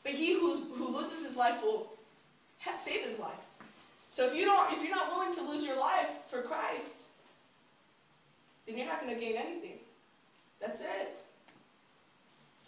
But 0.03 0.13
he 0.13 0.33
who, 0.33 0.57
who 0.57 0.95
loses 0.95 1.25
his 1.25 1.37
life 1.37 1.61
will 1.61 1.91
save 2.75 3.05
his 3.05 3.19
life. 3.19 3.45
So 4.09 4.27
if 4.27 4.35
you 4.35 4.45
don't, 4.45 4.73
if 4.73 4.81
you're 4.83 4.95
not 4.95 5.09
willing 5.09 5.33
to 5.35 5.41
lose 5.41 5.65
your 5.65 5.79
life 5.79 6.09
for 6.29 6.41
Christ, 6.41 7.03
then 8.65 8.77
you're 8.77 8.87
not 8.87 9.01
going 9.01 9.13
to 9.13 9.19
gain 9.19 9.35
anything. 9.37 9.77
That's 10.59 10.81
it. 10.81 11.17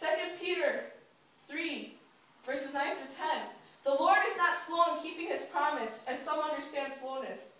2 0.00 0.06
Peter 0.40 0.84
3, 1.48 1.94
verses 2.46 2.72
9 2.72 2.96
through 2.96 3.16
10. 3.16 3.42
The 3.84 3.90
Lord 3.90 4.18
is 4.26 4.36
not 4.36 4.58
slow 4.58 4.96
in 4.96 5.02
keeping 5.02 5.28
his 5.28 5.44
promise, 5.44 6.04
as 6.08 6.24
some 6.24 6.40
understand 6.40 6.92
slowness. 6.92 7.52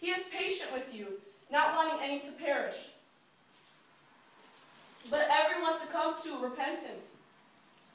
He 0.00 0.10
is 0.10 0.28
patient 0.28 0.72
with 0.72 0.94
you, 0.94 1.08
not 1.50 1.76
wanting 1.76 1.98
any 2.02 2.20
to 2.20 2.32
perish 2.32 2.91
but 5.10 5.28
everyone 5.30 5.78
to 5.80 5.86
come 5.86 6.14
to 6.22 6.42
repentance. 6.42 7.12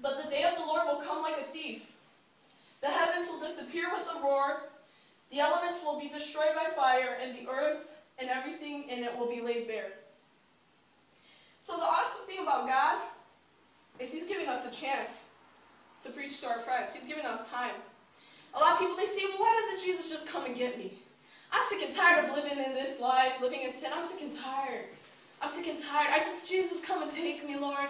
But 0.01 0.23
the 0.23 0.29
day 0.29 0.43
of 0.43 0.57
the 0.57 0.65
Lord 0.65 0.83
will 0.87 1.01
come 1.01 1.21
like 1.21 1.39
a 1.39 1.43
thief. 1.43 1.91
The 2.81 2.87
heavens 2.87 3.27
will 3.27 3.39
disappear 3.39 3.85
with 3.91 4.07
a 4.15 4.21
roar, 4.21 4.61
the 5.31 5.39
elements 5.39 5.79
will 5.83 5.99
be 5.99 6.09
destroyed 6.09 6.55
by 6.55 6.69
fire, 6.75 7.17
and 7.21 7.35
the 7.35 7.49
earth 7.49 7.87
and 8.19 8.29
everything 8.29 8.89
in 8.89 9.03
it 9.03 9.17
will 9.17 9.29
be 9.29 9.41
laid 9.41 9.67
bare. 9.67 9.91
So 11.61 11.75
the 11.75 11.83
awesome 11.83 12.25
thing 12.27 12.39
about 12.39 12.67
God 12.67 13.01
is 13.99 14.13
He's 14.13 14.27
giving 14.27 14.47
us 14.47 14.65
a 14.65 14.71
chance 14.71 15.23
to 16.03 16.11
preach 16.11 16.39
to 16.41 16.47
our 16.47 16.59
friends. 16.59 16.93
He's 16.93 17.07
giving 17.07 17.25
us 17.25 17.49
time. 17.49 17.75
A 18.55 18.59
lot 18.59 18.73
of 18.73 18.79
people, 18.79 18.95
they 18.95 19.05
say, 19.05 19.23
well, 19.25 19.39
why 19.39 19.61
doesn't 19.61 19.85
Jesus 19.85 20.09
just 20.09 20.29
come 20.29 20.45
and 20.45 20.55
get 20.55 20.77
me? 20.77 20.93
I'm 21.51 21.63
sick 21.67 21.81
and 21.83 21.95
tired 21.95 22.25
of 22.25 22.35
living 22.35 22.57
in 22.57 22.73
this 22.73 22.99
life, 22.99 23.41
living 23.41 23.61
in 23.61 23.73
sin. 23.73 23.91
I'm 23.93 24.07
sick 24.07 24.21
and 24.21 24.31
tired. 24.37 24.85
I'm 25.41 25.49
sick 25.49 25.67
and 25.67 25.77
tired. 25.77 26.09
I 26.11 26.19
just, 26.19 26.47
Jesus, 26.49 26.83
come 26.83 27.03
and 27.03 27.11
take 27.11 27.47
me, 27.47 27.57
Lord. 27.57 27.89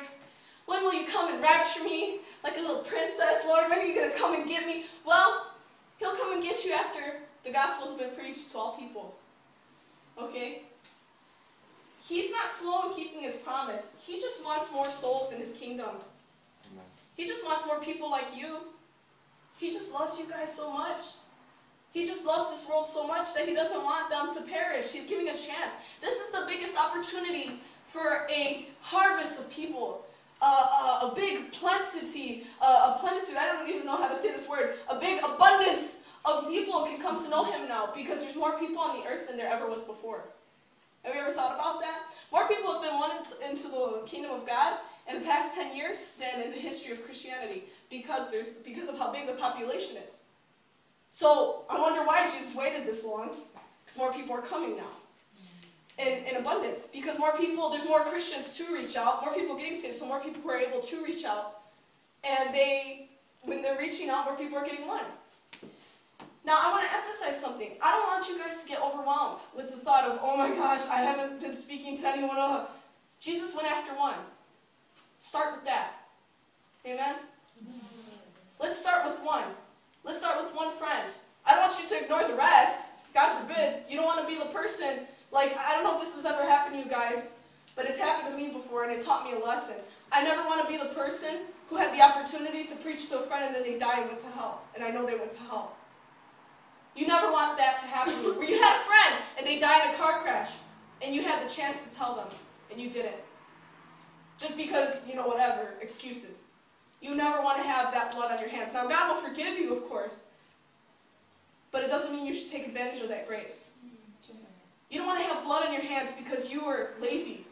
When 0.65 0.83
will 0.83 0.93
you 0.93 1.07
come 1.07 1.33
and 1.33 1.41
rapture 1.41 1.83
me 1.83 2.19
like 2.43 2.57
a 2.57 2.59
little 2.59 2.79
princess, 2.79 3.43
Lord? 3.45 3.69
When 3.69 3.79
are 3.79 3.85
you 3.85 3.95
going 3.95 4.11
to 4.11 4.17
come 4.17 4.35
and 4.35 4.47
get 4.47 4.65
me? 4.65 4.85
Well, 5.05 5.51
he'll 5.97 6.15
come 6.15 6.33
and 6.33 6.43
get 6.43 6.65
you 6.65 6.73
after 6.73 7.19
the 7.43 7.51
gospel's 7.51 7.97
been 7.97 8.11
preached 8.11 8.51
to 8.51 8.57
all 8.57 8.77
people. 8.77 9.15
Okay? 10.19 10.63
He's 12.03 12.31
not 12.31 12.53
slow 12.53 12.89
in 12.89 12.95
keeping 12.95 13.21
his 13.21 13.37
promise. 13.37 13.93
He 13.99 14.19
just 14.19 14.43
wants 14.43 14.71
more 14.71 14.89
souls 14.89 15.31
in 15.31 15.39
his 15.39 15.53
kingdom. 15.53 15.89
Amen. 15.89 16.85
He 17.15 17.25
just 17.25 17.45
wants 17.45 17.65
more 17.65 17.79
people 17.79 18.09
like 18.11 18.35
you. 18.35 18.57
He 19.57 19.71
just 19.71 19.93
loves 19.93 20.19
you 20.19 20.29
guys 20.29 20.53
so 20.53 20.71
much. 20.71 21.01
He 21.97 22.05
just 22.05 22.27
loves 22.27 22.51
this 22.51 22.69
world 22.69 22.85
so 22.85 23.07
much 23.07 23.33
that 23.33 23.47
he 23.47 23.55
doesn't 23.55 23.83
want 23.83 24.11
them 24.11 24.31
to 24.31 24.41
perish. 24.41 24.91
He's 24.91 25.07
giving 25.07 25.29
a 25.29 25.31
chance. 25.31 25.73
This 25.99 26.19
is 26.19 26.31
the 26.31 26.45
biggest 26.47 26.77
opportunity 26.77 27.59
for 27.85 28.27
a 28.29 28.67
harvest 28.81 29.39
of 29.39 29.49
people. 29.49 30.05
Uh, 30.39 30.45
uh, 30.45 31.09
a 31.09 31.15
big 31.15 31.51
plenty, 31.51 32.45
uh, 32.61 32.93
a 32.95 32.99
plenitude, 32.99 33.35
I 33.35 33.47
don't 33.47 33.67
even 33.67 33.83
know 33.83 33.97
how 33.97 34.09
to 34.09 34.15
say 34.15 34.31
this 34.31 34.47
word, 34.47 34.75
a 34.87 34.99
big 34.99 35.23
abundance 35.23 36.01
of 36.23 36.47
people 36.49 36.83
can 36.83 37.01
come 37.01 37.19
to 37.23 37.27
know 37.31 37.43
him 37.43 37.67
now 37.67 37.89
because 37.95 38.21
there's 38.21 38.35
more 38.35 38.59
people 38.59 38.77
on 38.77 39.01
the 39.01 39.07
earth 39.07 39.27
than 39.27 39.35
there 39.35 39.51
ever 39.51 39.67
was 39.67 39.83
before. 39.83 40.25
Have 41.03 41.15
you 41.15 41.21
ever 41.21 41.31
thought 41.31 41.55
about 41.55 41.79
that? 41.79 42.13
More 42.31 42.47
people 42.47 42.73
have 42.73 42.83
been 42.83 42.93
won 42.93 43.09
into 43.17 43.67
the 43.69 44.03
kingdom 44.05 44.29
of 44.29 44.45
God 44.45 44.77
in 45.09 45.15
the 45.15 45.25
past 45.25 45.55
10 45.55 45.75
years 45.75 46.11
than 46.19 46.43
in 46.43 46.51
the 46.51 46.57
history 46.57 46.91
of 46.91 47.03
Christianity 47.03 47.63
because, 47.89 48.29
there's, 48.29 48.49
because 48.49 48.87
of 48.87 48.99
how 48.99 49.11
big 49.11 49.25
the 49.25 49.33
population 49.33 49.97
is. 49.97 50.19
So 51.09 51.63
I 51.69 51.79
wonder 51.79 52.03
why 52.05 52.27
Jesus 52.27 52.55
waited 52.55 52.85
this 52.85 53.03
long, 53.03 53.29
because 53.85 53.97
more 53.97 54.13
people 54.13 54.35
are 54.35 54.41
coming 54.41 54.77
now. 54.77 54.91
In, 55.97 56.25
in 56.25 56.35
abundance. 56.35 56.87
Because 56.93 57.17
more 57.17 57.35
people, 57.37 57.71
there's 57.71 57.85
more 57.85 58.03
Christians 58.05 58.55
to 58.57 58.71
reach 58.71 58.95
out, 58.95 59.25
more 59.25 59.33
people 59.33 59.57
getting 59.57 59.73
saved, 59.73 59.95
so 59.95 60.05
more 60.05 60.19
people 60.19 60.49
are 60.51 60.57
able 60.57 60.79
to 60.79 61.03
reach 61.03 61.25
out. 61.25 61.61
And 62.23 62.53
they, 62.53 63.09
when 63.41 63.63
they're 63.63 63.79
reaching 63.79 64.09
out, 64.09 64.25
more 64.25 64.35
people 64.35 64.59
are 64.59 64.63
getting 64.63 64.87
won. 64.87 65.05
Now, 66.45 66.59
I 66.61 66.71
want 66.71 66.87
to 66.87 66.95
emphasize 66.95 67.41
something. 67.41 67.71
I 67.81 67.91
don't 67.97 68.07
want 68.07 68.27
you 68.29 68.37
guys 68.37 68.61
to 68.61 68.69
get 68.69 68.79
overwhelmed 68.79 69.39
with 69.55 69.71
the 69.71 69.77
thought 69.77 70.03
of, 70.03 70.19
oh 70.21 70.37
my 70.37 70.55
gosh, 70.55 70.87
I 70.87 71.01
haven't 71.01 71.41
been 71.41 71.53
speaking 71.53 71.97
to 71.97 72.07
anyone. 72.07 72.37
Else. 72.37 72.69
Jesus 73.19 73.55
went 73.55 73.67
after 73.67 73.93
one. 73.95 74.15
Start 75.19 75.55
with 75.55 75.65
that. 75.65 75.93
Amen? 76.85 77.15
Let's 78.59 78.77
start 78.77 79.09
with 79.09 79.19
one. 79.25 79.45
Let's 80.07 80.19
start 80.19 80.41
with 80.41 80.55
one 80.55 80.71
friend. 80.71 81.11
I 81.45 81.53
don't 81.53 81.67
want 81.67 81.83
you 81.83 81.89
to 81.89 82.01
ignore 82.01 82.25
the 82.25 82.33
rest. 82.33 82.91
God 83.13 83.41
forbid. 83.41 83.81
You 83.89 83.97
don't 83.97 84.05
want 84.05 84.21
to 84.21 84.33
be 84.33 84.39
the 84.39 84.49
person, 84.49 84.99
like, 85.33 85.57
I 85.57 85.73
don't 85.73 85.83
know 85.83 85.97
if 85.97 86.01
this 86.01 86.15
has 86.15 86.25
ever 86.25 86.43
happened 86.43 86.77
to 86.77 86.81
you 86.81 86.89
guys, 86.89 87.33
but 87.75 87.85
it's 87.85 87.99
happened 87.99 88.33
to 88.33 88.41
me 88.41 88.49
before 88.49 88.85
and 88.85 88.97
it 88.97 89.03
taught 89.03 89.25
me 89.25 89.37
a 89.37 89.45
lesson. 89.45 89.75
I 90.13 90.23
never 90.23 90.43
want 90.43 90.65
to 90.65 90.71
be 90.71 90.81
the 90.81 90.95
person 90.95 91.39
who 91.69 91.75
had 91.75 91.93
the 91.93 92.01
opportunity 92.01 92.63
to 92.63 92.75
preach 92.77 93.09
to 93.09 93.19
a 93.19 93.23
friend 93.23 93.43
and 93.47 93.53
then 93.53 93.63
they 93.63 93.77
died 93.77 93.99
and 93.99 94.07
went 94.07 94.19
to 94.19 94.27
hell. 94.27 94.61
And 94.75 94.83
I 94.83 94.91
know 94.91 95.05
they 95.05 95.17
went 95.17 95.31
to 95.31 95.39
hell. 95.39 95.75
You 96.95 97.05
never 97.05 97.29
want 97.29 97.57
that 97.57 97.81
to 97.81 97.87
happen 97.87 98.13
to 98.13 98.21
you. 98.21 98.39
Where 98.39 98.49
you 98.49 98.61
had 98.61 98.81
a 98.81 98.85
friend 98.85 99.21
and 99.37 99.45
they 99.45 99.59
died 99.59 99.89
in 99.89 99.95
a 99.95 99.97
car 99.97 100.21
crash 100.21 100.51
and 101.01 101.13
you 101.13 101.21
had 101.21 101.45
the 101.45 101.53
chance 101.53 101.85
to 101.89 101.93
tell 101.93 102.15
them 102.15 102.27
and 102.71 102.79
you 102.79 102.89
didn't. 102.89 103.19
Just 104.37 104.55
because, 104.55 105.05
you 105.05 105.15
know, 105.15 105.27
whatever, 105.27 105.73
excuses. 105.81 106.46
You 107.01 107.15
never 107.15 107.43
want 107.43 107.61
to 107.61 107.67
have 107.67 107.93
that 107.93 108.11
blood 108.11 108.31
on 108.31 108.39
your 108.39 108.49
hands. 108.49 108.73
Now, 108.73 108.87
God 108.87 109.13
will 109.13 109.29
forgive 109.29 109.57
you, 109.59 109.75
of 109.75 109.87
course, 109.87 110.25
but 111.71 111.83
it 111.83 111.89
doesn't 111.89 112.11
mean 112.11 112.25
you 112.25 112.33
should 112.33 112.51
take 112.51 112.67
advantage 112.67 113.01
of 113.01 113.09
that 113.09 113.27
grace. 113.27 113.69
You 114.89 114.99
don't 114.99 115.07
want 115.07 115.19
to 115.19 115.25
have 115.27 115.43
blood 115.43 115.65
on 115.67 115.73
your 115.73 115.83
hands 115.83 116.13
because 116.17 116.51
you 116.51 116.65
were 116.65 116.91
lazy, 117.01 117.45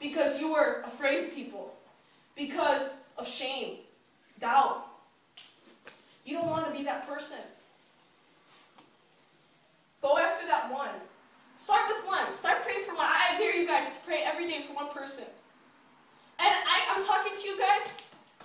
because 0.00 0.40
you 0.40 0.52
were 0.52 0.82
afraid 0.86 1.24
of 1.24 1.34
people, 1.34 1.74
because 2.34 2.96
of 3.18 3.28
shame, 3.28 3.76
doubt. 4.40 4.86
You 6.24 6.38
don't 6.38 6.48
want 6.48 6.66
to 6.66 6.72
be 6.72 6.84
that 6.84 7.06
person. 7.06 7.38
Go 10.00 10.18
after 10.18 10.46
that 10.46 10.72
one. 10.72 10.88
Start 11.58 11.82
with 11.88 12.06
one. 12.06 12.32
Start 12.32 12.64
praying 12.64 12.84
for 12.86 12.94
one. 12.94 13.06
I 13.06 13.36
dare 13.36 13.54
you 13.54 13.66
guys 13.66 13.94
to 13.94 14.00
pray 14.06 14.22
every 14.24 14.48
day 14.48 14.62
for 14.66 14.72
one 14.72 14.88
person. 14.88 15.24
And 16.38 16.48
I, 16.48 16.94
I'm 16.96 17.04
talking 17.04 17.36
to 17.36 17.46
you 17.46 17.58
guys 17.58 17.92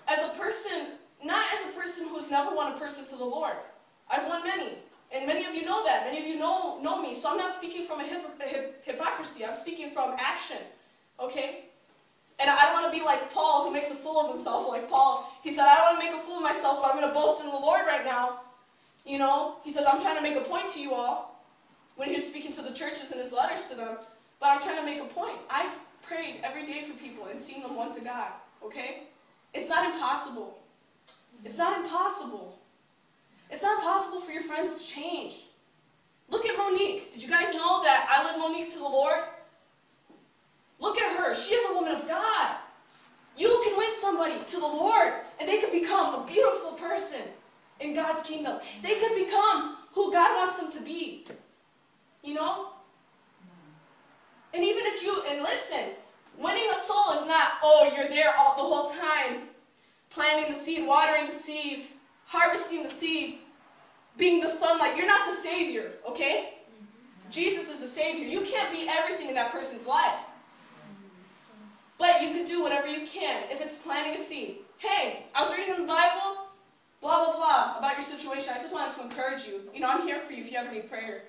as 0.08 0.20
a 0.20 0.30
person, 0.38 0.94
not 1.24 1.46
as 1.54 1.70
a 1.70 1.80
person 1.80 2.08
who's 2.08 2.30
never 2.30 2.56
won 2.56 2.74
a 2.74 2.78
person 2.78 3.06
to 3.06 3.16
the 3.16 3.26
Lord. 3.26 3.56
I've 4.10 4.28
won 4.28 4.44
many. 4.44 4.78
And 5.12 5.28
many 5.28 5.46
of 5.46 5.54
you 5.54 5.66
know 5.66 5.84
that. 5.86 6.06
Many 6.06 6.20
of 6.20 6.28
you 6.28 6.38
know, 6.38 6.80
know 6.82 7.02
me. 7.02 7.16
So 7.16 7.32
I'm 7.32 7.38
not 7.38 7.54
speaking 7.54 7.86
from 7.86 8.02
a, 8.02 8.04
hip, 8.04 8.24
a 8.40 8.48
hip, 8.48 8.84
hypocrisy. 8.86 9.46
I'm 9.46 9.54
speaking 9.54 9.92
from 9.92 10.16
action. 10.20 10.58
Okay? 11.20 11.66
And 12.38 12.50
I 12.50 12.66
don't 12.66 12.74
want 12.74 12.94
to 12.94 13.00
be 13.00 13.06
like 13.06 13.32
Paul, 13.32 13.66
who 13.66 13.74
makes 13.74 13.90
a 13.92 13.96
fool 13.96 14.20
of 14.20 14.30
himself. 14.30 14.68
Like 14.68 14.90
Paul, 14.90 15.32
he 15.42 15.56
said, 15.56 15.66
I 15.66 15.76
don't 15.76 15.94
want 15.94 16.02
to 16.02 16.12
make 16.12 16.22
a 16.22 16.26
fool 16.26 16.38
of 16.38 16.44
myself, 16.44 16.80
but 16.82 16.92
I'm 16.92 17.00
going 17.00 17.08
to 17.08 17.14
boast 17.14 17.42
in 17.42 17.48
the 17.48 17.54
Lord 17.54 17.86
right 17.88 18.04
now. 18.04 18.42
You 19.06 19.20
know? 19.20 19.58
He 19.64 19.72
says, 19.72 19.86
I'm 19.90 20.02
trying 20.02 20.18
to 20.18 20.22
make 20.22 20.36
a 20.36 20.42
point 20.42 20.72
to 20.74 20.80
you 20.80 20.94
all. 20.94 21.44
When 21.96 22.10
he 22.10 22.16
was 22.16 22.28
speaking 22.28 22.52
to 22.54 22.62
the 22.62 22.74
churches 22.74 23.12
in 23.14 23.20
his 23.20 23.32
letters 23.32 23.70
to 23.70 23.76
them. 23.76 23.98
But 24.42 24.48
I'm 24.48 24.62
trying 24.62 24.78
to 24.78 24.86
make 24.86 25.02
a 25.02 25.06
point. 25.06 25.38
I've 25.50 25.72
prayed 26.02 26.42
every 26.44 26.66
day 26.66 26.84
for 26.84 26.94
people 27.00 27.28
and 27.32 27.40
seen 27.40 27.62
them 27.62 27.76
won 27.76 27.96
to 27.96 28.02
God. 28.02 28.32
Okay? 28.64 29.04
It's 29.56 29.70
not 29.70 29.92
impossible. 29.94 30.60
It's 31.46 31.58
not 31.58 31.82
impossible. 31.82 32.60
It's 33.50 33.64
not 33.64 33.78
impossible 33.80 34.20
for 34.20 34.32
your 34.32 34.44
friends 34.44 34.82
to 34.82 34.86
change. 34.86 35.46
Look 36.30 36.46
at 36.46 36.58
Monique. 36.58 37.14
Did 37.14 37.24
you 37.24 37.30
guys 37.30 37.54
know 37.54 37.82
that 37.84 38.08
I 38.10 38.24
led 38.26 38.38
Monique 38.38 38.72
to 38.74 38.80
the 38.80 38.84
Lord? 38.84 39.24
Look 40.80 40.98
at 40.98 41.18
her. 41.18 41.34
She 41.34 41.56
is 41.56 41.72
a 41.72 41.74
woman 41.74 41.96
of 41.96 42.08
God. 42.08 42.58
You 43.38 43.62
can 43.64 43.78
win 43.78 43.90
somebody 44.02 44.36
to 44.46 44.60
the 44.60 44.68
Lord, 44.68 45.14
and 45.40 45.48
they 45.48 45.60
can 45.60 45.72
become 45.72 46.16
a 46.16 46.26
beautiful 46.26 46.74
person 46.74 47.22
in 47.80 47.96
God's 47.96 48.28
kingdom. 48.28 48.60
They 48.82 48.96
can 48.96 49.16
become 49.16 49.78
who 49.94 50.12
God 50.12 50.36
wants 50.36 50.58
them 50.58 50.72
to 50.72 50.82
be. 50.82 51.26
You 52.24 52.34
know? 52.34 52.70
And 54.54 54.64
even 54.64 54.84
if 54.86 55.04
you, 55.04 55.24
and 55.30 55.44
listen, 55.44 55.92
Winning 56.38 56.70
a 56.72 56.80
soul 56.80 57.14
is 57.14 57.26
not, 57.28 57.54
oh, 57.64 57.92
you're 57.96 58.10
there 58.10 58.34
all 58.38 58.56
the 58.56 58.64
whole 58.64 58.92
time, 58.92 59.44
planting 60.10 60.54
the 60.54 60.60
seed, 60.60 60.88
watering 60.88 61.28
the 61.28 61.34
seed, 61.34 61.86
harvesting 62.26 62.84
the 62.84 62.90
seed, 62.90 63.40
being 64.18 64.42
the 64.42 64.50
sunlight. 64.50 64.98
You're 64.98 65.08
not 65.08 65.30
the 65.30 65.42
Savior, 65.42 65.92
okay? 66.08 66.56
Jesus 67.30 67.70
is 67.70 67.80
the 67.80 67.88
Savior. 67.88 68.28
You 68.28 68.42
can't 68.42 68.72
be 68.72 68.88
everything 68.90 69.30
in 69.30 69.36
that 69.36 69.52
person's 69.52 69.86
life. 69.86 70.20
But 71.98 72.22
you 72.22 72.32
can 72.32 72.46
do 72.46 72.62
whatever 72.62 72.88
you 72.88 73.08
can. 73.08 73.44
If 73.50 73.62
it's 73.62 73.76
planting 73.76 74.22
a 74.22 74.24
seed. 74.24 74.58
Hey, 74.78 75.26
I 75.34 75.42
was 75.42 75.52
reading 75.52 75.74
in 75.74 75.82
the 75.82 75.88
Bible, 75.88 76.48
blah, 77.02 77.26
blah, 77.26 77.36
blah, 77.36 77.78
about 77.78 77.94
your 77.94 78.04
situation. 78.04 78.54
I 78.54 78.60
just 78.60 78.74
wanted 78.74 78.96
to 78.96 79.04
encourage 79.04 79.48
you. 79.48 79.62
You 79.74 79.80
know, 79.80 79.90
I'm 79.90 80.02
here 80.02 80.20
for 80.20 80.34
you 80.34 80.44
if 80.44 80.52
you 80.52 80.58
have 80.58 80.68
any 80.68 80.82
prayer. 80.82 81.24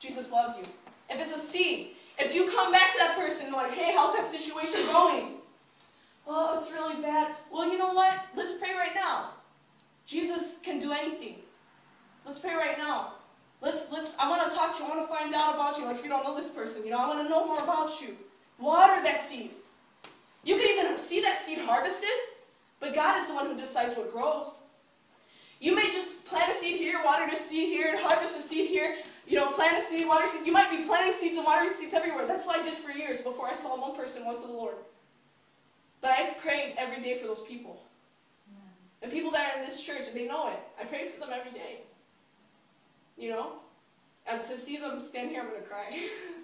Jesus 0.00 0.32
loves 0.32 0.58
you. 0.58 0.64
If 1.08 1.20
it's 1.20 1.34
a 1.34 1.38
seed, 1.38 1.90
if 2.18 2.34
you 2.34 2.50
come 2.50 2.72
back 2.72 2.92
to 2.92 2.98
that 2.98 3.16
person 3.16 3.52
like, 3.52 3.72
hey, 3.72 3.94
how's 3.96 4.14
that 4.16 4.30
situation 4.30 4.86
going? 4.86 5.34
Oh, 6.26 6.58
it's 6.58 6.70
really 6.70 7.00
bad. 7.00 7.34
Well, 7.50 7.70
you 7.70 7.78
know 7.78 7.92
what? 7.92 8.20
Let's 8.36 8.58
pray 8.58 8.74
right 8.74 8.94
now. 8.94 9.30
Jesus 10.06 10.58
can 10.62 10.78
do 10.78 10.92
anything. 10.92 11.36
Let's 12.26 12.38
pray 12.38 12.54
right 12.54 12.76
now. 12.76 13.14
Let's 13.60 13.90
let's 13.90 14.14
I 14.18 14.28
want 14.28 14.48
to 14.48 14.56
talk 14.56 14.76
to 14.76 14.82
you. 14.82 14.90
I 14.90 14.96
want 14.96 15.08
to 15.08 15.14
find 15.14 15.34
out 15.34 15.54
about 15.54 15.78
you. 15.78 15.84
Like 15.84 15.96
if 15.96 16.02
you 16.02 16.08
don't 16.08 16.24
know 16.24 16.36
this 16.36 16.50
person, 16.50 16.84
you 16.84 16.90
know, 16.90 16.98
I 16.98 17.08
want 17.08 17.22
to 17.22 17.28
know 17.28 17.46
more 17.46 17.62
about 17.62 18.00
you. 18.00 18.16
Water 18.58 19.02
that 19.02 19.22
seed. 19.22 19.50
You 20.44 20.56
can 20.56 20.78
even 20.78 20.98
see 20.98 21.20
that 21.22 21.42
seed 21.42 21.58
harvested, 21.58 22.08
but 22.80 22.94
God 22.94 23.18
is 23.18 23.26
the 23.26 23.34
one 23.34 23.46
who 23.46 23.56
decides 23.56 23.96
what 23.96 24.12
grows. 24.12 24.58
You 25.60 25.74
may 25.74 25.90
just 25.90 26.26
plant 26.26 26.50
a 26.50 26.54
seed 26.54 26.76
here, 26.76 27.02
water 27.04 27.28
the 27.28 27.36
seed 27.36 27.68
here, 27.68 27.94
and 27.94 27.98
harvest 28.00 28.38
a 28.38 28.42
seed 28.42 28.68
here, 28.68 28.98
you 29.28 29.36
know, 29.36 29.50
plant 29.52 29.76
a 29.76 29.86
seed, 29.86 30.08
water 30.08 30.26
seed. 30.26 30.46
You 30.46 30.52
might 30.52 30.70
be 30.70 30.84
planting 30.84 31.12
seeds 31.12 31.36
and 31.36 31.44
watering 31.44 31.72
seeds 31.72 31.92
everywhere. 31.92 32.26
That's 32.26 32.46
what 32.46 32.58
I 32.58 32.64
did 32.64 32.78
for 32.78 32.90
years 32.90 33.20
before 33.20 33.46
I 33.46 33.52
saw 33.52 33.78
one 33.78 33.94
person 33.94 34.24
went 34.24 34.38
to 34.38 34.46
the 34.46 34.52
Lord. 34.52 34.76
But 36.00 36.12
I 36.12 36.30
prayed 36.40 36.74
every 36.78 37.02
day 37.02 37.18
for 37.18 37.26
those 37.26 37.42
people. 37.42 37.82
And 39.02 39.12
people 39.12 39.30
that 39.32 39.54
are 39.54 39.60
in 39.60 39.68
this 39.68 39.80
church, 39.80 40.12
they 40.14 40.26
know 40.26 40.48
it. 40.48 40.58
I 40.80 40.84
pray 40.84 41.08
for 41.08 41.20
them 41.20 41.28
every 41.32 41.52
day. 41.52 41.80
You 43.18 43.30
know? 43.30 43.52
And 44.26 44.42
to 44.44 44.56
see 44.56 44.78
them 44.78 45.00
stand 45.02 45.30
here, 45.30 45.42
I'm 45.42 45.48
going 45.48 45.62
to 45.62 45.68
cry. 45.68 46.00